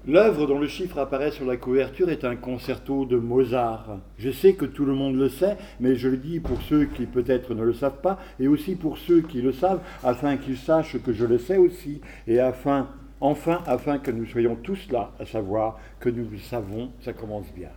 L'œuvre 0.07 0.47
dont 0.47 0.57
le 0.59 0.67
chiffre 0.67 0.97
apparaît 0.97 1.31
sur 1.31 1.45
la 1.45 1.57
couverture 1.57 2.09
est 2.09 2.23
un 2.23 2.35
concerto 2.35 3.05
de 3.05 3.17
Mozart. 3.17 3.99
Je 4.17 4.31
sais 4.31 4.53
que 4.53 4.65
tout 4.65 4.85
le 4.85 4.93
monde 4.93 5.15
le 5.15 5.29
sait, 5.29 5.57
mais 5.79 5.95
je 5.95 6.07
le 6.09 6.17
dis 6.17 6.39
pour 6.39 6.61
ceux 6.63 6.85
qui 6.85 7.05
peut-être 7.05 7.53
ne 7.53 7.63
le 7.63 7.73
savent 7.73 8.01
pas, 8.01 8.19
et 8.39 8.47
aussi 8.47 8.75
pour 8.75 8.97
ceux 8.97 9.21
qui 9.21 9.41
le 9.41 9.51
savent, 9.53 9.81
afin 10.03 10.37
qu'ils 10.37 10.57
sachent 10.57 10.97
que 11.01 11.13
je 11.13 11.25
le 11.25 11.37
sais 11.37 11.57
aussi, 11.57 12.01
et 12.27 12.39
afin, 12.39 12.89
enfin, 13.19 13.61
afin 13.67 13.99
que 13.99 14.09
nous 14.09 14.25
soyons 14.25 14.55
tous 14.55 14.89
là, 14.91 15.11
à 15.19 15.25
savoir 15.25 15.79
que 15.99 16.09
nous 16.09 16.27
le 16.31 16.39
savons, 16.39 16.89
ça 17.01 17.13
commence 17.13 17.51
bien. 17.55 17.69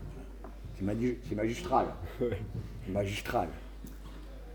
C'est 0.78 0.84
magi- 0.84 1.16
c'est 1.28 1.34
magistral. 1.34 1.86
magistral. 2.88 3.48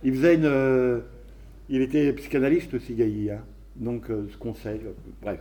Il 0.04 0.13
faisait 0.15 0.36
une, 0.36 0.45
euh, 0.45 1.02
il 1.69 1.82
était 1.82 2.12
psychanalyste 2.13 2.73
aussi, 2.73 2.95
Gailly, 2.95 3.32
hein. 3.32 3.43
donc 3.75 4.10
euh, 4.10 4.27
ce 4.32 4.38
conseil, 4.38 4.82
euh, 4.86 4.93
bref. 5.21 5.39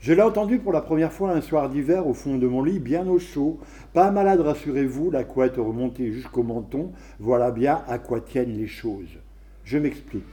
Je 0.00 0.14
l'ai 0.14 0.22
entendu 0.22 0.58
pour 0.58 0.72
la 0.72 0.80
première 0.80 1.12
fois 1.12 1.32
un 1.32 1.42
soir 1.42 1.68
d'hiver 1.68 2.06
au 2.06 2.14
fond 2.14 2.38
de 2.38 2.46
mon 2.46 2.62
lit, 2.62 2.78
bien 2.78 3.06
au 3.06 3.18
chaud. 3.18 3.58
Pas 3.92 4.10
malade, 4.10 4.40
rassurez-vous, 4.40 5.10
la 5.10 5.24
couette 5.24 5.56
remontée 5.56 6.10
jusqu'au 6.10 6.42
menton. 6.42 6.92
Voilà 7.18 7.50
bien 7.50 7.82
à 7.86 7.98
quoi 7.98 8.22
tiennent 8.22 8.56
les 8.56 8.66
choses. 8.66 9.18
Je 9.62 9.76
m'explique. 9.76 10.24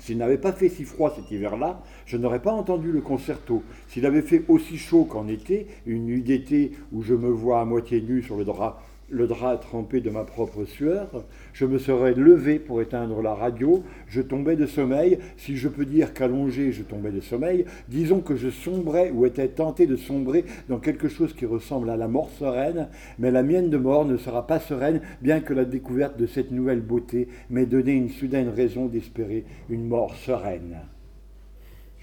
S'il 0.00 0.18
n'avait 0.18 0.36
pas 0.36 0.52
fait 0.52 0.68
si 0.68 0.84
froid 0.84 1.14
cet 1.16 1.30
hiver-là, 1.30 1.82
je 2.04 2.18
n'aurais 2.18 2.42
pas 2.42 2.52
entendu 2.52 2.92
le 2.92 3.00
concerto. 3.00 3.62
S'il 3.88 4.04
avait 4.04 4.20
fait 4.20 4.44
aussi 4.48 4.76
chaud 4.76 5.04
qu'en 5.04 5.28
été, 5.28 5.66
une 5.86 6.04
nuit 6.04 6.22
d'été 6.22 6.72
où 6.92 7.00
je 7.00 7.14
me 7.14 7.30
vois 7.30 7.62
à 7.62 7.64
moitié 7.64 8.02
nu 8.02 8.22
sur 8.22 8.36
le 8.36 8.44
drap, 8.44 8.82
le 9.08 9.26
drap 9.26 9.58
trempé 9.58 10.00
de 10.00 10.10
ma 10.10 10.24
propre 10.24 10.64
sueur, 10.64 11.24
je 11.52 11.64
me 11.64 11.78
serais 11.78 12.14
levé 12.14 12.58
pour 12.58 12.82
éteindre 12.82 13.22
la 13.22 13.34
radio, 13.34 13.82
je 14.08 14.20
tombais 14.20 14.56
de 14.56 14.66
sommeil, 14.66 15.18
si 15.36 15.56
je 15.56 15.68
peux 15.68 15.84
dire 15.84 16.12
qu'allongé 16.12 16.72
je 16.72 16.82
tombais 16.82 17.12
de 17.12 17.20
sommeil, 17.20 17.64
disons 17.88 18.20
que 18.20 18.36
je 18.36 18.50
sombrais 18.50 19.10
ou 19.10 19.24
étais 19.26 19.48
tenté 19.48 19.86
de 19.86 19.96
sombrer 19.96 20.44
dans 20.68 20.78
quelque 20.78 21.08
chose 21.08 21.34
qui 21.34 21.46
ressemble 21.46 21.90
à 21.90 21.96
la 21.96 22.08
mort 22.08 22.30
sereine, 22.30 22.88
mais 23.18 23.30
la 23.30 23.42
mienne 23.42 23.70
de 23.70 23.78
mort 23.78 24.04
ne 24.04 24.16
sera 24.16 24.46
pas 24.46 24.58
sereine, 24.58 25.00
bien 25.22 25.40
que 25.40 25.54
la 25.54 25.64
découverte 25.64 26.18
de 26.18 26.26
cette 26.26 26.50
nouvelle 26.50 26.80
beauté 26.82 27.28
m'ait 27.50 27.66
donné 27.66 27.92
une 27.92 28.10
soudaine 28.10 28.48
raison 28.48 28.86
d'espérer 28.86 29.44
une 29.68 29.86
mort 29.86 30.14
sereine. 30.16 30.78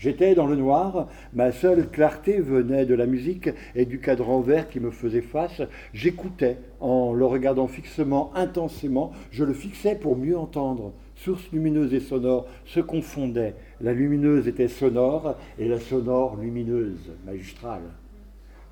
J'étais 0.03 0.35
dans 0.35 0.47
le 0.47 0.57
noir, 0.57 1.07
ma 1.31 1.53
seule 1.53 1.89
clarté 1.89 2.41
venait 2.41 2.85
de 2.85 2.93
la 2.93 3.05
musique 3.05 3.49
et 3.73 3.85
du 3.85 4.01
cadran 4.01 4.41
vert 4.41 4.67
qui 4.67 4.81
me 4.81 4.91
faisait 4.91 5.21
face. 5.21 5.61
J'écoutais 5.93 6.57
en 6.81 7.13
le 7.13 7.25
regardant 7.25 7.67
fixement, 7.67 8.29
intensément, 8.35 9.13
je 9.31 9.45
le 9.45 9.53
fixais 9.53 9.95
pour 9.95 10.17
mieux 10.17 10.37
entendre. 10.37 10.91
Source 11.15 11.49
lumineuse 11.53 11.93
et 11.93 12.01
sonore 12.01 12.47
se 12.65 12.81
confondaient. 12.81 13.55
La 13.79 13.93
lumineuse 13.93 14.49
était 14.49 14.67
sonore 14.67 15.37
et 15.57 15.69
la 15.69 15.79
sonore 15.79 16.35
lumineuse, 16.35 17.13
magistrale. 17.25 17.83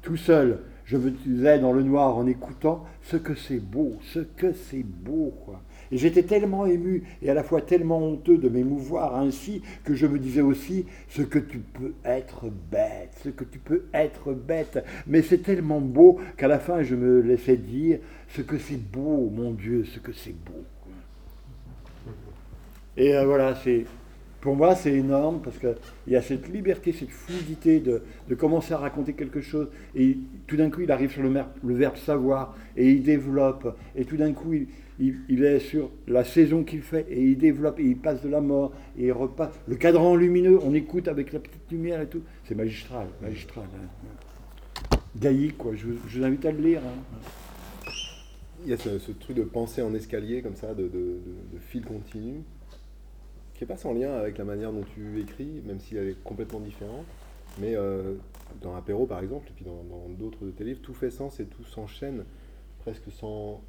Tout 0.01 0.17
seul, 0.17 0.59
je 0.83 0.97
me 0.97 1.11
disais 1.11 1.59
dans 1.59 1.71
le 1.71 1.83
noir 1.83 2.17
en 2.17 2.27
écoutant 2.27 2.83
ce 3.03 3.15
que 3.15 3.35
c'est 3.35 3.61
beau, 3.61 3.93
ce 4.01 4.19
que 4.19 4.51
c'est 4.51 4.83
beau. 4.83 5.33
Et 5.91 5.97
j'étais 5.97 6.23
tellement 6.23 6.65
ému 6.65 7.03
et 7.21 7.29
à 7.29 7.33
la 7.33 7.43
fois 7.43 7.61
tellement 7.61 7.99
honteux 7.99 8.37
de 8.37 8.49
m'émouvoir 8.49 9.15
ainsi 9.15 9.61
que 9.83 9.93
je 9.93 10.07
me 10.07 10.19
disais 10.19 10.41
aussi 10.41 10.85
ce 11.09 11.21
que 11.21 11.39
tu 11.39 11.59
peux 11.59 11.93
être 12.05 12.45
bête, 12.71 13.11
ce 13.23 13.29
que 13.29 13.43
tu 13.43 13.59
peux 13.59 13.83
être 13.93 14.33
bête. 14.33 14.83
Mais 15.07 15.21
c'est 15.21 15.39
tellement 15.39 15.81
beau 15.81 16.19
qu'à 16.37 16.47
la 16.47 16.59
fin 16.59 16.81
je 16.83 16.95
me 16.95 17.21
laissais 17.21 17.57
dire 17.57 17.99
ce 18.29 18.41
que 18.41 18.57
c'est 18.57 18.81
beau, 18.81 19.29
mon 19.29 19.51
Dieu, 19.51 19.83
ce 19.85 19.99
que 19.99 20.13
c'est 20.13 20.35
beau. 20.35 20.63
Et 22.97 23.15
euh, 23.15 23.25
voilà, 23.25 23.55
c'est 23.55 23.85
pour 24.41 24.55
moi, 24.55 24.73
c'est 24.73 24.93
énorme 24.93 25.39
parce 25.43 25.57
qu'il 25.59 25.75
y 26.07 26.15
a 26.15 26.21
cette 26.21 26.49
liberté, 26.49 26.91
cette 26.91 27.11
fluidité 27.11 27.79
de, 27.79 28.01
commencer 28.35 28.73
à 28.73 28.77
raconter 28.77 29.13
quelque 29.13 29.39
chose. 29.39 29.69
Et 29.95 30.17
tout 30.47 30.57
d'un 30.57 30.71
coup, 30.71 30.81
il 30.81 30.91
arrive 30.91 31.11
sur 31.11 31.21
le, 31.21 31.31
le, 31.63 31.75
verbe 31.75 31.95
savoir 31.95 32.55
et 32.75 32.89
il 32.89 33.03
développe. 33.03 33.77
Et 33.95 34.03
tout 34.03 34.17
d'un 34.17 34.33
coup, 34.33 34.53
il, 34.53 34.67
est 35.09 35.59
sur 35.59 35.89
la 36.07 36.23
saison 36.23 36.63
qu'il 36.63 36.81
fait 36.81 37.05
et 37.09 37.21
il 37.21 37.37
développe 37.37 37.79
et 37.79 37.83
il 37.83 37.97
passe 37.97 38.21
de 38.21 38.29
la 38.29 38.41
mort 38.41 38.71
et 38.97 39.05
il 39.07 39.11
repasse. 39.11 39.59
Le 39.67 39.75
cadran 39.75 40.15
lumineux, 40.15 40.59
on 40.63 40.73
écoute 40.73 41.07
avec 41.07 41.33
la 41.33 41.39
petite 41.39 41.69
lumière 41.71 42.01
et 42.01 42.07
tout. 42.07 42.21
C'est 42.43 42.55
magistral, 42.55 43.07
magistral. 43.21 43.65
Hein. 43.75 45.29
Quoi. 45.57 45.75
Je, 45.75 45.87
vous 45.87 46.23
invite 46.23 46.45
à 46.45 46.51
le 46.51 46.61
lire. 46.61 46.81
Hein. 46.85 47.19
Il 48.63 48.69
y 48.69 48.73
a 48.73 48.77
ce, 48.77 49.11
truc 49.11 49.35
de 49.35 49.43
pensée 49.43 49.81
en 49.81 49.93
escalier, 49.93 50.41
comme 50.41 50.55
ça, 50.55 50.73
de 50.75 50.91
fil 51.59 51.83
continu 51.83 52.43
pas 53.65 53.77
sans 53.77 53.93
lien 53.93 54.13
avec 54.13 54.37
la 54.37 54.43
manière 54.43 54.71
dont 54.71 54.83
tu 54.83 55.19
écris, 55.19 55.61
même 55.65 55.79
si 55.79 55.95
elle 55.95 56.09
est 56.09 56.23
complètement 56.23 56.59
différente. 56.59 57.05
Mais 57.59 57.75
euh, 57.75 58.15
dans 58.61 58.75
Apéro, 58.75 59.05
par 59.05 59.21
exemple, 59.21 59.49
et 59.49 59.53
puis 59.53 59.65
dans 59.65 59.83
d'autres 60.17 60.45
de 60.45 60.51
tes 60.51 60.63
livres, 60.63 60.81
tout 60.81 60.93
fait 60.93 61.11
sens 61.11 61.39
et 61.39 61.45
tout 61.45 61.63
s'enchaîne 61.63 62.23
presque 62.79 63.11
sans, 63.11 63.61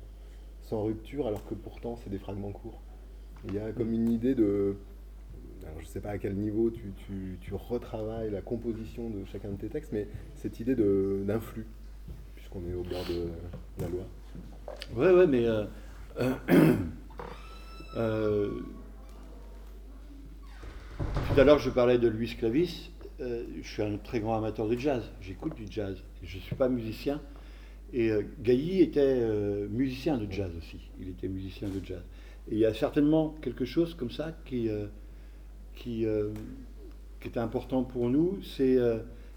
sans 0.62 0.82
rupture, 0.82 1.26
alors 1.26 1.44
que 1.46 1.54
pourtant 1.54 1.96
c'est 1.96 2.10
des 2.10 2.18
fragments 2.18 2.52
courts. 2.52 2.80
Il 3.48 3.54
y 3.54 3.58
a 3.58 3.72
comme 3.72 3.92
une 3.92 4.08
idée 4.08 4.34
de. 4.34 4.76
Alors 5.64 5.78
je 5.78 5.84
ne 5.84 5.88
sais 5.88 6.00
pas 6.00 6.10
à 6.10 6.18
quel 6.18 6.34
niveau 6.34 6.70
tu, 6.70 6.92
tu, 7.06 7.38
tu, 7.40 7.54
retravailles 7.54 8.30
la 8.30 8.40
composition 8.40 9.10
de 9.10 9.24
chacun 9.26 9.50
de 9.50 9.56
tes 9.56 9.68
textes, 9.68 9.92
mais 9.92 10.08
cette 10.34 10.58
idée 10.58 10.74
d'influx, 10.74 11.66
puisqu'on 12.34 12.66
est 12.68 12.74
au 12.74 12.82
bord 12.82 13.04
de 13.08 13.28
la 13.80 13.88
loi. 13.88 14.04
Ouais, 14.96 15.12
ouais, 15.12 15.26
mais. 15.26 15.46
Euh, 15.46 15.64
euh, 17.96 18.50
tout 21.32 21.40
à 21.40 21.44
l'heure, 21.44 21.58
je 21.58 21.70
parlais 21.70 21.98
de 21.98 22.08
Louis 22.08 22.34
Clavis. 22.36 22.90
Euh, 23.20 23.44
je 23.62 23.68
suis 23.68 23.82
un 23.82 23.96
très 23.98 24.20
grand 24.20 24.36
amateur 24.36 24.68
de 24.68 24.76
jazz. 24.76 25.10
J'écoute 25.20 25.54
du 25.54 25.66
jazz. 25.70 26.02
Je 26.22 26.36
ne 26.36 26.42
suis 26.42 26.56
pas 26.56 26.68
musicien. 26.68 27.20
Et 27.92 28.10
euh, 28.10 28.22
Gailly 28.40 28.80
était 28.80 29.00
euh, 29.02 29.68
musicien 29.68 30.16
de 30.16 30.30
jazz 30.30 30.50
aussi. 30.56 30.78
Il 31.00 31.08
était 31.08 31.28
musicien 31.28 31.68
de 31.68 31.84
jazz. 31.84 32.02
Et 32.50 32.54
il 32.54 32.58
y 32.58 32.66
a 32.66 32.74
certainement 32.74 33.34
quelque 33.42 33.64
chose 33.64 33.94
comme 33.94 34.10
ça 34.10 34.36
qui, 34.44 34.68
qui, 35.76 36.04
qui 37.20 37.28
est 37.28 37.38
important 37.38 37.84
pour 37.84 38.10
nous, 38.10 38.40
c'est 38.42 38.76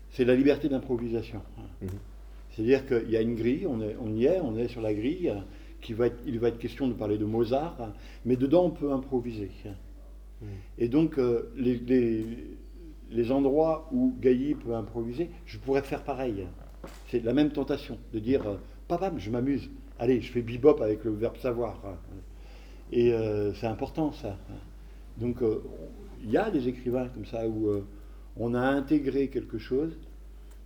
c'est 0.09 0.25
la 0.25 0.35
liberté 0.35 0.69
d'improvisation. 0.69 1.41
Mhm. 1.81 1.89
C'est-à-dire 2.51 2.87
qu'il 2.87 3.11
y 3.11 3.17
a 3.17 3.21
une 3.21 3.35
grille, 3.35 3.67
on, 3.67 3.81
est, 3.81 3.95
on 3.99 4.13
y 4.15 4.25
est, 4.25 4.39
on 4.39 4.57
est 4.57 4.69
sur 4.69 4.81
la 4.81 4.93
grille. 4.93 5.33
Qui 5.81 5.93
va 5.93 6.07
être, 6.07 6.17
il 6.25 6.39
va 6.39 6.47
être 6.47 6.57
question 6.57 6.87
de 6.87 6.93
parler 6.93 7.19
de 7.19 7.25
Mozart, 7.25 7.93
mais 8.25 8.37
dedans 8.37 8.65
on 8.65 8.69
peut 8.71 8.91
improviser. 8.91 9.51
Mm. 10.41 10.45
Et 10.79 10.87
donc, 10.87 11.19
euh, 11.19 11.51
les, 11.55 12.25
les, 13.11 13.31
endroits 13.31 13.87
où 13.91 14.15
Gailly 14.19 14.55
peut 14.55 14.73
improviser, 14.73 15.29
je 15.45 15.59
pourrais 15.59 15.83
faire 15.83 16.03
pareil. 16.03 16.47
C'est 17.09 17.23
la 17.23 17.33
même 17.33 17.51
tentation 17.51 17.97
de 18.13 18.19
dire 18.19 18.47
euh, 18.47 18.55
Papa, 18.87 19.11
je 19.17 19.29
m'amuse. 19.29 19.69
Allez, 19.99 20.21
je 20.21 20.31
fais 20.31 20.41
bebop 20.41 20.81
avec 20.81 21.03
le 21.03 21.11
verbe 21.11 21.37
savoir. 21.37 21.79
Et 22.91 23.13
euh, 23.13 23.53
c'est 23.53 23.67
important, 23.67 24.11
ça. 24.11 24.37
Donc, 25.17 25.37
il 26.21 26.29
y 26.29 26.37
a 26.37 26.51
des 26.51 26.67
écrivains 26.67 27.07
comme 27.07 27.25
ça 27.25 27.47
où 27.47 27.69
on 28.35 28.53
a 28.53 28.59
intégré 28.59 29.29
quelque 29.29 29.57
chose 29.57 29.97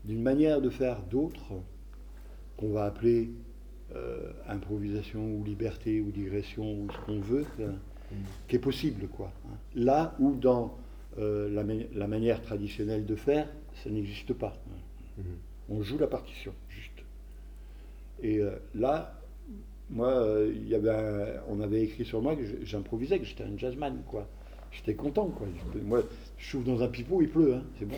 d'une 0.03 0.23
manière 0.23 0.59
de 0.59 0.71
faire 0.71 1.03
d'autres 1.03 1.53
qu'on 2.57 2.71
va 2.71 2.85
appeler 2.85 3.29
improvisation 4.47 5.23
ou 5.35 5.43
liberté 5.43 6.01
ou 6.01 6.09
digression 6.09 6.63
ou 6.63 6.87
ce 6.91 7.05
qu'on 7.05 7.19
veut 7.19 7.45
qui 8.47 8.55
est 8.55 8.59
possible. 8.59 9.07
Quoi. 9.07 9.31
Hein. 9.45 9.55
Là 9.75 10.15
où 10.19 10.35
dans 10.35 10.77
euh, 11.17 11.49
la, 11.93 12.07
manière 12.07 12.41
traditionnelle 12.41 13.05
de 13.05 13.15
faire, 13.15 13.47
ça 13.83 13.89
n'existe 13.89 14.33
pas. 14.33 14.55
Hein. 14.67 15.21
Mm-hmm. 15.21 15.48
On 15.69 15.81
joue 15.81 15.97
la 15.97 16.07
partition, 16.07 16.53
juste. 16.69 17.03
Et 18.21 18.39
euh, 18.39 18.51
là, 18.75 19.19
moi, 19.89 20.09
euh, 20.09 20.53
y 20.67 20.75
avait 20.75 21.39
on 21.47 21.61
avait 21.61 21.83
écrit 21.83 22.05
sur 22.05 22.21
moi 22.21 22.35
que 22.35 22.43
j'improvisais, 22.63 23.19
que 23.19 23.25
j'étais 23.25 23.43
un 23.43 23.57
jazzman, 23.57 24.01
quoi. 24.07 24.27
J'étais 24.71 24.93
content, 24.93 25.27
quoi. 25.27 25.47
moi, 25.83 26.03
je 26.37 26.49
souffle 26.49 26.65
dans 26.65 26.81
un 26.83 26.87
pipeau, 26.87 27.21
il 27.21 27.29
pleut, 27.29 27.55
hein, 27.55 27.63
c'est 27.79 27.85
bon. 27.85 27.97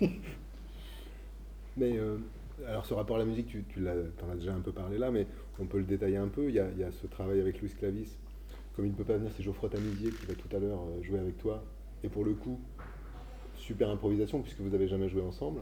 mais 1.76 1.98
alors, 2.66 2.86
ce 2.86 2.94
rapport 2.94 3.16
à 3.16 3.18
la 3.18 3.26
musique, 3.26 3.48
tu, 3.48 3.64
en 3.86 4.30
as 4.30 4.36
déjà 4.36 4.54
un 4.54 4.60
peu 4.60 4.72
parlé 4.72 4.96
là, 4.96 5.10
mais 5.10 5.26
on 5.58 5.66
peut 5.66 5.78
le 5.78 5.84
détailler 5.84 6.16
un 6.16 6.28
peu. 6.28 6.48
Il 6.48 6.54
y 6.54 6.60
a, 6.60 6.90
ce 7.02 7.06
travail 7.06 7.40
avec 7.40 7.60
Louis 7.60 7.70
Clavis 7.78 8.16
comme 8.74 8.86
il 8.86 8.90
ne 8.90 8.96
peut 8.96 9.04
pas 9.04 9.16
venir, 9.16 9.30
c'est 9.36 9.42
Geoffroy 9.42 9.68
Tamizier 9.68 10.10
qui 10.10 10.26
va 10.26 10.34
tout 10.34 10.56
à 10.56 10.58
l'heure 10.58 10.80
euh, 10.80 11.02
jouer 11.02 11.20
avec 11.20 11.38
toi. 11.38 11.62
Et 12.02 12.08
pour 12.08 12.24
le 12.24 12.34
coup, 12.34 12.58
super 13.64 13.88
improvisation 13.90 14.40
puisque 14.40 14.60
vous 14.60 14.70
n'avez 14.70 14.88
jamais 14.88 15.08
joué 15.08 15.22
ensemble. 15.22 15.60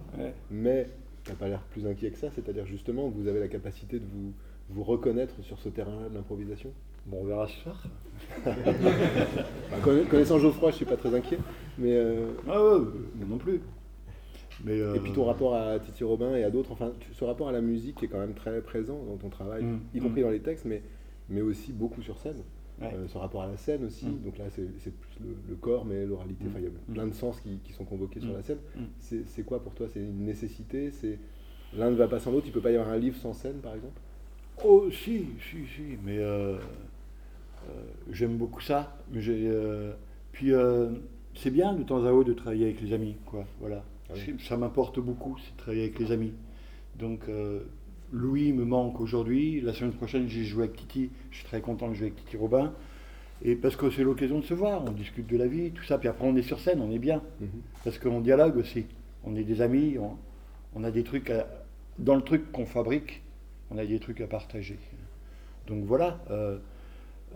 Mais 0.50 0.88
tu 1.24 1.30
n'as 1.30 1.36
pas 1.36 1.48
l'air 1.48 1.62
plus 1.70 1.86
inquiet 1.86 2.10
que 2.10 2.18
ça, 2.18 2.30
c'est-à-dire 2.30 2.66
justement 2.66 3.08
vous 3.08 3.28
avez 3.28 3.40
la 3.40 3.48
capacité 3.48 3.98
de 3.98 4.04
vous, 4.04 4.32
vous 4.70 4.82
reconnaître 4.82 5.42
sur 5.42 5.58
ce 5.58 5.68
terrain-là 5.68 6.08
de 6.08 6.14
l'improvisation 6.14 6.72
Bon, 7.06 7.18
on 7.22 7.24
verra 7.24 7.48
ce 7.48 7.60
soir. 7.62 7.82
Bah, 8.44 9.76
connaissant 10.08 10.38
Geoffroy, 10.38 10.70
je 10.70 10.76
suis 10.76 10.84
pas 10.84 10.96
très 10.96 11.12
inquiet. 11.12 11.38
Mais 11.78 11.96
euh... 11.96 12.28
Ah 12.48 12.62
ouais, 12.62 12.84
non 13.28 13.38
plus. 13.38 13.60
Mais 14.64 14.78
Et 14.78 15.00
puis 15.00 15.12
ton 15.12 15.22
euh, 15.22 15.26
rapport 15.26 15.56
à 15.56 15.78
Titi 15.80 16.04
Robin 16.04 16.36
et 16.36 16.44
à 16.44 16.50
d'autres, 16.50 16.70
enfin, 16.70 16.92
ce 17.12 17.24
rapport 17.24 17.48
à 17.48 17.52
la 17.52 17.60
musique 17.60 18.00
est 18.02 18.06
quand 18.06 18.20
même 18.20 18.34
très 18.34 18.60
présent 18.60 19.00
dans 19.08 19.16
ton 19.16 19.28
travail, 19.28 19.64
mm. 19.64 19.80
y 19.94 20.00
compris 20.00 20.20
mm. 20.20 20.24
dans 20.24 20.30
les 20.30 20.40
textes, 20.40 20.64
mais, 20.66 20.82
mais 21.28 21.40
aussi 21.40 21.72
beaucoup 21.72 22.02
sur 22.02 22.18
scène. 22.18 22.42
Euh, 22.82 23.08
ce 23.08 23.18
rapport 23.18 23.42
à 23.42 23.46
la 23.46 23.56
scène 23.56 23.84
aussi. 23.84 24.06
Mm. 24.06 24.22
Donc 24.22 24.38
là, 24.38 24.44
c'est 24.50 24.92
plus 24.92 25.24
le, 25.48 25.54
corps, 25.56 25.84
mais 25.84 26.04
l'oralité. 26.04 26.44
Enfin, 26.48 26.58
il 26.58 26.64
y 26.64 26.66
a 26.66 26.70
mm. 26.70 26.94
plein 26.94 27.06
de 27.06 27.14
sens 27.14 27.40
qui, 27.40 27.72
sont 27.72 27.84
convoqués 27.84 28.20
sur 28.20 28.30
mm. 28.30 28.36
la 28.36 28.42
scène. 28.42 28.58
C'est 28.98 29.44
quoi 29.44 29.62
pour 29.62 29.74
toi? 29.74 29.86
C'est 29.92 30.00
une 30.00 30.24
nécessité? 30.24 30.90
C'est 30.90 31.18
L'un 31.74 31.90
ne 31.90 31.96
va 31.96 32.06
pas 32.06 32.18
sans 32.18 32.30
l'autre? 32.30 32.46
Il 32.46 32.50
ne 32.50 32.54
peut 32.54 32.60
pas 32.60 32.70
y 32.70 32.76
avoir 32.76 32.90
un 32.90 32.98
livre 32.98 33.16
sans 33.16 33.32
scène, 33.32 33.60
par 33.62 33.74
exemple? 33.74 33.98
Oh, 34.64 34.90
si, 34.90 35.26
si, 35.40 35.66
si. 35.66 35.96
Mais 36.04 36.18
euh, 36.18 36.56
euh, 36.56 37.82
j'aime 38.10 38.36
beaucoup 38.36 38.60
ça. 38.60 38.96
Mais 39.10 39.20
puis, 40.32 40.52
c'est 41.34 41.50
bien 41.50 41.74
de 41.74 41.82
temps 41.82 42.04
à 42.04 42.12
autre 42.12 42.28
de 42.28 42.34
travailler 42.34 42.66
avec 42.66 42.80
les 42.80 42.92
amis. 42.92 43.16
Quoi. 43.26 43.44
Voilà. 43.60 43.84
Ah 44.10 44.14
ça 44.40 44.58
m'importe 44.58 45.00
beaucoup, 45.00 45.38
c'est 45.38 45.52
de 45.54 45.56
travailler 45.56 45.84
avec 45.84 45.98
les 45.98 46.12
amis. 46.12 46.32
Donc, 46.98 47.20
Louis 48.12 48.52
me 48.52 48.64
manque 48.64 49.00
aujourd'hui. 49.00 49.60
La 49.60 49.72
semaine 49.72 49.92
prochaine, 49.92 50.28
j'ai 50.28 50.44
joué 50.44 50.64
avec 50.64 50.76
Titi. 50.76 51.10
Je 51.30 51.38
suis 51.38 51.46
très 51.46 51.60
content 51.60 51.88
de 51.88 51.94
jouer 51.94 52.06
avec 52.06 52.16
Titi 52.16 52.36
Robin. 52.36 52.72
Et 53.44 53.56
parce 53.56 53.74
que 53.74 53.90
c'est 53.90 54.04
l'occasion 54.04 54.38
de 54.38 54.44
se 54.44 54.54
voir, 54.54 54.84
on 54.86 54.92
discute 54.92 55.26
de 55.26 55.36
la 55.36 55.46
vie, 55.46 55.72
tout 55.72 55.82
ça. 55.82 55.98
Puis 55.98 56.08
après, 56.08 56.26
on 56.26 56.36
est 56.36 56.42
sur 56.42 56.60
scène, 56.60 56.80
on 56.80 56.92
est 56.92 56.98
bien. 56.98 57.22
Mhm. 57.40 57.48
Parce 57.84 57.98
qu'on 57.98 58.20
dialogue 58.20 58.56
aussi. 58.56 58.86
On 59.24 59.34
est 59.34 59.44
des 59.44 59.60
amis, 59.60 59.96
on, 60.74 60.84
a 60.84 60.90
des 60.90 61.04
trucs 61.04 61.32
dans 61.98 62.16
le 62.16 62.22
truc 62.22 62.50
qu'on 62.52 62.66
fabrique, 62.66 63.22
on 63.70 63.78
a 63.78 63.84
des 63.84 63.98
trucs 63.98 64.20
à 64.20 64.26
partager. 64.26 64.78
Donc 65.66 65.84
voilà. 65.84 66.20
Euh, 66.30 66.58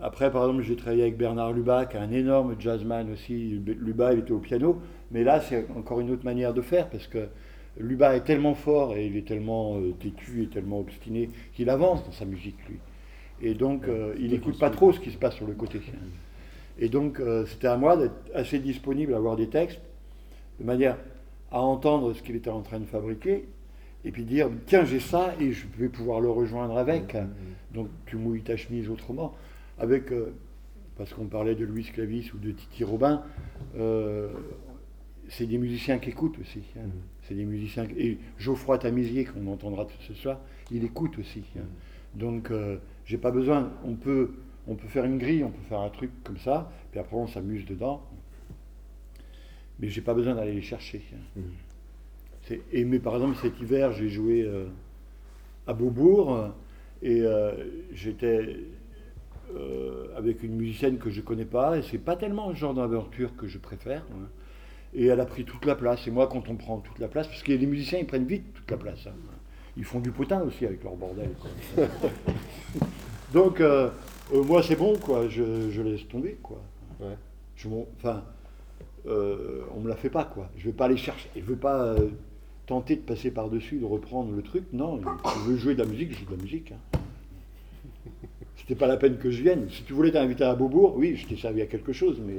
après, 0.01 0.31
par 0.31 0.43
exemple, 0.43 0.63
j'ai 0.63 0.75
travaillé 0.75 1.01
avec 1.03 1.17
Bernard 1.17 1.53
Lubac, 1.53 1.95
un 1.95 2.11
énorme 2.11 2.55
jazzman 2.59 3.11
aussi. 3.11 3.61
Lubac, 3.65 4.13
il 4.13 4.19
était 4.19 4.31
au 4.31 4.39
piano. 4.39 4.81
Mais 5.11 5.23
là, 5.23 5.41
c'est 5.41 5.65
encore 5.75 6.01
une 6.01 6.11
autre 6.11 6.25
manière 6.25 6.53
de 6.53 6.61
faire 6.61 6.89
parce 6.89 7.07
que 7.07 7.27
Luba 7.79 8.15
est 8.15 8.23
tellement 8.23 8.55
fort 8.55 8.95
et 8.95 9.05
il 9.05 9.17
est 9.17 9.27
tellement 9.27 9.77
euh, 9.77 9.93
têtu 9.99 10.43
et 10.43 10.47
tellement 10.47 10.79
obstiné 10.79 11.29
qu'il 11.53 11.69
avance 11.69 12.03
dans 12.05 12.11
sa 12.11 12.25
musique, 12.25 12.57
lui. 12.67 12.79
Et 13.41 13.53
donc, 13.53 13.87
euh, 13.87 14.15
il 14.19 14.31
n'écoute 14.31 14.57
pas 14.59 14.69
trop 14.69 14.91
ce 14.91 14.99
qui 14.99 15.11
se 15.11 15.17
passe 15.17 15.35
sur 15.35 15.45
le 15.45 15.53
côté. 15.53 15.79
Et 16.79 16.89
donc, 16.89 17.19
euh, 17.19 17.45
c'était 17.45 17.67
à 17.67 17.77
moi 17.77 17.95
d'être 17.95 18.15
assez 18.33 18.59
disponible 18.59 19.13
à 19.13 19.17
avoir 19.17 19.35
des 19.35 19.47
textes, 19.47 19.81
de 20.59 20.65
manière 20.65 20.97
à 21.51 21.61
entendre 21.61 22.13
ce 22.13 22.23
qu'il 22.23 22.35
était 22.35 22.49
en 22.49 22.61
train 22.61 22.79
de 22.79 22.85
fabriquer, 22.85 23.45
et 24.05 24.11
puis 24.11 24.23
dire, 24.23 24.49
tiens, 24.65 24.85
j'ai 24.85 24.99
ça, 24.99 25.33
et 25.39 25.51
je 25.51 25.65
vais 25.77 25.89
pouvoir 25.89 26.19
le 26.19 26.29
rejoindre 26.29 26.77
avec. 26.77 27.15
Donc, 27.73 27.89
tu 28.05 28.15
mouilles 28.15 28.41
ta 28.41 28.55
chemise 28.55 28.89
autrement. 28.89 29.33
Avec, 29.79 30.11
parce 30.97 31.13
qu'on 31.13 31.25
parlait 31.25 31.55
de 31.55 31.65
Louis 31.65 31.83
Clavis 31.83 32.31
ou 32.33 32.37
de 32.37 32.51
Titi 32.51 32.83
Robin, 32.83 33.23
c'est 35.29 35.45
des 35.45 35.57
musiciens 35.57 35.99
qui 35.99 36.09
écoutent 36.09 36.39
aussi. 36.39 36.61
hein. 36.77 36.89
C'est 37.23 37.35
des 37.35 37.45
musiciens. 37.45 37.85
qui- 37.87 37.99
Et 37.99 38.17
Geoffroy 38.37 38.77
Tamizier, 38.77 39.25
qu'on 39.25 39.47
entendra 39.47 39.87
ce 39.99 40.13
soir, 40.13 40.39
il 40.71 40.83
écoute 40.83 41.17
aussi. 41.19 41.43
hein. 41.57 41.61
Donc, 42.15 42.51
euh, 42.51 42.77
j'ai 43.05 43.17
pas 43.17 43.31
besoin. 43.31 43.71
On 43.83 43.95
peut, 43.95 44.31
on 44.67 44.75
peut 44.75 44.87
faire 44.87 45.05
une 45.05 45.17
grille, 45.17 45.43
on 45.43 45.49
peut 45.51 45.63
faire 45.69 45.79
un 45.81 45.89
truc 45.89 46.11
comme 46.23 46.37
ça, 46.37 46.71
puis 46.91 46.99
après 46.99 47.15
on 47.15 47.27
s'amuse 47.27 47.65
dedans. 47.65 48.01
Mais 49.79 49.89
j'ai 49.89 50.01
pas 50.01 50.13
besoin 50.13 50.35
d'aller 50.35 50.53
les 50.53 50.61
chercher. 50.61 51.03
hein. 51.15 51.41
C'est- 52.43 52.61
Et 52.71 52.85
mais 52.85 52.99
par 52.99 53.13
exemple, 53.15 53.37
cet 53.41 53.59
hiver, 53.59 53.91
j'ai 53.91 54.09
joué 54.09 54.41
euh, 54.43 54.65
à 55.67 55.73
Beaubourg 55.73 56.49
et 57.01 57.21
euh, 57.21 57.51
j'étais 57.93 58.57
euh, 59.55 60.07
avec 60.17 60.43
une 60.43 60.55
musicienne 60.55 60.97
que 60.97 61.09
je 61.09 61.21
connais 61.21 61.45
pas 61.45 61.77
et 61.77 61.81
c'est 61.83 61.97
pas 61.97 62.15
tellement 62.15 62.49
le 62.49 62.55
genre 62.55 62.73
d'aventure 62.73 63.35
que 63.35 63.47
je 63.47 63.57
préfère. 63.57 64.05
Et 64.97 65.05
elle 65.05 65.19
a 65.19 65.25
pris 65.25 65.45
toute 65.45 65.65
la 65.65 65.75
place. 65.75 66.07
Et 66.07 66.11
moi, 66.11 66.27
quand 66.27 66.49
on 66.49 66.55
prend 66.55 66.79
toute 66.79 66.97
la 66.99 67.07
place, 67.07 67.27
parce 67.27 67.43
a 67.47 67.57
des 67.57 67.65
musiciens, 67.67 67.99
ils 67.99 68.07
prennent 68.07 68.25
vite 68.25 68.51
toute 68.55 68.69
la 68.71 68.77
place. 68.77 69.05
hein. 69.07 69.11
Ils 69.77 69.83
font 69.83 69.99
du 69.99 70.11
potin 70.11 70.41
aussi 70.41 70.65
avec 70.65 70.83
leur 70.83 70.95
bordel. 70.95 71.29
quoi. 71.75 71.85
Donc, 73.33 73.61
euh, 73.61 73.89
euh, 74.33 74.43
moi, 74.43 74.63
c'est 74.63 74.75
bon, 74.75 74.97
quoi. 74.97 75.27
Je, 75.29 75.69
je 75.69 75.81
laisse 75.83 76.07
tomber, 76.07 76.37
quoi. 76.41 76.59
Ouais. 76.99 77.15
Je 77.55 77.69
enfin, 77.99 78.23
euh, 79.07 79.61
on 79.75 79.81
me 79.81 79.87
la 79.89 79.95
fait 79.95 80.09
pas, 80.09 80.25
quoi. 80.25 80.49
Je 80.57 80.65
vais 80.65 80.71
pas 80.73 80.85
aller 80.85 80.97
chercher. 80.97 81.29
Je 81.35 81.41
veux 81.41 81.55
pas 81.55 81.95
tenter 82.65 82.95
de 82.95 83.01
passer 83.01 83.29
par-dessus, 83.29 83.77
de 83.77 83.85
reprendre 83.85 84.31
le 84.35 84.41
truc. 84.41 84.63
Non, 84.73 84.99
je 84.99 85.51
veux 85.51 85.57
jouer 85.57 85.75
de 85.75 85.83
la 85.83 85.87
musique, 85.87 86.11
je 86.11 86.17
joue 86.19 86.25
de 86.25 86.35
la 86.37 86.41
musique. 86.41 86.71
hein. 86.73 86.99
C'était 88.57 88.75
pas 88.75 88.87
la 88.87 88.97
peine 88.97 89.17
que 89.17 89.29
je 89.29 89.43
vienne. 89.43 89.67
Si 89.69 89.83
tu 89.83 89.93
voulais 89.93 90.11
t'inviter 90.11 90.43
à 90.43 90.55
Beaubourg, 90.55 90.95
oui, 90.97 91.15
je 91.15 91.27
t'ai 91.27 91.37
servi 91.37 91.61
à 91.61 91.67
quelque 91.67 91.93
chose, 91.93 92.19
mais 92.25 92.33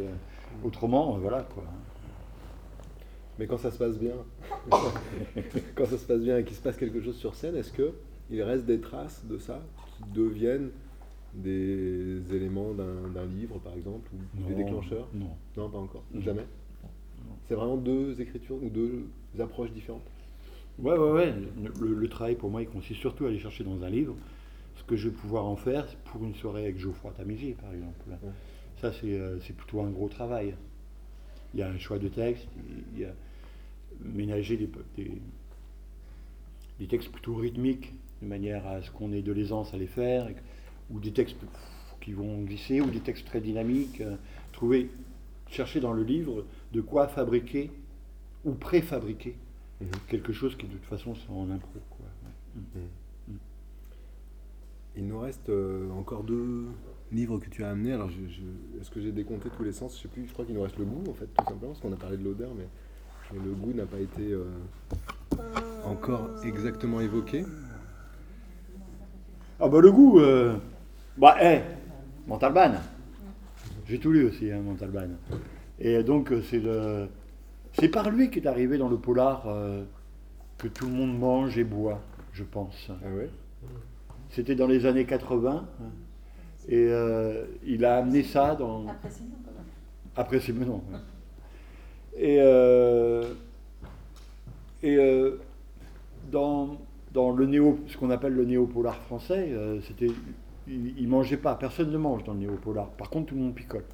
autrement, 0.64 1.16
voilà, 1.18 1.46
quoi. 1.54 1.62
Mais 3.38 3.46
quand 3.46 3.58
ça 3.58 3.70
se 3.70 3.78
passe 3.78 3.98
bien, 3.98 4.14
quand 5.74 5.86
ça 5.86 5.98
se 5.98 6.06
passe 6.06 6.20
bien 6.20 6.38
et 6.38 6.44
qu'il 6.44 6.56
se 6.56 6.62
passe 6.62 6.76
quelque 6.76 7.00
chose 7.00 7.16
sur 7.16 7.34
scène, 7.34 7.56
est-ce 7.56 7.72
que 7.72 7.92
il 8.30 8.42
reste 8.42 8.66
des 8.66 8.80
traces 8.80 9.24
de 9.26 9.38
ça 9.38 9.62
qui 9.96 10.02
deviennent 10.12 10.70
des 11.34 12.20
éléments 12.34 12.72
d'un 12.72 13.24
livre, 13.26 13.58
par 13.58 13.74
exemple, 13.74 14.10
ou 14.38 14.48
des 14.48 14.54
déclencheurs? 14.54 15.08
Non. 15.14 15.30
Non, 15.56 15.70
pas 15.70 15.78
encore. 15.78 16.04
Non. 16.12 16.20
Jamais? 16.20 16.46
C'est 17.46 17.54
vraiment 17.54 17.76
deux 17.76 18.20
écritures 18.20 18.56
ou 18.62 18.68
deux 18.68 19.06
approches 19.38 19.70
différentes? 19.70 20.06
Ouais, 20.78 20.96
ouais, 20.96 21.10
ouais. 21.10 21.34
Le, 21.80 21.94
le 21.94 22.08
travail 22.08 22.34
pour 22.34 22.50
moi, 22.50 22.62
il 22.62 22.68
consiste 22.68 23.00
surtout 23.00 23.24
à 23.24 23.28
aller 23.28 23.38
chercher 23.38 23.64
dans 23.64 23.82
un 23.82 23.90
livre 23.90 24.14
ce 24.76 24.84
que 24.84 24.96
je 24.96 25.08
vais 25.08 25.14
pouvoir 25.14 25.44
en 25.46 25.56
faire 25.56 25.86
pour 26.04 26.22
une 26.24 26.34
soirée 26.34 26.64
avec 26.64 26.78
Geoffroy 26.78 27.12
Tamizier, 27.16 27.56
par 27.60 27.72
exemple. 27.72 27.98
Ouais. 28.08 28.30
Ça, 28.80 28.92
c'est 28.92 29.18
euh, 29.18 29.40
c'est 29.40 29.56
plutôt 29.56 29.80
un 29.80 29.90
gros 29.90 30.08
travail. 30.08 30.54
Il 31.54 31.60
y 31.60 31.62
a 31.62 31.68
un 31.68 31.78
choix 31.78 31.98
de 31.98 32.08
texte, 32.08 32.46
il 32.94 33.00
y 33.00 33.04
a 33.04 33.12
ménager 34.04 34.56
des, 34.56 34.68
des, 34.96 35.10
des 36.80 36.86
textes 36.86 37.10
plutôt 37.10 37.34
rythmiques, 37.34 37.92
de 38.22 38.26
manière 38.26 38.66
à 38.66 38.82
ce 38.82 38.90
qu'on 38.90 39.12
ait 39.12 39.22
de 39.22 39.32
l'aisance 39.32 39.74
à 39.74 39.76
les 39.78 39.86
faire, 39.86 40.28
ou 40.90 41.00
des 41.00 41.12
textes 41.12 41.36
qui 42.00 42.12
vont 42.12 42.42
glisser, 42.42 42.80
ou 42.80 42.90
des 42.90 43.00
textes 43.00 43.26
très 43.26 43.40
dynamiques. 43.40 44.00
euh, 44.00 44.16
trouver, 44.52 44.90
chercher 45.50 45.78
dans 45.80 45.92
le 45.92 46.02
livre 46.02 46.44
de 46.72 46.80
quoi 46.80 47.06
fabriquer 47.08 47.70
ou 48.44 48.52
préfabriquer 48.52 49.34
Mhm. 49.80 49.88
quelque 50.08 50.32
chose 50.32 50.56
qui 50.56 50.66
de 50.66 50.72
toute 50.72 50.84
façon 50.86 51.14
sont 51.14 51.34
en 51.34 51.50
impro. 51.52 51.70
Quoi. 51.90 52.06
ouais. 52.74 53.32
Il 54.96 55.06
nous 55.06 55.20
reste 55.20 55.48
euh, 55.48 55.88
encore 55.92 56.24
deux 56.24 56.66
livres 57.12 57.38
que 57.38 57.48
tu 57.48 57.62
as 57.62 57.70
amenés. 57.70 57.92
Alors, 57.92 58.10
est-ce 58.80 58.90
que 58.90 59.00
j'ai 59.00 59.12
décompté 59.12 59.48
tous 59.56 59.62
les 59.62 59.70
sens? 59.72 59.96
Je 59.96 60.02
sais 60.02 60.08
plus. 60.08 60.26
Je 60.26 60.32
crois 60.32 60.44
qu'il 60.44 60.54
nous 60.54 60.62
reste 60.62 60.76
le 60.78 60.84
goût, 60.84 61.08
en 61.08 61.14
fait, 61.14 61.26
tout 61.26 61.44
simplement, 61.44 61.68
parce 61.72 61.78
qu'on 61.80 61.92
a 61.92 61.96
parlé 61.96 62.16
de 62.16 62.24
l'odeur, 62.24 62.50
mais 62.56 62.66
le 63.34 63.52
goût 63.52 63.72
n'a 63.74 63.84
pas 63.86 63.98
été 63.98 64.32
euh, 64.32 64.44
encore 65.84 66.28
exactement 66.44 67.00
évoqué. 67.00 67.44
Ah 69.60 69.68
bah 69.68 69.80
le 69.80 69.90
goût, 69.90 70.20
euh, 70.20 70.56
bah 71.16 71.36
eh, 71.42 71.60
Montalban. 72.26 72.74
J'ai 73.86 73.98
tout 73.98 74.12
lu 74.12 74.26
aussi, 74.26 74.50
hein, 74.50 74.60
Montalban. 74.60 75.08
Et 75.78 76.02
donc 76.02 76.32
euh, 76.32 76.42
c'est 76.42 76.60
le, 76.60 77.08
c'est 77.72 77.88
par 77.88 78.10
lui 78.10 78.30
qu'est 78.30 78.46
arrivé 78.46 78.78
dans 78.78 78.88
le 78.88 78.96
polar 78.98 79.44
euh, 79.46 79.84
que 80.58 80.68
tout 80.68 80.86
le 80.86 80.92
monde 80.92 81.18
mange 81.18 81.58
et 81.58 81.64
boit, 81.64 82.00
je 82.32 82.44
pense. 82.44 82.90
Ah 82.90 83.14
ouais? 83.16 83.30
C'était 84.30 84.54
dans 84.54 84.66
les 84.66 84.86
années 84.86 85.06
80. 85.06 85.50
hein. 85.50 85.84
Et 86.68 86.86
euh, 86.90 87.46
il 87.64 87.84
a 87.84 87.96
amené 87.96 88.22
ça 88.22 88.54
dans, 88.54 88.86
Après, 88.88 89.08
c'est 89.10 89.22
non, 89.22 89.36
quand 89.44 89.52
même. 89.52 89.64
Après, 90.16 90.38
maintenant. 90.52 90.82
ouais. 90.92 90.98
Et, 92.16 92.38
euh, 92.40 93.22
et 94.82 94.96
euh, 94.96 95.40
dans, 96.30 96.78
dans 97.12 97.30
le 97.30 97.46
néo, 97.46 97.78
ce 97.88 97.96
qu'on 97.96 98.10
appelle 98.10 98.34
le 98.34 98.44
néo-polar 98.44 98.96
français, 99.02 99.48
euh, 99.52 99.80
c'était, 99.86 100.10
il, 100.66 100.98
il 100.98 101.08
mangeait 101.08 101.36
pas, 101.36 101.54
personne 101.54 101.90
ne 101.90 101.98
mange 101.98 102.24
dans 102.24 102.32
le 102.34 102.40
néo-polar. 102.40 102.88
Par 102.90 103.10
contre, 103.10 103.26
tout 103.26 103.34
le 103.34 103.42
monde 103.42 103.54
picole. 103.54 103.84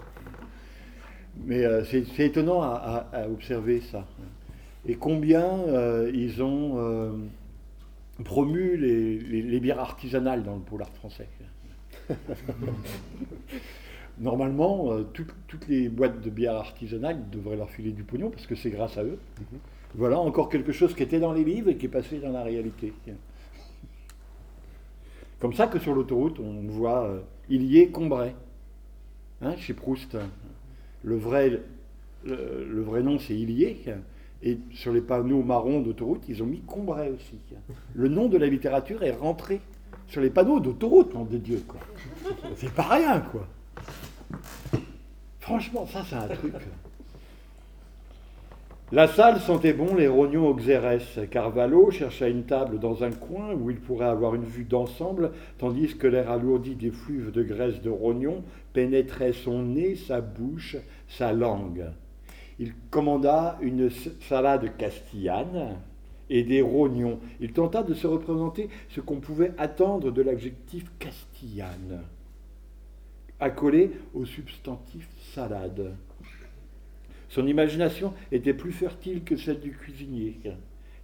Mais 1.45 1.65
euh, 1.65 1.85
c'est, 1.85 2.05
c'est 2.17 2.27
étonnant 2.27 2.63
à, 2.63 3.07
observer 3.31 3.81
ça. 3.81 4.07
Et 4.87 4.95
combien 4.97 5.51
ils 6.13 6.43
ont 6.43 7.19
promu 8.23 8.77
les, 8.77 9.19
les- 9.19 9.43
les 9.43 9.61
bières 9.61 9.81
artisanales 9.81 10.45
dans 10.45 10.55
le 10.55 10.61
polar 10.61 10.89
français. 10.91 11.27
Normalement, 14.19 14.93
euh, 14.93 15.03
toutes- 15.13 15.35
toutes 15.49 15.67
les 15.69 15.89
boîtes 15.89 16.21
de 16.21 16.31
bière 16.31 16.55
artisanales 16.57 17.19
devraient 17.31 17.57
leur 17.57 17.71
filer 17.71 17.91
du 17.93 18.05
pognon 18.05 18.31
parce 18.31 18.47
que 18.47 18.55
c'est 18.55 18.71
grâce 18.71 18.97
à 18.97 19.03
eux. 19.05 19.19
Voilà 19.97 20.19
encore 20.19 20.49
quelque 20.49 20.73
chose 20.73 20.95
qui 20.95 21.03
était 21.03 21.21
dans 21.21 21.33
les 21.33 21.45
livres 21.45 21.69
et 21.71 21.77
qui 21.77 21.87
est 21.87 21.89
passé 21.91 22.19
dans 22.21 22.33
la 22.33 22.43
réalité. 22.43 22.93
Comme 25.41 25.53
ça 25.53 25.67
que 25.67 25.79
sur 25.79 25.95
l'autoroute, 25.95 26.39
on 26.41 26.63
voit 26.69 27.05
euh, 27.05 27.21
Illier 27.51 27.89
Combray, 27.89 28.35
hein, 29.43 29.57
chez 29.57 29.75
Proust. 29.75 30.17
Le 31.03 31.17
vrai, 31.17 31.61
le, 32.25 32.67
le 32.71 32.83
vrai 32.83 33.03
nom, 33.03 33.19
c'est 33.19 33.35
Illier. 33.35 33.77
Et 34.43 34.59
sur 34.73 34.93
les 34.93 35.01
panneaux 35.01 35.43
marrons 35.43 35.81
d'autoroute, 35.81 36.23
ils 36.29 36.43
ont 36.43 36.47
mis 36.47 36.61
Combray 36.61 37.11
aussi. 37.11 37.39
Le 37.95 38.09
nom 38.09 38.29
de 38.29 38.37
la 38.39 38.47
littérature 38.47 39.03
est 39.03 39.11
rentré 39.13 39.61
sur 40.07 40.21
les 40.21 40.31
panneaux 40.31 40.61
d'autoroute, 40.61 41.13
nom 41.15 41.25
de 41.25 41.37
Dieu. 41.39 41.63
Quoi. 41.67 41.81
C'est 42.57 42.73
pas 42.73 42.83
rien, 42.89 43.21
quoi. 43.21 43.47
Franchement, 45.41 45.87
ça, 45.87 46.05
c'est 46.09 46.17
un 46.17 46.29
truc. 46.29 46.55
La 48.93 49.09
salle 49.09 49.41
sentait 49.41 49.73
bon 49.73 49.95
les 49.95 50.09
rognons 50.09 50.47
aux 50.47 50.55
xérès. 50.55 51.19
Carvalho 51.31 51.91
chercha 51.91 52.29
une 52.29 52.45
table 52.45 52.79
dans 52.79 53.03
un 53.03 53.11
coin 53.11 53.53
où 53.53 53.71
il 53.71 53.81
pourrait 53.81 54.07
avoir 54.07 54.35
une 54.35 54.45
vue 54.45 54.65
d'ensemble, 54.65 55.33
tandis 55.59 55.97
que 55.97 56.07
l'air 56.07 56.31
alourdi 56.31 56.75
des 56.77 56.91
fluves 56.91 57.33
de 57.33 57.43
graisse 57.43 57.83
de 57.83 57.91
rognon 57.91 58.45
pénétrait 58.73 59.33
son 59.33 59.63
nez, 59.63 59.97
sa 59.97 60.21
bouche, 60.21 60.77
sa 61.09 61.33
langue. 61.33 61.87
Il 62.59 62.73
commanda 62.91 63.59
une 63.63 63.91
salade 64.29 64.77
castillane 64.77 65.77
et 66.31 66.45
des 66.45 66.63
rognons. 66.63 67.19
Il 67.41 67.53
tenta 67.53 67.83
de 67.83 67.95
se 67.95 68.07
représenter 68.07 68.69
ce 68.91 69.01
qu'on 69.01 69.19
pouvait 69.19 69.53
attendre 69.59 70.13
de 70.13 70.23
l'adjectif 70.23 70.85
castillane, 70.99 72.03
accolé 73.45 73.91
au 74.15 74.25
substantif 74.25 75.07
salade. 75.35 75.95
Son 77.29 77.47
imagination 77.47 78.15
était 78.33 78.55
plus 78.55 78.73
fertile 78.73 79.23
que 79.23 79.37
celle 79.37 79.61
du 79.61 79.73
cuisinier. 79.73 80.39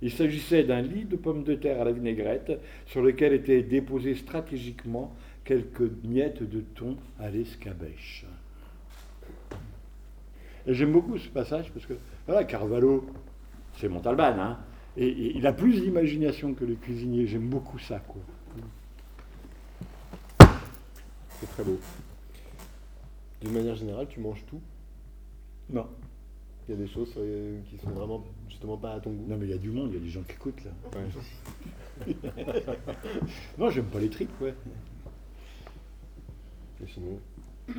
Il 0.00 0.10
s'agissait 0.10 0.64
d'un 0.64 0.80
lit 0.80 1.04
de 1.04 1.16
pommes 1.16 1.44
de 1.44 1.54
terre 1.54 1.82
à 1.82 1.84
la 1.84 1.92
vinaigrette 1.92 2.52
sur 2.86 3.02
lequel 3.02 3.34
étaient 3.34 3.62
déposées 3.62 4.14
stratégiquement 4.14 5.14
quelques 5.44 5.90
miettes 6.02 6.42
de 6.42 6.60
thon 6.60 6.96
à 7.18 7.28
l'escabèche. 7.28 8.24
J'aime 10.66 10.92
beaucoup 10.92 11.18
ce 11.18 11.28
passage 11.28 11.70
parce 11.72 11.84
que, 11.84 11.94
voilà, 12.26 12.44
Carvalho, 12.44 13.06
c'est 13.76 13.88
Montalban, 13.88 14.38
hein, 14.38 14.58
il 14.96 15.46
a 15.46 15.52
plus 15.52 15.80
d'imagination 15.80 16.54
que 16.54 16.64
le 16.64 16.74
cuisinier. 16.74 17.26
J'aime 17.26 17.48
beaucoup 17.48 17.78
ça, 17.78 17.98
quoi. 17.98 18.22
C'est 21.40 21.50
très 21.50 21.64
beau. 21.64 21.78
D'une 23.40 23.52
manière 23.52 23.74
générale, 23.74 24.06
tu 24.08 24.20
manges 24.20 24.44
tout. 24.46 24.60
Non, 25.70 25.86
Il 26.68 26.72
y 26.72 26.74
a 26.74 26.80
des 26.80 26.88
choses 26.88 27.14
euh, 27.16 27.60
qui 27.70 27.78
sont 27.78 27.90
vraiment 27.90 28.24
justement 28.48 28.76
pas 28.76 28.94
à 28.94 29.00
ton 29.00 29.10
goût. 29.12 29.26
non, 29.28 29.36
mais 29.36 29.46
il 29.46 29.50
y 29.50 29.54
a 29.54 29.58
du 29.58 29.70
monde, 29.70 29.90
il 29.90 29.94
y 29.94 29.98
a 29.98 30.00
des 30.00 30.08
gens 30.10 30.22
qui 30.22 30.32
écoutent 30.32 30.64
là. 30.64 30.72
Ouais. 30.94 32.14
Non, 33.58 33.70
j'aime 33.70 33.86
pas 33.86 34.00
les 34.00 34.08
tripes, 34.10 34.40
ouais. 34.40 34.54
Et 36.82 36.86
sinon, 36.88 37.18
Je 37.68 37.72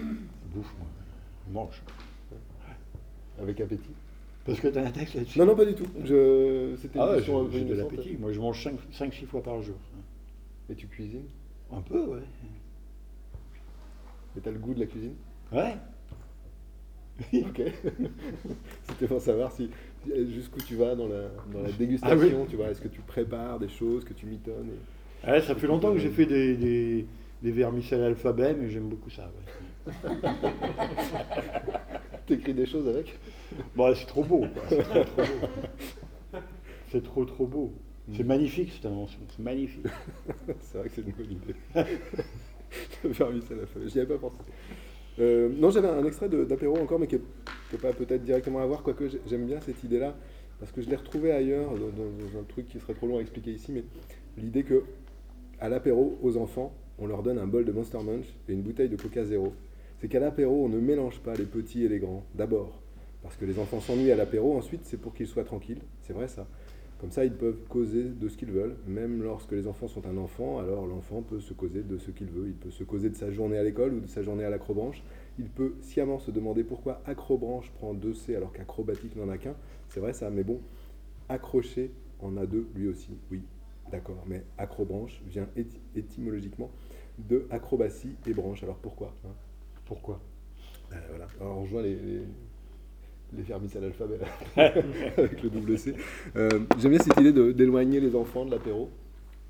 bouffe, 0.53 0.73
moi. 0.77 0.87
Je 1.47 1.53
mange. 1.53 1.81
avec 3.39 3.59
appétit. 3.61 3.89
Parce 4.45 4.59
que 4.59 4.67
t'as 4.69 4.85
un 4.87 4.91
texte 4.91 5.15
là-dessus 5.15 5.39
Non, 5.39 5.45
non, 5.45 5.55
pas 5.55 5.65
du 5.65 5.75
tout. 5.75 5.87
Je... 6.03 6.75
C'était 6.81 6.99
Ah 6.99 7.11
ouais, 7.11 7.23
j'ai 7.51 7.63
de 7.65 7.73
l'appétit. 7.75 8.17
Moi, 8.17 8.31
je 8.31 8.39
mange 8.39 8.67
5-6 8.93 9.25
fois 9.25 9.43
par 9.43 9.61
jour. 9.61 9.75
Et 10.69 10.75
tu 10.75 10.87
cuisines? 10.87 11.25
Un 11.71 11.81
peu, 11.81 11.99
ouais. 12.05 12.23
Et 14.37 14.41
t'as 14.41 14.51
le 14.51 14.59
goût 14.59 14.73
de 14.73 14.79
la 14.79 14.85
cuisine? 14.85 15.15
Ouais. 15.51 15.77
Ok. 17.33 17.61
C'était 18.83 19.07
pour 19.07 19.21
savoir 19.21 19.51
si 19.51 19.69
Jusqu'où 20.07 20.59
tu 20.61 20.75
vas 20.75 20.95
dans 20.95 21.07
la, 21.07 21.27
dans 21.53 21.61
la 21.61 21.71
dégustation, 21.71 22.47
tu 22.47 22.55
vois 22.55 22.69
Est-ce 22.71 22.81
que 22.81 22.87
tu 22.87 23.01
prépares 23.01 23.59
des 23.59 23.69
choses, 23.69 24.03
que 24.03 24.13
tu 24.13 24.25
mitonnes 24.25 24.69
et... 25.27 25.41
Ça 25.41 25.53
fait 25.53 25.67
longtemps 25.67 25.93
que 25.93 25.99
j'ai 25.99 26.09
fait 26.09 26.25
des, 26.25 26.55
des, 26.55 27.05
des 27.43 27.51
vermicelles 27.51 28.01
alphabet, 28.01 28.55
mais 28.59 28.69
j'aime 28.71 28.89
beaucoup 28.89 29.11
ça. 29.11 29.31
T'écris 32.25 32.55
des 32.55 32.65
choses 32.65 32.87
avec? 32.87 33.19
Bon, 33.75 33.93
C'est 33.93 34.07
trop 34.07 34.23
beau. 34.23 34.45
C'est 36.91 37.03
trop, 37.03 37.23
trop 37.25 37.45
beau. 37.45 37.71
C'est 38.13 38.23
magnifique 38.23 38.71
cette 38.73 38.87
invention, 38.87 39.19
c'est 39.29 39.43
magnifique. 39.43 39.85
c'est 40.61 40.79
vrai 40.79 40.89
que 40.89 40.95
c'est 40.95 41.01
une 41.01 41.11
bonne 41.11 41.31
idée. 41.31 41.55
vermicelle 43.03 43.59
alphabet, 43.59 43.87
j'y 43.87 43.99
avais 43.99 44.15
pas 44.15 44.29
pensé. 44.29 44.37
Euh, 45.21 45.49
non, 45.55 45.69
j'avais 45.69 45.87
un 45.87 46.03
extrait 46.05 46.27
d'apéro 46.29 46.77
encore, 46.77 46.99
mais 46.99 47.07
qui 47.07 47.15
n'est 47.15 47.79
pas 47.79 47.93
peut-être 47.93 48.23
directement 48.23 48.59
à 48.59 48.65
voir, 48.65 48.81
quoique 48.81 49.05
j'aime 49.27 49.45
bien 49.45 49.59
cette 49.61 49.83
idée-là, 49.83 50.15
parce 50.59 50.71
que 50.71 50.81
je 50.81 50.89
l'ai 50.89 50.95
retrouvé 50.95 51.31
ailleurs, 51.31 51.69
dans, 51.71 52.39
un 52.39 52.43
truc 52.43 52.67
qui 52.67 52.79
serait 52.79 52.95
trop 52.95 53.07
long 53.07 53.17
à 53.17 53.21
expliquer 53.21 53.51
ici, 53.51 53.71
mais 53.71 53.83
l'idée 54.37 54.63
que 54.63 54.83
à 55.59 55.69
l'apéro, 55.69 56.17
aux 56.23 56.37
enfants, 56.37 56.73
on 56.97 57.05
leur 57.05 57.21
donne 57.21 57.37
un 57.37 57.45
bol 57.45 57.65
de 57.65 57.71
Monster 57.71 57.99
Munch 58.03 58.25
et 58.49 58.53
une 58.53 58.63
bouteille 58.63 58.89
de 58.89 58.95
Coca 58.95 59.23
Zéro. 59.23 59.53
C'est 59.99 60.07
qu'à 60.07 60.19
l'apéro, 60.19 60.65
on 60.65 60.69
ne 60.69 60.79
mélange 60.79 61.19
pas 61.19 61.35
les 61.35 61.45
petits 61.45 61.83
et 61.83 61.87
les 61.87 61.99
grands, 61.99 62.25
d'abord, 62.33 62.81
parce 63.21 63.35
que 63.37 63.45
les 63.45 63.59
enfants 63.59 63.79
s'ennuient 63.79 64.11
à 64.11 64.15
l'apéro, 64.15 64.57
ensuite 64.57 64.81
c'est 64.85 64.97
pour 64.97 65.13
qu'ils 65.13 65.27
soient 65.27 65.43
tranquilles, 65.43 65.81
c'est 66.01 66.13
vrai 66.13 66.27
ça. 66.27 66.47
Comme 67.01 67.09
ça, 67.09 67.25
ils 67.25 67.33
peuvent 67.33 67.63
causer 67.67 68.03
de 68.03 68.27
ce 68.27 68.37
qu'ils 68.37 68.51
veulent. 68.51 68.75
Même 68.85 69.23
lorsque 69.23 69.53
les 69.53 69.65
enfants 69.65 69.87
sont 69.87 70.05
un 70.05 70.17
enfant, 70.17 70.59
alors 70.59 70.85
l'enfant 70.85 71.23
peut 71.23 71.39
se 71.39 71.51
causer 71.51 71.81
de 71.81 71.97
ce 71.97 72.11
qu'il 72.11 72.27
veut. 72.27 72.47
Il 72.47 72.53
peut 72.53 72.69
se 72.69 72.83
causer 72.83 73.09
de 73.09 73.15
sa 73.15 73.31
journée 73.31 73.57
à 73.57 73.63
l'école 73.63 73.95
ou 73.95 73.99
de 74.01 74.05
sa 74.05 74.21
journée 74.21 74.43
à 74.43 74.51
l'acrobranche. 74.51 75.03
Il 75.39 75.49
peut 75.49 75.73
sciemment 75.81 76.19
se 76.19 76.29
demander 76.29 76.63
pourquoi 76.63 77.01
acrobranche 77.07 77.71
prend 77.71 77.95
deux 77.95 78.13
C 78.13 78.35
alors 78.35 78.53
qu'acrobatique 78.53 79.15
n'en 79.15 79.29
a 79.29 79.39
qu'un. 79.39 79.55
C'est 79.89 79.99
vrai 79.99 80.13
ça, 80.13 80.29
mais 80.29 80.43
bon, 80.43 80.61
accrocher 81.27 81.91
en 82.19 82.37
a 82.37 82.45
deux 82.45 82.67
lui 82.75 82.87
aussi. 82.87 83.17
Oui, 83.31 83.41
d'accord. 83.91 84.23
Mais 84.27 84.43
acrobranche 84.59 85.23
vient 85.25 85.49
étymologiquement 85.95 86.69
de 87.17 87.47
acrobatie 87.49 88.15
et 88.27 88.33
branche. 88.35 88.61
Alors 88.61 88.77
pourquoi 88.77 89.15
hein? 89.25 89.33
Pourquoi? 89.85 90.21
Euh, 90.93 90.97
voilà. 91.09 91.25
Alors 91.39 91.57
on 91.57 91.61
rejoint 91.63 91.81
les, 91.81 91.95
les 91.95 92.21
vermices 93.33 93.75
à 93.75 93.79
l'alphabet 93.79 94.19
avec 94.57 95.41
le 95.41 95.49
double 95.49 95.77
C. 95.77 95.95
Euh, 96.35 96.49
j'aime 96.79 96.91
bien 96.91 96.99
cette 96.99 97.19
idée 97.19 97.53
d'éloigner 97.53 97.99
les 97.99 98.15
enfants 98.15 98.45
de 98.45 98.51
l'apéro. 98.51 98.89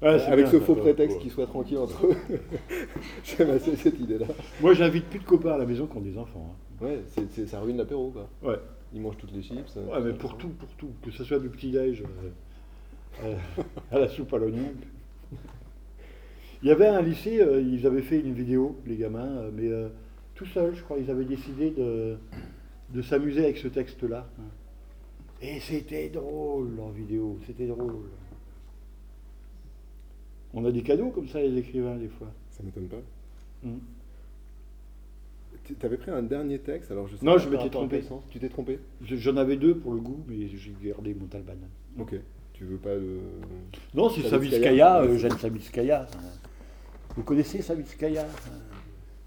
avec 0.01 0.47
ce 0.47 0.59
faux 0.59 0.75
prétexte 0.75 1.19
qu'ils 1.19 1.31
soient 1.31 1.47
tranquilles 1.47 1.77
entre 1.77 2.07
eux. 2.07 2.15
J'aime 3.23 3.51
assez 3.51 3.75
cette 3.75 3.99
idée-là. 3.99 4.27
Moi, 4.61 4.73
j'invite 4.73 5.05
plus 5.05 5.19
de 5.19 5.25
copains 5.25 5.53
à 5.53 5.57
la 5.57 5.65
maison 5.65 5.87
qui 5.87 5.97
ont 5.97 6.01
des 6.01 6.17
enfants. 6.17 6.55
Hein. 6.81 6.85
Ouais, 6.85 6.99
ça 7.45 7.59
ruine 7.59 7.77
l'apéro, 7.77 8.11
quoi. 8.11 8.27
Ouais. 8.43 8.59
Ils 8.93 9.01
mangent 9.01 9.17
toutes 9.17 9.33
les 9.33 9.41
chips. 9.41 9.75
Ouais, 9.75 10.01
mais 10.03 10.13
pour 10.13 10.37
tout, 10.37 10.49
pour 10.49 10.69
tout. 10.69 10.89
Que 11.03 11.11
ce 11.11 11.23
soit 11.23 11.39
du 11.39 11.49
petit-déj 11.49 12.03
euh, 12.03 13.25
euh, 13.25 13.63
à 13.91 13.99
la 13.99 14.07
soupe 14.07 14.33
à 14.33 14.37
l'oignon. 14.37 14.73
Il 16.63 16.69
y 16.69 16.71
avait 16.71 16.87
un 16.87 17.01
lycée, 17.01 17.43
ils 17.59 17.87
avaient 17.87 18.03
fait 18.03 18.19
une 18.19 18.33
vidéo, 18.33 18.77
les 18.85 18.95
gamins, 18.95 19.49
mais 19.51 19.69
tout 20.35 20.45
seuls, 20.45 20.75
je 20.75 20.83
crois. 20.83 20.97
Ils 20.99 21.09
avaient 21.09 21.25
décidé 21.25 21.71
de 21.71 22.17
de 22.93 23.01
s'amuser 23.01 23.43
avec 23.43 23.57
ce 23.57 23.67
texte-là. 23.67 24.27
Et 25.41 25.59
c'était 25.59 26.09
drôle 26.09 26.79
en 26.79 26.89
vidéo, 26.89 27.39
c'était 27.47 27.67
drôle. 27.67 27.95
On 30.53 30.65
a 30.65 30.71
des 30.71 30.83
cadeaux 30.83 31.09
comme 31.09 31.27
ça, 31.27 31.41
les 31.41 31.57
écrivains, 31.57 31.95
des 31.95 32.09
fois. 32.09 32.27
Ça 32.51 32.61
m'étonne 32.63 32.87
pas. 32.87 33.01
Hmm. 33.63 33.79
Tu 35.63 35.85
avais 35.85 35.97
pris 35.97 36.11
un 36.11 36.23
dernier 36.23 36.59
texte, 36.59 36.91
alors 36.91 37.07
je 37.07 37.15
sais 37.15 37.25
Non, 37.25 37.37
je 37.37 37.47
m'étais 37.47 37.69
trompé. 37.69 38.03
Tu 38.29 38.39
t'es 38.39 38.49
trompé? 38.49 38.79
J'en 39.03 39.37
avais 39.37 39.55
deux 39.55 39.77
pour 39.77 39.93
le 39.93 39.99
goût, 39.99 40.19
mais 40.27 40.47
j'ai 40.47 40.73
gardé 40.83 41.13
mon 41.13 41.27
Talban. 41.27 41.53
Ok. 41.99 42.15
Tu 42.53 42.65
veux 42.65 42.77
pas 42.77 42.93
le. 42.93 43.19
Non, 43.93 44.09
c'est 44.09 44.21
Savitskaya, 44.21 45.03
Eugène 45.05 45.37
Savitskaya. 45.37 46.07
Vous 47.15 47.23
connaissez 47.23 47.61
Savitskaya 47.61 48.27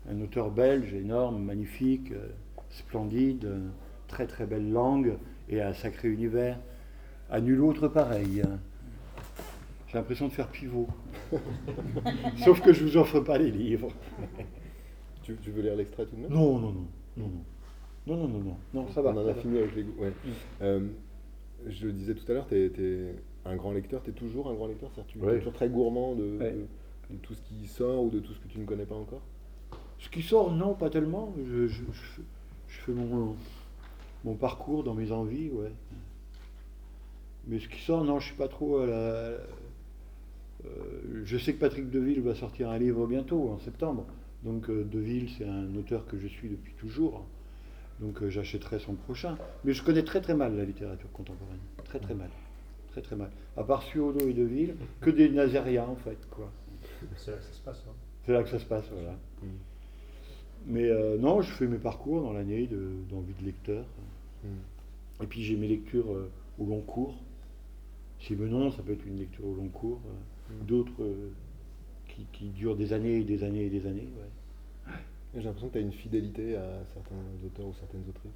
Un 0.09 0.21
auteur 0.21 0.51
belge 0.51 0.93
énorme, 0.93 1.43
magnifique. 1.43 2.12
Splendide, 2.75 3.49
très 4.09 4.27
très 4.27 4.47
belle 4.47 4.70
langue 4.70 5.16
et 5.49 5.62
un 5.62 5.72
sacré 5.72 6.09
univers. 6.09 6.59
À 7.31 7.41
nul 7.41 7.61
autre 7.61 7.89
pareil. 7.89 8.43
J'ai 9.87 9.99
l'impression 9.99 10.27
de 10.27 10.33
faire 10.33 10.49
pivot. 10.49 10.89
Sauf 12.45 12.61
que 12.61 12.72
je 12.72 12.85
vous 12.85 12.97
offre 12.97 13.20
pas 13.20 13.39
les 13.39 13.53
livres. 13.53 13.89
tu, 15.22 15.35
veux 15.35 15.62
lire 15.62 15.77
l'extrait 15.77 16.05
tout 16.05 16.16
de 16.16 16.22
même? 16.22 16.33
Non, 16.33 16.59
non, 16.59 16.72
non. 16.72 16.87
Non, 17.16 17.31
non, 18.07 18.16
non, 18.16 18.29
non, 18.29 18.39
non, 18.41 18.57
non, 18.75 18.89
ça 18.89 19.03
va. 19.03 19.11
On 19.11 19.25
en 19.25 19.29
a 19.29 19.35
fini 19.35 19.59
avec 19.59 19.77
les 19.77 19.85
goûts. 19.85 20.03
Ouais. 20.03 20.11
Mm. 20.11 20.31
Euh, 20.62 20.89
je 21.68 21.87
le 21.87 21.93
disais 21.93 22.14
tout 22.14 22.31
à 22.31 22.35
l'heure, 22.35 22.47
tu 22.49 22.57
es, 22.57 23.14
un 23.45 23.55
grand 23.55 23.72
lecteur, 23.72 24.03
tu 24.03 24.11
es 24.11 24.12
toujours 24.12 24.51
un 24.51 24.55
grand 24.55 24.66
lecteur, 24.66 24.91
tu 25.07 25.18
es 25.18 25.39
toujours 25.39 25.53
très 25.53 25.68
gourmand 25.68 26.16
de, 26.16 26.66
tout 27.22 27.35
ce 27.35 27.43
qui 27.43 27.66
sort 27.66 28.05
ou 28.05 28.11
de 28.11 28.18
tout 28.18 28.33
ce 28.33 28.41
que 28.41 28.49
tu 28.49 28.59
ne 28.59 28.64
connais 28.64 28.87
pas 28.87 28.97
encore? 28.97 29.22
Ce 29.99 30.09
qui 30.09 30.22
sort, 30.22 30.53
non, 30.53 30.75
pas 30.75 30.91
tellement. 30.91 31.33
je, 31.47 31.68
je 31.68 31.83
fais 32.81 32.93
mon, 32.93 33.37
mon 34.25 34.35
parcours 34.35 34.85
dans 34.85 34.95
mes 34.95 35.12
envies, 35.12 35.51
ouais. 35.51 35.72
Mais 37.47 37.59
ce 37.59 37.68
qui 37.68 37.81
sort, 37.81 38.05
non, 38.05 38.20
je 38.20 38.27
suis 38.27 38.37
pas 38.37 38.49
trop 38.49 38.79
à 38.79 38.87
la. 38.87 38.97
Euh, 38.97 39.39
je 41.25 41.37
sais 41.37 41.53
que 41.53 41.61
Patrick 41.61 41.91
Deville 41.91 42.22
va 42.22 42.35
sortir 42.35 42.70
un 42.70 42.79
livre 42.79 43.07
bientôt, 43.07 43.51
en 43.51 43.59
septembre. 43.59 44.07
Donc 44.45 44.70
euh, 44.70 44.85
Deville, 44.85 45.31
c'est 45.37 45.47
un 45.47 45.75
auteur 45.77 46.07
que 46.07 46.18
je 46.18 46.27
suis 46.27 46.49
depuis 46.49 46.72
toujours. 46.75 47.25
Donc 48.01 48.22
euh, 48.22 48.31
j'achèterai 48.31 48.79
son 48.79 48.95
prochain. 48.95 49.37
Mais 49.64 49.72
je 49.72 49.83
connais 49.83 50.05
très 50.05 50.20
très 50.20 50.35
mal 50.35 50.57
la 50.57 50.64
littérature 50.64 51.11
contemporaine. 51.12 51.61
Très 51.85 51.99
très 51.99 52.14
mal. 52.14 52.31
Très 52.93 53.03
très 53.03 53.16
mal. 53.16 53.31
À 53.57 53.64
part 53.64 53.83
Suodo 53.83 54.27
et 54.27 54.33
Deville, 54.33 54.77
que 55.01 55.11
des 55.11 55.29
Nazériens 55.29 55.87
en 55.87 55.97
fait. 55.97 56.18
quoi. 56.31 56.51
C'est 57.16 57.31
là 57.33 57.37
que 57.37 57.43
ça 57.45 57.53
se 57.53 57.61
passe. 57.61 57.85
Hein. 57.87 57.93
C'est 58.25 58.33
là 58.33 58.43
que 58.43 58.49
ça 58.49 58.59
se 58.59 58.64
passe, 58.64 58.85
voilà. 58.91 59.12
Mm. 59.43 59.47
Mais 60.67 60.89
euh, 60.89 61.19
non, 61.19 61.43
je 61.43 61.51
fais 61.51 61.67
mes 61.67 61.79
parcours 61.79 62.23
dans 62.23 62.33
l'année 62.33 62.69
d'envie 63.11 63.35
de, 63.39 63.45
lecteur. 63.45 63.85
Hmm. 64.43 65.23
Et 65.23 65.27
puis 65.27 65.43
j'ai 65.43 65.57
mes 65.57 65.69
lectures 65.69 66.11
euh, 66.11 66.31
au 66.59 66.67
long 66.67 66.81
cours. 66.81 67.15
Chez 68.19 68.35
Menon, 68.35 68.71
ça 68.71 68.83
peut 68.83 68.93
être 68.93 69.07
une 69.07 69.19
lecture 69.19 69.47
au 69.47 69.55
long 69.55 69.69
cours. 69.69 70.01
Euh, 70.07 70.55
hmm. 70.55 70.67
D'autres 70.67 71.07
qui, 72.33 72.49
durent 72.51 72.77
des 72.77 72.93
années 72.93 73.19
et 73.19 73.25
des 73.25 73.43
années 73.43 73.65
et 73.65 73.71
des 73.71 73.87
années. 73.87 74.09
J'ai 75.35 75.43
l'impression 75.43 75.67
que 75.67 75.73
tu 75.73 75.79
as 75.79 75.83
une 75.83 75.93
fidélité 75.93 76.57
à 76.57 76.85
certains 76.95 77.17
auteurs 77.45 77.67
ou 77.67 77.75
certaines 77.75 78.05
autrices. 78.09 78.31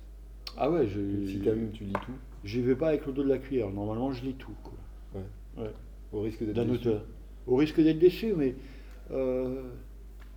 Ah 0.57 0.69
ouais, 0.69 0.89
je, 0.89 1.27
si 1.27 1.39
tu 1.39 1.69
tu 1.73 1.85
lis 1.85 1.93
tout. 1.93 2.13
J'y 2.43 2.61
vais 2.61 2.75
pas 2.75 2.89
avec 2.89 3.07
le 3.07 3.13
dos 3.13 3.23
de 3.23 3.29
la 3.29 3.39
cuillère. 3.39 3.71
Normalement, 3.71 4.11
je 4.11 4.25
lis 4.25 4.35
tout. 4.35 4.55
Quoi. 4.65 5.23
Ouais. 5.63 5.71
Au 6.13 6.23
risque 6.23 6.45
d'être 6.45 6.57
D'un 6.57 6.69
auteur. 6.69 7.05
Au 7.47 7.55
risque 7.55 7.81
d'être 7.81 8.01
déçu, 8.01 8.35
mais 8.35 8.57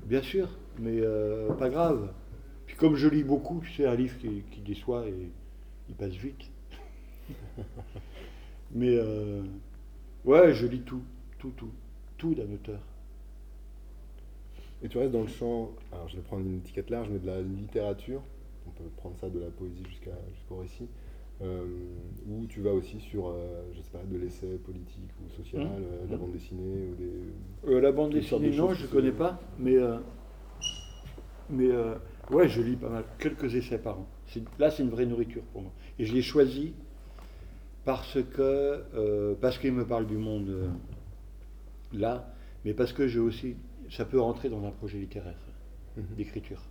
bien 0.06 0.22
sûr 0.22 0.48
mais 0.80 1.00
euh, 1.02 1.52
pas 1.54 1.70
grave. 1.70 2.12
Puis 2.66 2.76
comme 2.76 2.96
je 2.96 3.08
lis 3.08 3.24
beaucoup, 3.24 3.62
tu 3.64 3.72
sais, 3.72 3.86
un 3.86 3.96
livre 3.96 4.18
qui, 4.18 4.62
déçoit 4.62 5.08
et 5.08 5.30
il 5.90 5.96
passe 5.96 6.14
vite. 6.14 6.50
mais 8.72 8.96
euh, 8.98 9.44
ouais, 10.26 10.54
je 10.54 10.68
lis 10.68 10.82
tout, 10.82 11.04
tout, 11.40 11.52
tout, 11.52 11.72
tout 12.18 12.34
d'un 12.34 12.52
auteur. 12.52 12.80
Et 14.84 14.90
tu 14.90 14.98
restes 14.98 15.12
dans 15.12 15.22
le 15.22 15.28
champ, 15.28 15.72
alors 15.92 16.08
je 16.08 16.16
vais 16.16 16.24
prendre 16.24 16.46
une 16.46 16.58
étiquette 16.58 16.90
large, 16.90 17.10
mais 17.10 17.20
de 17.20 17.28
la 17.28 17.42
littérature, 17.42 18.22
on 18.66 18.72
peut 18.72 18.90
prendre 18.98 19.16
ça 19.20 19.30
de 19.30 19.40
la 19.40 19.50
poésie 19.50 19.84
jusqu'au 19.88 20.58
récit, 20.58 20.88
euh, 21.44 21.66
où 22.28 22.48
tu 22.48 22.62
vas 22.62 22.72
aussi 22.72 23.00
sur, 23.00 23.32
je 23.74 23.82
sais 23.82 23.92
pas, 23.92 24.02
de 24.04 24.18
l'essai 24.18 24.58
politique 24.58 25.10
ou 25.24 25.30
social, 25.30 25.68
mmh. 25.68 26.08
de 26.08 26.12
la 26.12 26.18
bande 26.18 26.32
dessinée 26.32 26.88
ou 26.90 26.96
des... 26.96 27.82
la 27.82 27.92
bande 27.92 28.12
dessinée, 28.12 28.56
non, 28.56 28.74
je 28.74 28.88
ne 28.88 28.92
connais 28.92 29.12
pas, 29.12 29.40
mais 29.60 29.78
mais 31.52 31.72
euh, 31.72 31.96
ouais, 32.30 32.48
je 32.48 32.62
lis 32.62 32.76
pas 32.76 32.90
mal, 32.90 33.04
quelques 33.20 33.56
essais 33.56 33.78
par 33.78 34.00
an. 34.00 34.08
Là, 34.60 34.72
c'est 34.72 34.84
une 34.84 34.90
vraie 34.90 35.06
nourriture 35.06 35.44
pour 35.52 35.62
moi. 35.62 35.72
Et 36.00 36.06
je 36.06 36.14
l'ai 36.14 36.22
choisi 36.22 36.74
parce 37.86 38.18
que 38.22 38.84
euh, 38.94 39.36
parce 39.40 39.58
qu'il 39.58 39.74
me 39.74 39.86
parle 39.86 40.08
du 40.08 40.18
monde 40.18 40.50
euh, 40.50 40.70
là, 41.94 42.34
mais 42.64 42.74
parce 42.74 42.94
que 42.94 43.08
j'ai 43.08 43.20
aussi, 43.20 43.56
ça 43.90 44.06
peut 44.06 44.20
rentrer 44.20 44.50
dans 44.50 44.66
un 44.66 44.72
projet 44.72 44.98
littéraire 44.98 45.40
mhm. 45.98 46.16
d'écriture. 46.16 46.62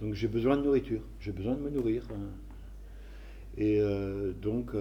Donc 0.00 0.14
j'ai 0.14 0.28
besoin 0.28 0.56
de 0.56 0.62
nourriture, 0.62 1.02
j'ai 1.20 1.32
besoin 1.32 1.54
de 1.54 1.60
me 1.60 1.70
nourrir. 1.70 2.06
Hein. 2.10 2.30
Et 3.58 3.80
donc, 4.42 4.72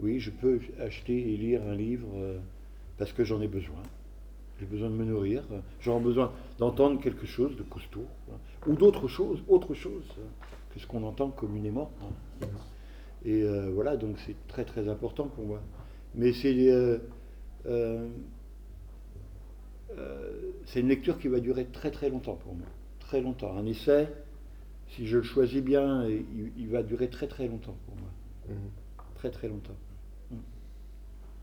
oui, 0.00 0.18
je 0.20 0.30
peux 0.30 0.58
acheter 0.80 1.34
et 1.34 1.36
lire 1.36 1.60
un 1.68 1.74
livre 1.74 2.08
parce 2.96 3.12
que 3.12 3.24
j'en 3.24 3.42
ai 3.42 3.46
besoin. 3.46 3.82
J'ai 4.62 4.68
besoin 4.68 4.90
de 4.90 4.94
me 4.94 5.04
nourrir, 5.04 5.42
j'ai 5.80 5.98
besoin 5.98 6.30
d'entendre 6.60 7.00
quelque 7.00 7.26
chose 7.26 7.56
de 7.56 7.64
costaud, 7.64 8.06
ou 8.68 8.74
d'autre 8.74 9.08
chose, 9.08 9.42
autre 9.48 9.74
chose 9.74 10.04
que 10.72 10.78
ce 10.78 10.86
qu'on 10.86 11.02
entend 11.02 11.30
communément. 11.30 11.90
Et 13.24 13.42
euh, 13.42 13.72
voilà, 13.74 13.96
donc 13.96 14.20
c'est 14.20 14.36
très 14.46 14.64
très 14.64 14.88
important 14.88 15.26
pour 15.26 15.46
moi. 15.46 15.60
Mais 16.14 16.32
c'est 16.32 16.54
euh, 16.70 16.98
euh, 17.66 18.08
c'est 20.66 20.78
une 20.78 20.88
lecture 20.88 21.18
qui 21.18 21.26
va 21.26 21.40
durer 21.40 21.64
très 21.64 21.90
très 21.90 22.08
longtemps 22.08 22.36
pour 22.36 22.54
moi. 22.54 22.68
Très 23.00 23.20
longtemps. 23.20 23.56
Un 23.56 23.66
essai, 23.66 24.12
si 24.90 25.08
je 25.08 25.16
le 25.16 25.24
choisis 25.24 25.60
bien, 25.60 26.06
il, 26.06 26.68
va 26.68 26.84
durer 26.84 27.10
très 27.10 27.26
très 27.26 27.48
longtemps 27.48 27.76
pour 27.86 27.96
moi. 27.96 28.10
Mmh. 28.48 28.68
très 29.16 29.30
très 29.32 29.48
longtemps. 29.48 29.74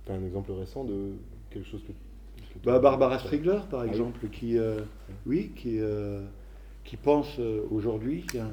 Tu 0.05 0.11
as 0.13 0.15
un 0.15 0.23
exemple 0.23 0.53
récent 0.53 0.85
de 0.85 1.15
quelque 1.49 1.67
chose 1.67 1.83
que. 1.83 1.91
Bah, 2.63 2.79
Barbara 2.79 3.19
Strigler, 3.19 3.59
par 3.69 3.81
Ah 3.81 3.83
oui. 3.83 3.89
exemple, 3.89 4.27
qui, 4.29 4.57
euh, 4.57 4.81
oui, 5.25 5.51
qui, 5.55 5.79
euh, 5.79 6.21
qui 6.83 6.97
pense 6.97 7.39
euh, 7.39 7.61
aujourd'hui 7.71 8.25
hein, 8.37 8.51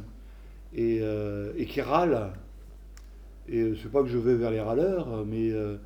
et, 0.75 0.99
euh, 1.03 1.53
et 1.57 1.67
qui 1.67 1.81
râle. 1.81 2.33
Et 3.49 3.75
c'est 3.83 3.91
pas 3.91 4.03
que 4.03 4.09
je 4.09 4.19
vais 4.19 4.35
vers 4.35 4.51
les 4.51 4.61
râleurs, 4.61 5.25
mais 5.27 5.51
euh, 5.51 5.77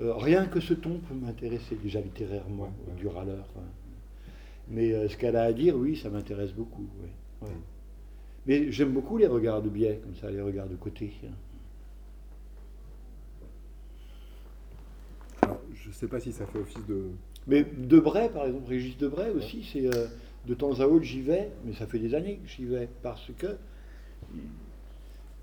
euh, 0.00 0.14
rien 0.14 0.46
que 0.46 0.60
ce 0.60 0.74
ton 0.74 0.98
peut 0.98 1.14
m'intéresser 1.14 1.76
déjà 1.76 2.00
littérairement, 2.00 2.64
Ouais, 2.64 2.92
ouais. 2.92 3.00
du 3.00 3.06
râleur. 3.08 3.46
hein. 3.56 3.62
Mais 4.68 4.92
euh, 4.92 5.08
ce 5.08 5.16
qu'elle 5.16 5.36
a 5.36 5.42
à 5.42 5.52
dire, 5.52 5.76
oui, 5.76 5.96
ça 5.96 6.08
m'intéresse 6.10 6.52
beaucoup. 6.52 6.86
ouais. 7.02 7.48
Mm. 7.48 7.52
Mais 8.46 8.72
j'aime 8.72 8.92
beaucoup 8.92 9.18
les 9.18 9.26
regards 9.26 9.60
de 9.62 9.68
biais, 9.68 10.00
comme 10.02 10.14
ça, 10.16 10.30
les 10.30 10.40
regards 10.40 10.68
de 10.68 10.76
côté. 10.76 11.12
hein. 11.24 11.34
Alors, 15.42 15.60
je 15.74 15.90
sais 15.90 16.06
pas 16.06 16.20
si 16.20 16.32
ça 16.32 16.46
fait 16.46 16.58
office 16.58 16.84
de. 16.86 17.10
Mais 17.50 17.66
Debray, 17.76 18.30
par 18.30 18.46
exemple, 18.46 18.68
Régis 18.68 18.96
Debray 18.96 19.30
aussi, 19.30 19.68
c'est 19.72 19.84
euh, 19.84 20.06
de 20.46 20.54
temps 20.54 20.80
à 20.80 20.86
autre 20.86 21.02
j'y 21.02 21.20
vais, 21.20 21.50
mais 21.64 21.72
ça 21.74 21.86
fait 21.86 21.98
des 21.98 22.14
années 22.14 22.36
que 22.36 22.48
j'y 22.48 22.64
vais 22.64 22.88
parce 23.02 23.28
que. 23.36 23.56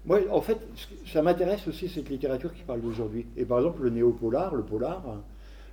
Moi, 0.06 0.22
en 0.32 0.40
fait, 0.40 0.58
ça 1.06 1.22
m'intéresse 1.22 1.68
aussi 1.68 1.90
cette 1.90 2.08
littérature 2.08 2.54
qui 2.54 2.64
parle 2.64 2.80
d'aujourd'hui. 2.80 3.26
Et 3.36 3.44
par 3.44 3.58
exemple, 3.58 3.84
le 3.84 3.90
néo-polar, 3.90 4.56
le 4.56 4.64
polar, 4.64 5.04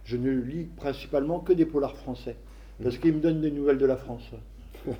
je 0.04 0.16
ne 0.16 0.32
lis 0.32 0.64
principalement 0.76 1.38
que 1.38 1.52
des 1.52 1.66
polars 1.66 1.96
français 1.96 2.34
parce 2.82 2.98
qu'ils 2.98 3.14
me 3.14 3.20
donnent 3.20 3.40
des 3.40 3.52
nouvelles 3.52 3.78
de 3.78 3.86
la 3.86 3.96
France. 3.96 4.28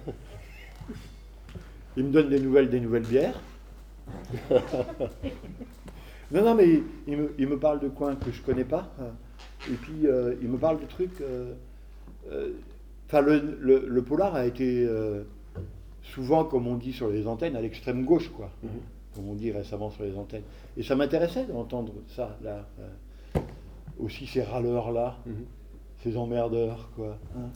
Ils 1.97 2.05
me 2.05 2.13
donnent 2.13 2.29
des 2.29 2.39
nouvelles 2.39 2.71
des 2.71 2.79
nouvelles 2.79 3.07
bières. 3.07 3.41
Non, 6.35 6.45
non, 6.45 6.55
mais 6.55 6.83
il 7.07 7.17
me, 7.17 7.35
il 7.39 7.47
me 7.49 7.59
parle 7.59 7.81
de 7.81 7.89
coins 7.89 8.17
que 8.17 8.31
je 8.33 8.43
connais 8.43 8.65
pas. 8.65 8.93
hein. 9.01 9.13
Et 9.71 9.75
puis, 9.75 10.07
euh, 10.07 10.35
il 10.43 10.49
me 10.49 10.59
parle 10.59 10.81
de 10.81 10.87
trucs. 10.87 11.21
euh, 11.21 11.55
euh, 12.31 12.51
Enfin, 13.07 13.21
le, 13.21 13.57
le- 13.61 13.87
le 13.87 14.03
polar 14.03 14.35
a 14.35 14.47
été 14.47 14.85
euh, 14.87 15.23
souvent, 16.03 16.45
comme 16.45 16.67
on 16.67 16.75
dit 16.77 16.93
sur 16.93 17.09
les 17.11 17.27
antennes, 17.27 17.55
à 17.55 17.61
l'extrême 17.61 18.05
gauche, 18.05 18.31
quoi. 18.31 18.51
Comme 19.15 19.29
on 19.29 19.35
dit 19.35 19.53
récemment 19.53 19.91
sur 19.91 20.03
les 20.05 20.17
antennes. 20.17 20.43
Et 20.77 20.83
ça 20.83 20.97
m'intéressait 20.97 21.45
d'entendre 21.45 21.93
ça, 22.09 22.37
là. 22.43 22.67
euh, 22.81 23.41
aussi 24.01 24.27
ces 24.27 24.43
râleurs-là, 24.43 25.19
ces 26.03 26.17
emmerdeurs, 26.17 26.91
quoi. 26.97 27.17
hein. 27.37 27.49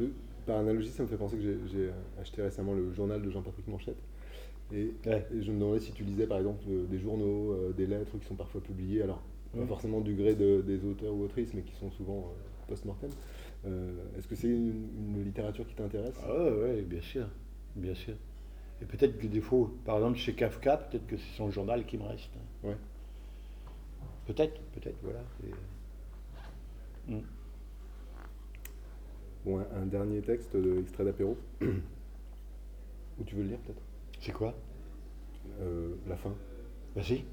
Euh, 0.00 0.08
Par 0.46 0.56
analogie, 0.58 0.88
ça 0.88 1.02
me 1.04 1.08
fait 1.08 1.16
penser 1.16 1.36
que 1.36 1.42
j'ai 1.70 1.90
acheté 2.20 2.42
récemment 2.42 2.72
le 2.72 2.92
journal 2.92 3.22
de 3.22 3.30
Jean-Patrick 3.30 3.68
Manchette. 3.68 3.98
Et, 4.72 4.94
Ouais. 5.06 5.26
et 5.34 5.42
je 5.42 5.50
me 5.50 5.58
demandais 5.58 5.80
si 5.80 5.92
tu 5.92 6.04
lisais 6.04 6.26
par 6.26 6.38
exemple 6.38 6.62
euh, 6.68 6.84
des 6.86 6.98
journaux, 6.98 7.52
euh, 7.52 7.72
des 7.72 7.86
lettres 7.86 8.16
qui 8.18 8.26
sont 8.26 8.36
parfois 8.36 8.60
publiées, 8.60 9.02
alors 9.02 9.20
pas 9.56 9.66
forcément 9.66 10.00
du 10.00 10.14
gré 10.14 10.36
de- 10.36 10.62
des 10.64 10.84
auteurs 10.84 11.12
ou 11.12 11.24
autrices, 11.24 11.52
mais 11.54 11.62
qui 11.62 11.74
sont 11.74 11.90
souvent 11.90 12.18
euh, 12.18 12.68
post-mortem. 12.68 13.10
Est-ce 14.16 14.28
que 14.28 14.36
c'est 14.36 14.48
une, 14.48 14.88
une 14.96 15.24
littérature 15.24 15.66
qui 15.66 15.74
t'intéresse? 15.74 16.14
Ah 16.24 16.50
ouais, 16.54 16.82
bien 16.82 17.00
sûr, 17.00 17.26
bien 17.74 17.94
sûr. 17.94 18.14
Et 18.80 18.84
peut-être 18.86 19.18
que 19.18 19.26
des 19.26 19.40
fois, 19.40 19.70
par 19.84 19.96
exemple 19.96 20.18
chez 20.18 20.34
Kafka, 20.34 20.76
peut-être 20.76 21.06
que 21.08 21.16
c'est 21.16 21.36
son 21.36 21.50
journal 21.50 21.84
qui 21.84 21.98
me 21.98 22.04
reste. 22.04 22.30
Ouais. 22.62 22.76
Peut-être, 24.26 24.60
peut-être, 24.72 24.96
voilà. 25.02 25.20
Et- 25.44 25.50
Mm. 27.12 27.20
Bon, 29.44 29.58
un, 29.58 29.66
un 29.82 29.86
dernier 29.86 30.20
texte 30.20 30.54
de 30.56 30.78
extrait 30.80 31.04
d'apéro. 31.04 31.36
Où 31.60 33.24
tu 33.26 33.34
veux 33.34 33.42
le 33.42 33.48
lire 33.48 33.58
peut-être? 33.58 33.82
C'est 34.20 34.32
quoi? 34.32 34.54
Euh, 35.62 35.94
La 36.06 36.16
fin. 36.16 36.34
Vas-y. 36.94 37.24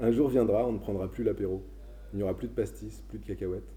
Un 0.00 0.12
jour 0.12 0.28
viendra, 0.28 0.66
on 0.66 0.72
ne 0.72 0.78
prendra 0.78 1.10
plus 1.10 1.24
l'apéro. 1.24 1.62
Il 2.12 2.18
n'y 2.18 2.22
aura 2.22 2.36
plus 2.36 2.46
de 2.46 2.52
pastis, 2.52 3.02
plus 3.08 3.18
de 3.18 3.24
cacahuètes. 3.24 3.74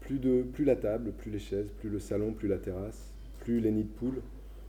Plus, 0.00 0.18
de, 0.18 0.42
plus 0.42 0.64
la 0.64 0.76
table, 0.76 1.12
plus 1.12 1.32
les 1.32 1.40
chaises, 1.40 1.70
plus 1.80 1.88
le 1.88 1.98
salon, 1.98 2.32
plus 2.32 2.46
la 2.46 2.58
terrasse, 2.58 3.12
plus 3.40 3.58
les 3.58 3.72
nids 3.72 3.84
de 3.84 3.88
poules. 3.88 4.22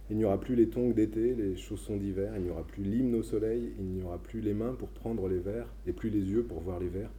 Il 0.09 0.17
n'y 0.17 0.25
aura 0.25 0.39
plus 0.39 0.55
les 0.55 0.69
tongs 0.69 0.91
d'été, 0.91 1.35
les 1.35 1.55
chaussons 1.55 1.97
d'hiver, 1.97 2.33
il 2.37 2.43
n'y 2.43 2.49
aura 2.49 2.63
plus 2.63 2.83
l'hymne 2.83 3.15
au 3.15 3.23
soleil, 3.23 3.73
il 3.79 3.85
n'y 3.85 4.03
aura 4.03 4.17
plus 4.17 4.39
les 4.39 4.53
mains 4.53 4.73
pour 4.73 4.89
prendre 4.89 5.27
les 5.27 5.39
verres, 5.39 5.67
et 5.87 5.93
plus 5.93 6.09
les 6.09 6.21
yeux 6.21 6.43
pour 6.43 6.61
voir 6.61 6.79
les 6.79 6.89
verres. 6.89 7.11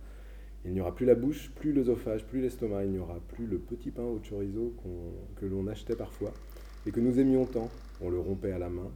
Il 0.64 0.72
n'y 0.72 0.80
aura 0.80 0.94
plus 0.94 1.04
la 1.04 1.14
bouche, 1.14 1.50
plus 1.56 1.72
l'œsophage, 1.72 2.24
plus 2.24 2.40
l'estomac, 2.40 2.84
il 2.84 2.92
n'y 2.92 2.98
aura 2.98 3.20
plus 3.28 3.46
le 3.46 3.58
petit 3.58 3.90
pain 3.90 4.04
au 4.04 4.18
chorizo 4.18 4.74
que 5.36 5.46
l'on 5.46 5.66
achetait 5.66 5.96
parfois, 5.96 6.32
et 6.86 6.90
que 6.90 7.00
nous 7.00 7.18
aimions 7.18 7.44
tant. 7.44 7.70
On 8.00 8.08
le 8.08 8.18
rompait 8.18 8.52
à 8.52 8.58
la 8.58 8.70
main, 8.70 8.90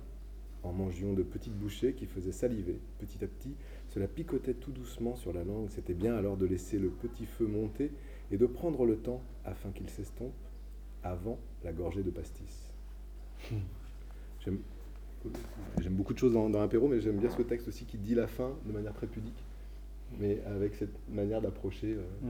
en 0.63 0.73
mangions 0.73 1.15
de 1.15 1.23
petites 1.23 1.55
bouchées 1.55 1.95
qui 1.95 2.07
faisaient 2.07 2.33
saliver. 2.33 2.79
Petit 2.99 3.25
à 3.25 3.27
petit, 3.27 3.55
cela 3.89 4.07
picotait 4.07 4.55
tout 4.55 4.73
doucement 4.73 5.17
sur 5.17 5.33
la 5.33 5.45
langue. 5.45 5.69
C'était 5.71 5.95
bien 5.95 6.15
alors 6.15 6.37
de 6.37 6.47
laisser 6.47 6.79
le 6.79 6.91
petit 6.91 7.27
feu 7.27 7.47
monter 7.47 7.91
et 8.31 8.37
de 8.37 8.47
prendre 8.47 8.85
le 8.85 8.97
temps 8.97 9.23
afin 9.45 9.71
qu'il 9.71 9.89
s'estompe 9.89 10.35
avant 11.03 11.39
la 11.65 11.73
gorgée 11.73 12.03
de 12.03 12.11
pastis. 12.11 12.73
J'aime 14.41 14.59
j'aime 15.81 15.95
beaucoup 15.95 16.15
de 16.15 16.19
choses 16.19 16.33
dans, 16.33 16.49
dans 16.49 16.61
l'apéro, 16.61 16.89
mais 16.89 17.01
j'aime 17.01 17.19
bien 17.19 17.31
ce 17.31 17.43
texte 17.43 17.69
aussi 17.69 17.85
qui 17.85 17.99
dit 17.99 18.15
la 18.15 18.27
fin 18.27 18.53
de 18.65 18.73
manière 18.73 18.95
très 18.95 19.07
pudique, 19.07 19.45
mais 20.19 20.41
avec 20.47 20.75
cette 20.75 20.95
manière 21.11 21.43
d'approcher 21.43 21.95
euh, 21.95 22.03
Mm. 22.23 22.29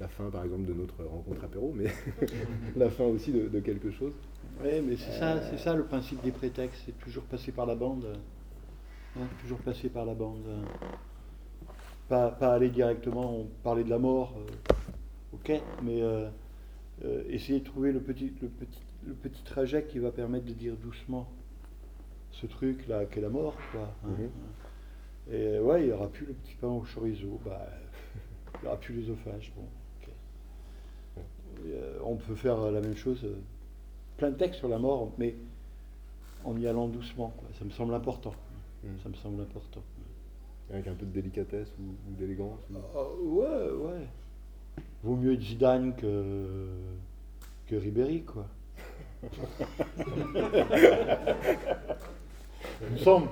La 0.00 0.08
fin, 0.08 0.28
par 0.30 0.44
exemple, 0.44 0.64
de 0.66 0.74
notre 0.74 1.04
rencontre 1.04 1.44
apéro, 1.44 1.72
mais 1.74 1.86
la 2.76 2.90
fin 2.90 3.04
aussi 3.04 3.32
de, 3.32 3.48
de 3.48 3.60
quelque 3.60 3.90
chose. 3.90 4.12
Oui, 4.62 4.80
mais 4.86 4.96
c'est 4.96 5.12
ça, 5.18 5.40
c'est 5.50 5.58
ça 5.58 5.74
le 5.74 5.84
principe 5.84 6.22
des 6.22 6.32
prétextes, 6.32 6.82
c'est 6.86 6.98
toujours 6.98 7.24
passer 7.24 7.52
par 7.52 7.66
la 7.66 7.74
bande. 7.74 8.06
Hein, 9.16 9.26
toujours 9.40 9.58
passer 9.58 9.88
par 9.88 10.04
la 10.04 10.14
bande. 10.14 10.42
Pas, 12.08 12.30
pas 12.30 12.52
aller 12.54 12.68
directement 12.70 13.38
on- 13.38 13.46
parler 13.62 13.84
de 13.84 13.90
la 13.90 13.98
mort, 13.98 14.34
euh, 14.36 14.74
ok, 15.32 15.52
mais 15.82 16.02
euh, 16.02 16.28
euh, 17.04 17.22
essayer 17.28 17.60
de 17.60 17.64
trouver 17.64 17.92
le 17.92 18.00
petit, 18.00 18.32
le, 18.42 18.48
petit, 18.48 18.82
le 19.06 19.14
petit 19.14 19.42
trajet 19.42 19.84
qui 19.84 19.98
va 20.00 20.10
permettre 20.10 20.44
de 20.44 20.52
dire 20.52 20.74
doucement 20.76 21.28
ce 22.32 22.46
truc-là 22.46 23.06
qu'est 23.06 23.20
la 23.22 23.30
mort, 23.30 23.56
quoi. 23.72 23.94
hein. 24.04 24.08
Mhm. 24.08 24.30
Et 25.34 25.58
ouais, 25.60 25.82
il 25.82 25.86
n'y 25.86 25.92
aura 25.92 26.08
plus 26.08 26.26
le 26.26 26.34
petit 26.34 26.54
pain 26.56 26.68
au 26.68 26.82
chorizo, 26.84 27.40
bah, 27.46 27.66
il 28.56 28.60
n'y 28.62 28.66
aura 28.68 28.76
plus 28.76 28.94
l'œsophage, 28.94 29.52
bon, 29.56 29.62
euh, 29.62 29.66
on 32.04 32.16
peut 32.16 32.34
faire 32.34 32.58
la 32.70 32.80
même 32.80 32.96
chose, 32.96 33.20
euh, 33.24 33.34
plein 34.16 34.30
de 34.30 34.36
textes 34.36 34.58
sur 34.60 34.68
la 34.68 34.78
mort, 34.78 35.10
mais 35.18 35.34
en 36.44 36.56
y 36.58 36.66
allant 36.66 36.88
doucement, 36.88 37.32
quoi. 37.38 37.48
Ça 37.58 37.64
me 37.64 37.70
semble 37.70 37.94
important. 37.94 38.34
Mhm. 38.82 38.90
Ça 39.02 39.08
me 39.08 39.14
semble 39.14 39.40
important. 39.42 39.82
Avec 40.72 40.86
un 40.88 40.94
peu 40.94 41.04
de 41.06 41.10
délicatesse 41.12 41.68
ou, 41.78 41.82
ou 42.10 42.14
d'élégance. 42.18 42.58
ou- 42.72 42.76
Euh, 43.42 43.72
ouais, 43.82 43.90
ouais. 43.98 44.06
Vaut 45.02 45.16
mieux 45.16 45.38
Zidane 45.38 45.94
que, 45.96 46.66
que 47.66 47.76
Ribéry, 47.76 48.22
quoi. 48.22 48.46
Il 52.82 52.92
me 52.92 52.98
semble. 52.98 53.28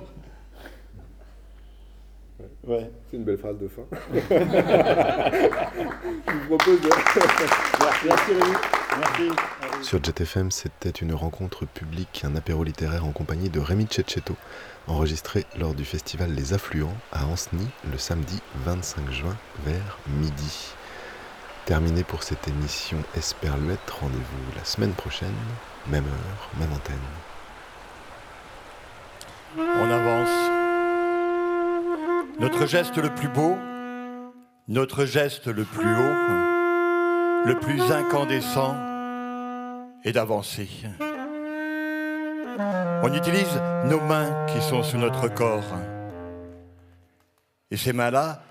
Ouais. 2.65 2.91
C'est 3.09 3.17
une 3.17 3.23
belle 3.23 3.37
phrase 3.37 3.57
de 3.57 3.67
fin. 3.67 3.83
Je 4.13 4.19
vous 6.33 6.57
propose 6.57 6.81
de... 6.81 6.89
Merci 8.05 8.33
Rémi. 8.33 8.53
Merci. 8.99 9.29
Sur 9.81 10.03
JetFM, 10.03 10.51
c'était 10.51 10.89
une 10.89 11.13
rencontre 11.13 11.65
publique, 11.65 12.23
un 12.25 12.35
apéro 12.35 12.63
littéraire 12.63 13.05
en 13.05 13.11
compagnie 13.11 13.49
de 13.49 13.59
Rémi 13.59 13.87
Cecchetto, 13.89 14.35
enregistré 14.87 15.45
lors 15.59 15.73
du 15.73 15.85
festival 15.85 16.31
Les 16.31 16.53
Affluents 16.53 16.95
à 17.11 17.25
Ancenis 17.25 17.69
le 17.91 17.97
samedi 17.97 18.39
25 18.65 19.11
juin 19.11 19.35
vers 19.65 19.97
midi. 20.19 20.73
Terminé 21.65 22.03
pour 22.03 22.23
cette 22.23 22.47
émission 22.47 22.97
Esperluette, 23.15 23.89
rendez-vous 23.89 24.57
la 24.57 24.65
semaine 24.65 24.93
prochaine, 24.93 25.33
même 25.89 26.05
heure, 26.05 26.49
même 26.59 26.73
antenne. 26.73 26.97
On 29.57 29.89
avance. 29.89 30.42
Notre 32.39 32.65
geste 32.65 32.97
le 32.97 33.13
plus 33.13 33.27
beau, 33.27 33.57
notre 34.67 35.05
geste 35.05 35.47
le 35.47 35.63
plus 35.63 35.93
haut, 35.93 37.45
le 37.45 37.55
plus 37.59 37.81
incandescent 37.91 38.75
est 40.03 40.13
d'avancer. 40.13 40.69
On 43.03 43.13
utilise 43.13 43.61
nos 43.85 43.99
mains 44.01 44.45
qui 44.47 44.61
sont 44.61 44.83
sous 44.83 44.97
notre 44.97 45.27
corps. 45.27 45.63
Et 47.71 47.77
ces 47.77 47.93
mains-là 47.93 48.41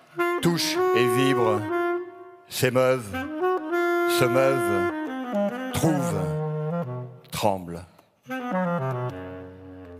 touchent 0.42 0.76
et 0.96 1.06
vibrent, 1.16 1.60
s'émeuvent, 2.48 3.16
se 4.18 4.24
meuvent, 4.24 4.92
trouvent, 5.72 6.20
tremblent. 7.30 7.84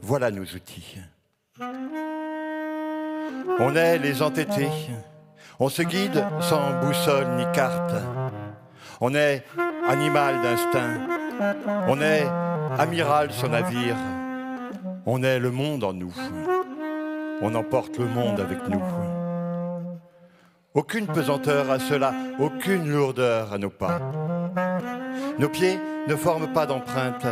Voilà 0.02 0.30
nos 0.30 0.42
outils. 0.42 0.98
On 3.58 3.74
est 3.74 3.98
les 3.98 4.22
entêtés. 4.22 4.70
On 5.58 5.68
se 5.68 5.82
guide 5.82 6.24
sans 6.40 6.80
boussole 6.80 7.28
ni 7.36 7.44
carte. 7.52 7.94
On 9.00 9.14
est 9.14 9.44
animal 9.88 10.40
d'instinct. 10.42 11.00
On 11.88 12.00
est 12.00 12.24
amiral 12.78 13.30
sur 13.32 13.48
navire. 13.48 13.96
On 15.06 15.22
est 15.22 15.38
le 15.38 15.50
monde 15.50 15.84
en 15.84 15.92
nous. 15.92 16.14
On 17.40 17.54
emporte 17.54 17.98
le 17.98 18.06
monde 18.06 18.40
avec 18.40 18.68
nous. 18.68 18.82
Aucune 20.74 21.06
pesanteur 21.06 21.70
à 21.70 21.78
cela, 21.78 22.14
aucune 22.38 22.88
lourdeur 22.88 23.52
à 23.52 23.58
nos 23.58 23.68
pas. 23.68 24.00
Nos 25.38 25.48
pieds 25.48 25.78
ne 26.08 26.16
forment 26.16 26.52
pas 26.52 26.66
d'empreinte, 26.66 27.26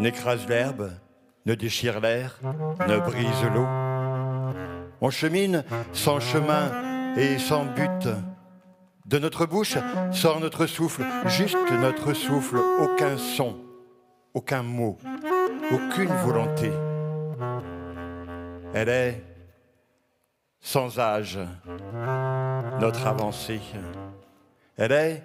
n'écrasent 0.00 0.48
l'herbe, 0.48 0.90
ne 1.46 1.54
déchirent 1.54 2.00
l'air, 2.00 2.38
ne 2.86 2.98
brisent 2.98 3.50
l'eau. 3.54 3.66
On 5.00 5.10
chemine 5.10 5.64
sans 5.92 6.20
chemin 6.20 7.14
et 7.16 7.38
sans 7.38 7.64
but. 7.64 8.08
De 9.06 9.18
notre 9.18 9.44
bouche 9.44 9.76
sort 10.12 10.40
notre 10.40 10.66
souffle, 10.66 11.04
juste 11.26 11.70
notre 11.72 12.14
souffle, 12.14 12.58
aucun 12.80 13.18
son, 13.18 13.56
aucun 14.32 14.62
mot, 14.62 14.98
aucune 15.70 16.12
volonté. 16.24 16.72
Elle 18.72 18.88
est 18.88 19.22
sans 20.60 20.98
âge, 20.98 21.38
notre 22.80 23.06
avancée. 23.06 23.60
Elle 24.76 24.92
est 24.92 25.22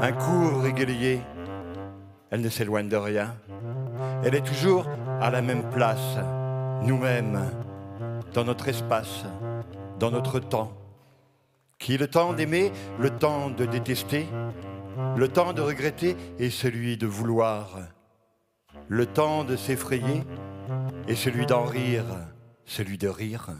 un 0.00 0.12
cours 0.12 0.62
régulier. 0.62 1.20
Elle 2.30 2.40
ne 2.40 2.48
s'éloigne 2.48 2.88
de 2.88 2.96
rien. 2.96 3.34
Elle 4.24 4.34
est 4.34 4.46
toujours 4.46 4.86
à 5.20 5.30
la 5.30 5.42
même 5.42 5.68
place, 5.70 6.16
nous-mêmes, 6.82 7.50
dans 8.34 8.44
notre 8.44 8.68
espace, 8.68 9.24
dans 9.98 10.10
notre 10.10 10.40
temps. 10.40 10.72
Qui 11.78 11.94
est 11.94 11.98
le 11.98 12.08
temps 12.08 12.32
d'aimer, 12.32 12.72
le 12.98 13.10
temps 13.10 13.50
de 13.50 13.64
détester, 13.64 14.26
le 15.16 15.28
temps 15.28 15.52
de 15.52 15.60
regretter 15.60 16.16
et 16.38 16.50
celui 16.50 16.96
de 16.96 17.06
vouloir, 17.06 17.78
le 18.88 19.06
temps 19.06 19.44
de 19.44 19.56
s'effrayer 19.56 20.24
et 21.06 21.14
celui 21.14 21.46
d'en 21.46 21.64
rire, 21.64 22.04
celui 22.64 22.98
de 22.98 23.08
rire. 23.08 23.50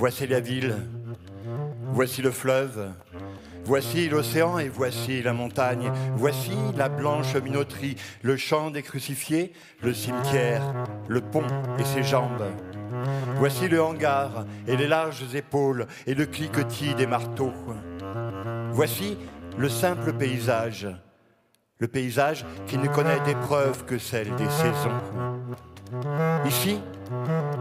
Voici 0.00 0.26
la 0.26 0.40
ville, 0.40 0.74
voici 1.92 2.22
le 2.22 2.30
fleuve, 2.30 2.88
voici 3.66 4.08
l'océan 4.08 4.58
et 4.58 4.70
voici 4.70 5.22
la 5.22 5.34
montagne, 5.34 5.92
voici 6.16 6.52
la 6.74 6.88
blanche 6.88 7.36
minoterie, 7.36 7.96
le 8.22 8.38
champ 8.38 8.70
des 8.70 8.80
crucifiés, 8.80 9.52
le 9.82 9.92
cimetière, 9.92 10.62
le 11.06 11.20
pont 11.20 11.44
et 11.78 11.84
ses 11.84 12.02
jambes. 12.02 12.46
Voici 13.36 13.68
le 13.68 13.82
hangar 13.82 14.46
et 14.66 14.78
les 14.78 14.88
larges 14.88 15.34
épaules 15.34 15.86
et 16.06 16.14
le 16.14 16.24
cliquetis 16.24 16.94
des 16.94 17.06
marteaux. 17.06 17.52
Voici 18.72 19.18
le 19.58 19.68
simple 19.68 20.14
paysage, 20.14 20.88
le 21.76 21.88
paysage 21.88 22.46
qui 22.66 22.78
ne 22.78 22.88
connaît 22.88 23.20
d'épreuve 23.26 23.84
que 23.84 23.98
celle 23.98 24.34
des 24.36 24.48
saisons. 24.48 25.39
Ici, 26.46 26.80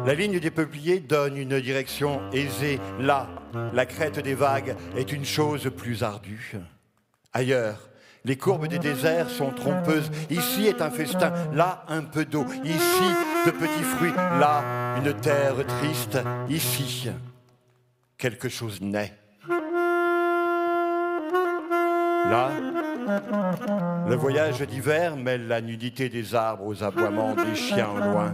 la 0.06 0.14
ligne 0.14 0.40
des 0.40 0.52
peupliers 0.52 1.00
donne 1.00 1.38
une 1.38 1.60
direction 1.60 2.22
aisée. 2.32 2.80
Là, 3.00 3.28
la 3.74 3.86
crête 3.86 4.20
des 4.20 4.36
vagues 4.36 4.76
est 4.96 5.12
une 5.12 5.26
chose 5.26 5.70
plus 5.76 6.04
ardue. 6.04 6.56
Ailleurs, 7.34 7.90
les 8.26 8.38
courbes 8.38 8.68
des 8.68 8.80
déserts 8.80 9.30
sont 9.30 9.52
trompeuses. 9.52 10.12
Ici 10.30 10.68
est 10.68 10.82
un 10.82 10.92
festin, 10.92 11.32
là 11.54 11.84
un 11.88 12.04
peu 12.04 12.26
d'eau. 12.26 12.46
Ici, 12.64 13.10
de 13.46 13.52
petits 13.52 13.84
fruits, 13.84 14.14
là 14.16 14.64
une 14.98 15.14
terre 15.14 15.56
triste. 15.66 16.20
Ici, 16.50 17.10
quelque 18.18 18.50
chose 18.50 18.82
naît. 18.82 19.14
Là, 22.30 22.52
le 24.08 24.16
voyage 24.16 24.62
d'hiver 24.62 25.16
mêle 25.16 25.47
la 25.47 25.62
nudité 25.62 26.10
des 26.10 26.36
arbres 26.36 26.66
aux 26.66 26.84
aboiements 26.84 27.36
des 27.36 27.56
chiens 27.56 27.89
au 27.89 28.00
loin. 28.00 28.34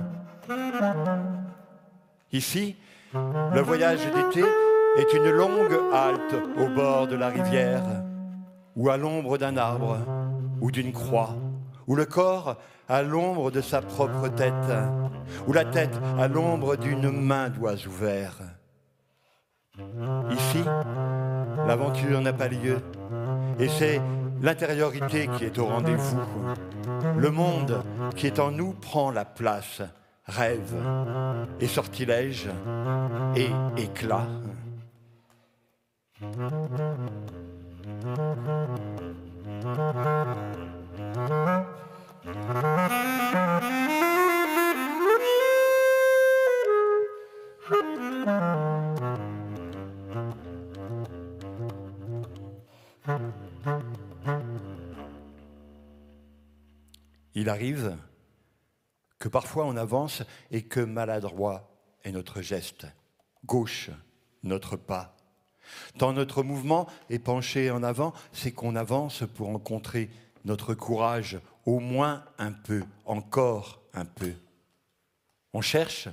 Ici, 2.32 2.76
le 3.14 3.62
voyage 3.62 4.06
d'été 4.14 4.44
est 4.98 5.14
une 5.14 5.30
longue 5.30 5.80
halte 5.94 6.36
au 6.58 6.68
bord 6.68 7.08
de 7.08 7.16
la 7.16 7.30
rivière, 7.30 7.84
ou 8.76 8.90
à 8.90 8.98
l'ombre 8.98 9.38
d'un 9.38 9.58
arbre, 9.58 9.98
ou 10.62 10.72
d'une 10.72 10.92
croix, 10.92 11.36
ou 11.88 11.96
le 11.96 12.06
corps 12.06 12.58
à 12.88 13.02
l'ombre 13.02 13.52
de 13.52 13.62
sa 13.62 13.82
propre 13.82 14.28
tête, 14.30 14.54
ou 15.48 15.54
la 15.54 15.66
tête 15.66 16.00
à 16.20 16.28
l'ombre 16.28 16.76
d'une 16.76 17.10
main 17.10 17.50
doigt 17.50 17.76
ouvert. 17.88 18.38
Ici, 20.30 20.64
l'aventure 21.68 22.22
n'a 22.22 22.34
pas 22.34 22.48
lieu, 22.48 22.80
et 23.60 23.68
c'est 23.68 24.02
l'intériorité 24.42 25.28
qui 25.38 25.46
est 25.46 25.58
au 25.58 25.66
rendez-vous. 25.66 26.20
Le 27.18 27.32
monde 27.32 27.84
qui 28.16 28.28
est 28.28 28.40
en 28.40 28.52
nous 28.52 28.74
prend 28.74 29.12
la 29.12 29.26
place 29.26 29.82
rêve 30.26 30.76
et 31.60 31.68
sortilège 31.68 32.48
et 33.36 33.50
éclat. 33.78 34.28
Il 57.36 57.50
arrive 57.50 57.96
que 59.20 59.30
parfois 59.30 59.66
on 59.66 59.78
avance 59.78 60.24
et 60.52 60.64
que 60.64 60.80
maladroit 60.80 61.70
est 62.04 62.12
notre 62.12 62.42
geste, 62.42 62.88
gauche 63.46 63.90
notre 64.44 64.76
pas. 64.78 65.16
Tant 65.98 66.14
notre 66.14 66.44
mouvement 66.44 66.88
est 67.10 67.20
penché 67.20 67.72
en 67.72 67.84
avant, 67.84 68.14
c'est 68.32 68.52
qu'on 68.52 68.76
avance 68.76 69.24
pour 69.36 69.48
rencontrer 69.48 70.10
notre 70.46 70.74
courage 70.74 71.40
au 71.66 71.80
moins 71.80 72.24
un 72.38 72.52
peu, 72.52 72.84
encore 73.06 73.82
un 73.94 74.06
peu. 74.06 74.34
On 75.54 75.62
cherche, 75.62 76.08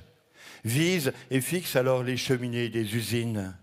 vise 0.63 1.13
et 1.29 1.41
fixe 1.41 1.75
alors 1.75 2.03
les 2.03 2.17
cheminées 2.17 2.69
des 2.69 2.95
usines. 2.95 3.55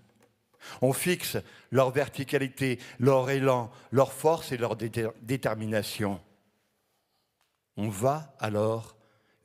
On 0.83 0.93
fixe 0.93 1.37
leur 1.71 1.91
verticalité, 1.91 2.79
leur 2.99 3.31
élan, 3.31 3.71
leur 3.91 4.13
force 4.13 4.53
et 4.53 4.59
leur 4.59 4.77
détermination. 4.77 6.21
On 7.77 7.89
va 7.89 8.35
alors 8.39 8.97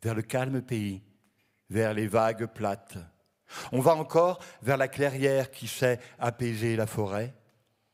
vers 0.02 0.16
le 0.16 0.22
calme 0.22 0.62
pays, 0.62 1.04
vers 1.70 1.94
les 1.94 2.08
vagues 2.08 2.46
plates. 2.46 2.98
On 3.72 3.80
va 3.80 3.96
encore 3.96 4.44
vers 4.62 4.78
la 4.78 4.88
clairière 4.88 5.52
qui 5.52 5.68
sait 5.68 6.00
apaiser 6.20 6.76
la 6.76 6.88
forêt, 6.88 7.34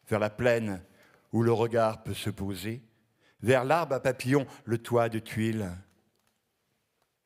vers 0.10 0.20
la 0.20 0.30
plaine 0.30 0.84
où 1.32 1.44
le 1.44 1.52
regard 1.52 2.04
peut 2.04 2.14
se 2.14 2.30
poser, 2.30 2.82
vers 3.42 3.64
l'arbre 3.64 3.96
à 3.96 4.00
papillons, 4.00 4.46
le 4.66 4.78
toit 4.78 5.10
de 5.10 5.20
tuiles. 5.20 5.72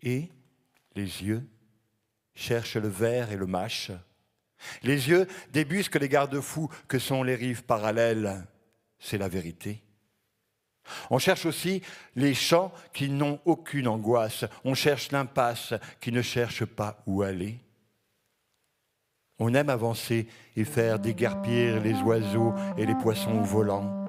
Et 0.01 0.30
les 0.95 1.24
yeux 1.24 1.47
cherchent 2.36 2.78
le 2.78 2.88
verre 2.88 3.32
et 3.32 3.38
le 3.38 3.47
mâche. 3.47 3.91
Les 4.84 5.10
yeux 5.10 5.28
débusquent 5.51 5.99
les 5.99 6.10
garde-fous 6.10 6.70
que 6.88 6.99
sont 6.99 7.24
les 7.24 7.36
rives 7.36 7.64
parallèles. 7.64 8.45
C'est 8.99 9.18
la 9.18 9.28
vérité. 9.28 9.84
On 11.09 11.19
cherche 11.19 11.45
aussi 11.45 11.81
les 12.15 12.33
champs 12.33 12.71
qui 12.93 13.09
n'ont 13.09 13.39
aucune 13.45 13.88
angoisse. 13.88 14.45
On 14.63 14.73
cherche 14.73 15.11
l'impasse 15.11 15.73
qui 15.99 16.11
ne 16.11 16.21
cherche 16.21 16.65
pas 16.65 16.97
où 17.05 17.21
aller. 17.21 17.59
On 19.39 19.53
aime 19.53 19.69
avancer 19.69 20.27
et 20.55 20.63
faire 20.63 20.99
déguerpir 20.99 21.81
les 21.81 21.95
oiseaux 22.01 22.53
et 22.77 22.86
les 22.86 22.95
poissons 22.95 23.41
volants. 23.41 24.05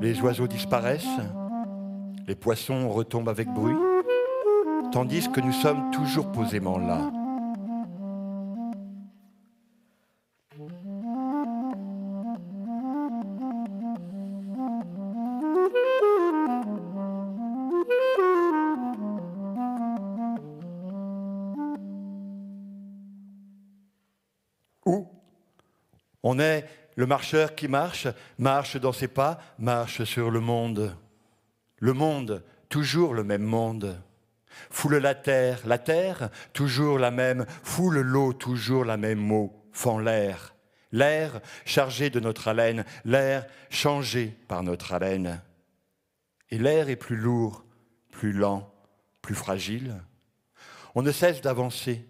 Les 0.00 0.20
oiseaux 0.20 0.48
disparaissent, 0.48 1.04
les 2.26 2.34
poissons 2.34 2.88
retombent 2.88 3.28
avec 3.28 3.48
bruit, 3.48 3.76
tandis 4.92 5.28
que 5.30 5.40
nous 5.40 5.52
sommes 5.52 5.90
toujours 5.92 6.30
posément 6.32 6.78
là. 6.78 7.10
On 26.30 26.38
est 26.38 26.68
Le 26.96 27.06
marcheur 27.06 27.54
qui 27.54 27.68
marche, 27.68 28.06
marche 28.36 28.76
dans 28.76 28.92
ses 28.92 29.08
pas, 29.08 29.40
marche 29.58 30.04
sur 30.04 30.30
le 30.30 30.40
monde. 30.40 30.94
Le 31.78 31.94
monde, 31.94 32.44
toujours 32.68 33.14
le 33.14 33.24
même 33.24 33.44
monde. 33.44 33.98
Foule 34.68 34.96
la 34.96 35.14
terre, 35.14 35.60
la 35.64 35.78
terre, 35.78 36.28
toujours 36.52 36.98
la 36.98 37.10
même, 37.10 37.46
foule 37.62 38.00
l'eau, 38.00 38.34
toujours 38.34 38.84
la 38.84 38.98
même 38.98 39.32
eau, 39.32 39.64
fend 39.72 39.98
l'air. 39.98 40.54
L'air 40.92 41.40
chargé 41.64 42.10
de 42.10 42.20
notre 42.20 42.48
haleine, 42.48 42.84
l'air 43.06 43.46
changé 43.70 44.36
par 44.48 44.62
notre 44.62 44.92
haleine. 44.92 45.40
Et 46.50 46.58
l'air 46.58 46.90
est 46.90 46.96
plus 46.96 47.16
lourd, 47.16 47.64
plus 48.10 48.32
lent, 48.32 48.70
plus 49.22 49.34
fragile. 49.34 50.02
On 50.94 51.00
ne 51.00 51.12
cesse 51.12 51.40
d'avancer. 51.40 52.04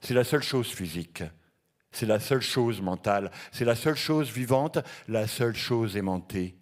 C'est 0.00 0.14
la 0.14 0.24
seule 0.24 0.42
chose 0.42 0.68
physique. 0.68 1.22
C'est 1.92 2.06
la 2.06 2.20
seule 2.20 2.40
chose 2.40 2.80
mentale. 2.80 3.30
C'est 3.52 3.64
la 3.64 3.74
seule 3.74 3.96
chose 3.96 4.30
vivante, 4.30 4.78
la 5.08 5.26
seule 5.26 5.56
chose 5.56 5.96
aimantée. 5.96 6.56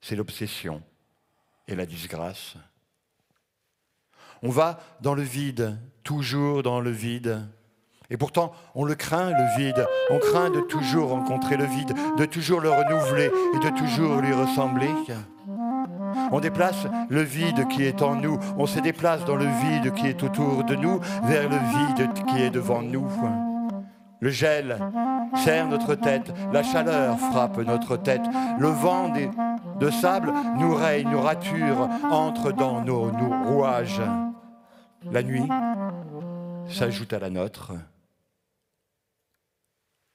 C'est 0.00 0.16
l'obsession 0.16 0.82
et 1.68 1.74
la 1.74 1.86
disgrâce. 1.86 2.54
On 4.42 4.50
va 4.50 4.78
dans 5.00 5.14
le 5.14 5.22
vide, 5.22 5.78
toujours 6.04 6.62
dans 6.62 6.80
le 6.80 6.90
vide. 6.90 7.46
Et 8.10 8.16
pourtant, 8.16 8.52
on 8.74 8.84
le 8.84 8.94
craint, 8.94 9.30
le 9.30 9.58
vide. 9.58 9.86
On 10.10 10.18
craint 10.18 10.50
de 10.50 10.60
toujours 10.60 11.10
rencontrer 11.10 11.56
le 11.56 11.64
vide, 11.64 11.92
de 12.16 12.24
toujours 12.24 12.60
le 12.60 12.70
renouveler 12.70 13.30
et 13.54 13.58
de 13.58 13.76
toujours 13.76 14.20
lui 14.20 14.32
ressembler. 14.32 14.90
On 16.32 16.40
déplace 16.40 16.86
le 17.08 17.22
vide 17.22 17.68
qui 17.68 17.84
est 17.84 18.02
en 18.02 18.16
nous, 18.16 18.38
on 18.56 18.66
se 18.66 18.80
déplace 18.80 19.24
dans 19.24 19.36
le 19.36 19.46
vide 19.46 19.92
qui 19.94 20.06
est 20.06 20.22
autour 20.22 20.64
de 20.64 20.74
nous 20.74 21.00
vers 21.24 21.48
le 21.48 21.56
vide 21.56 22.12
qui 22.28 22.42
est 22.42 22.50
devant 22.50 22.82
nous. 22.82 23.08
Le 24.20 24.30
gel 24.30 24.78
serre 25.44 25.68
notre 25.68 25.94
tête, 25.94 26.32
la 26.52 26.62
chaleur 26.62 27.18
frappe 27.18 27.58
notre 27.58 27.96
tête, 27.96 28.22
le 28.58 28.68
vent 28.68 29.12
de 29.78 29.90
sable 29.90 30.32
nous 30.58 30.74
raye, 30.74 31.04
nous 31.04 31.20
rature, 31.20 31.88
entre 32.10 32.52
dans 32.52 32.82
nos, 32.82 33.10
nos 33.12 33.44
rouages. 33.44 34.02
La 35.10 35.22
nuit 35.22 35.48
s'ajoute 36.68 37.12
à 37.12 37.18
la 37.18 37.30
nôtre. 37.30 37.72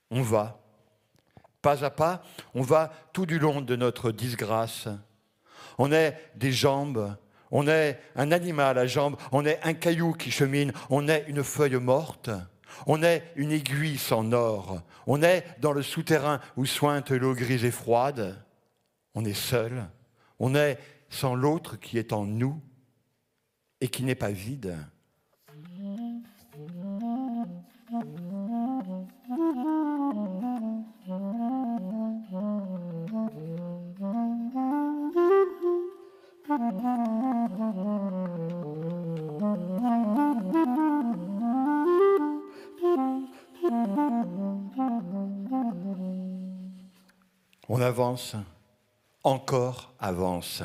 On 0.09 0.21
va, 0.21 0.59
pas 1.61 1.85
à 1.85 1.89
pas, 1.89 2.21
on 2.53 2.61
va 2.61 2.91
tout 3.13 3.25
du 3.25 3.39
long 3.39 3.61
de 3.61 3.75
notre 3.75 4.11
disgrâce. 4.11 4.89
On 5.77 5.91
est 5.91 6.17
des 6.35 6.51
jambes, 6.51 7.15
on 7.51 7.67
est 7.67 7.99
un 8.15 8.31
animal 8.31 8.77
à 8.77 8.87
jambes, 8.87 9.15
on 9.31 9.45
est 9.45 9.59
un 9.63 9.73
caillou 9.73 10.13
qui 10.13 10.31
chemine, 10.31 10.73
on 10.89 11.07
est 11.07 11.25
une 11.27 11.43
feuille 11.43 11.75
morte, 11.75 12.29
on 12.87 13.03
est 13.03 13.31
une 13.35 13.51
aiguille 13.51 13.97
sans 13.97 14.31
or, 14.33 14.81
on 15.07 15.21
est 15.21 15.45
dans 15.59 15.71
le 15.71 15.81
souterrain 15.81 16.39
où 16.57 16.65
sointe 16.65 17.11
l'eau 17.11 17.33
grise 17.33 17.65
et 17.65 17.71
froide, 17.71 18.43
on 19.15 19.25
est 19.25 19.33
seul, 19.33 19.87
on 20.39 20.55
est 20.55 20.77
sans 21.09 21.35
l'autre 21.35 21.77
qui 21.77 21.97
est 21.97 22.13
en 22.13 22.25
nous 22.25 22.61
et 23.81 23.87
qui 23.87 24.03
n'est 24.03 24.15
pas 24.15 24.31
vide. 24.31 24.77
On 47.73 47.79
avance, 47.79 48.35
encore 49.23 49.95
avance. 49.97 50.61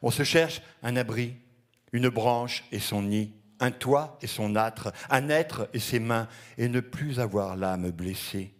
On 0.00 0.10
se 0.10 0.22
cherche 0.22 0.62
un 0.82 0.96
abri, 0.96 1.34
une 1.92 2.08
branche 2.08 2.64
et 2.72 2.78
son 2.78 3.02
nid, 3.02 3.34
un 3.58 3.70
toit 3.70 4.16
et 4.22 4.26
son 4.26 4.56
âtre, 4.56 4.94
un 5.10 5.28
être 5.28 5.68
et 5.74 5.78
ses 5.78 5.98
mains, 5.98 6.26
et 6.56 6.70
ne 6.70 6.80
plus 6.80 7.20
avoir 7.20 7.54
l'âme 7.54 7.90
blessée. 7.90 8.54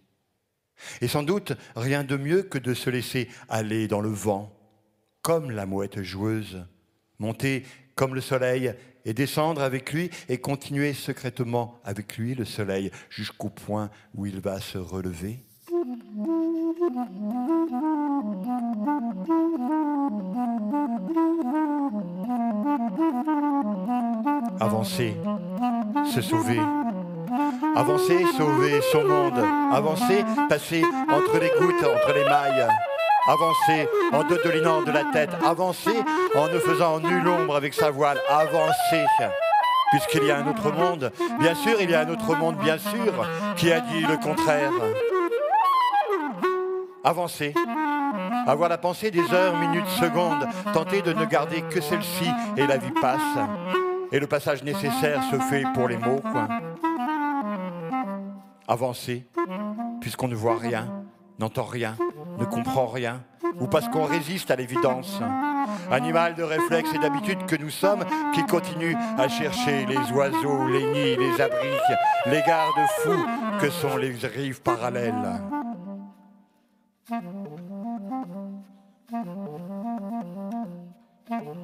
Et 1.01 1.07
sans 1.07 1.23
doute 1.23 1.53
rien 1.75 2.03
de 2.03 2.15
mieux 2.15 2.43
que 2.43 2.59
de 2.59 2.75
se 2.75 2.91
laisser 2.91 3.27
aller 3.49 3.87
dans 3.87 4.01
le 4.01 4.09
vent, 4.09 4.55
comme 5.23 5.49
la 5.49 5.65
mouette 5.65 6.03
joueuse, 6.03 6.63
monter 7.17 7.65
comme 7.95 8.13
le 8.13 8.21
soleil 8.21 8.75
et 9.03 9.15
descendre 9.15 9.63
avec 9.63 9.93
lui 9.93 10.11
et 10.29 10.37
continuer 10.37 10.93
secrètement 10.93 11.79
avec 11.83 12.19
lui 12.19 12.35
le 12.35 12.45
soleil 12.45 12.91
jusqu'au 13.09 13.49
point 13.49 13.89
où 14.13 14.27
il 14.27 14.41
va 14.41 14.61
se 14.61 14.77
relever. 14.77 15.43
Avancer, 24.59 25.15
se 26.05 26.21
sauver. 26.21 26.59
Avancer, 27.75 28.25
sauver 28.35 28.81
son 28.91 29.03
monde. 29.05 29.45
Avancer, 29.71 30.25
passer 30.49 30.83
entre 31.07 31.37
les 31.37 31.51
gouttes, 31.59 31.83
entre 31.83 32.13
les 32.15 32.23
mailles. 32.23 32.67
Avancer 33.27 33.87
en 34.11 34.23
dodelinant 34.23 34.81
de 34.81 34.91
la 34.91 35.03
tête. 35.05 35.29
Avancer 35.45 36.03
en 36.35 36.47
ne 36.47 36.57
faisant 36.57 36.99
nulle 36.99 37.27
ombre 37.27 37.55
avec 37.55 37.75
sa 37.75 37.91
voile. 37.91 38.19
Avancer 38.27 39.05
puisqu'il 39.91 40.23
y 40.23 40.31
a 40.31 40.37
un 40.37 40.47
autre 40.47 40.71
monde. 40.71 41.11
Bien 41.39 41.53
sûr, 41.53 41.79
il 41.79 41.91
y 41.91 41.93
a 41.93 41.99
un 41.99 42.09
autre 42.09 42.33
monde, 42.35 42.55
bien 42.57 42.77
sûr, 42.77 43.27
qui 43.57 43.71
a 43.71 43.81
dit 43.81 44.01
le 44.01 44.17
contraire. 44.17 44.71
Avancer, 47.03 47.53
avoir 48.45 48.69
la 48.69 48.77
pensée 48.77 49.09
des 49.09 49.33
heures, 49.33 49.57
minutes, 49.57 49.87
secondes, 49.99 50.47
tenter 50.73 51.01
de 51.01 51.13
ne 51.13 51.25
garder 51.25 51.61
que 51.63 51.81
celle-ci 51.81 52.29
et 52.57 52.67
la 52.67 52.77
vie 52.77 52.91
passe. 52.91 53.21
Et 54.11 54.19
le 54.19 54.27
passage 54.27 54.63
nécessaire 54.63 55.23
se 55.31 55.37
fait 55.37 55.63
pour 55.73 55.87
les 55.87 55.97
mots. 55.97 56.21
Avancer, 58.67 59.25
puisqu'on 59.99 60.27
ne 60.27 60.35
voit 60.35 60.57
rien, 60.57 61.03
n'entend 61.39 61.63
rien, 61.63 61.95
ne 62.37 62.45
comprend 62.45 62.87
rien, 62.87 63.23
ou 63.59 63.67
parce 63.67 63.89
qu'on 63.89 64.05
résiste 64.05 64.51
à 64.51 64.55
l'évidence. 64.55 65.19
Animal 65.89 66.35
de 66.35 66.43
réflexe 66.43 66.93
et 66.93 66.99
d'habitude 66.99 67.45
que 67.47 67.55
nous 67.55 67.69
sommes, 67.69 68.05
qui 68.33 68.45
continue 68.45 68.95
à 69.17 69.27
chercher 69.27 69.85
les 69.85 70.11
oiseaux, 70.11 70.67
les 70.67 70.85
nids, 70.85 71.17
les 71.17 71.41
abris, 71.41 71.79
les 72.27 72.41
garde-fous 72.45 73.25
que 73.59 73.69
sont 73.69 73.97
les 73.97 74.11
rives 74.11 74.61
parallèles. 74.61 75.41
Thank 77.11 77.25
you. 81.45 81.60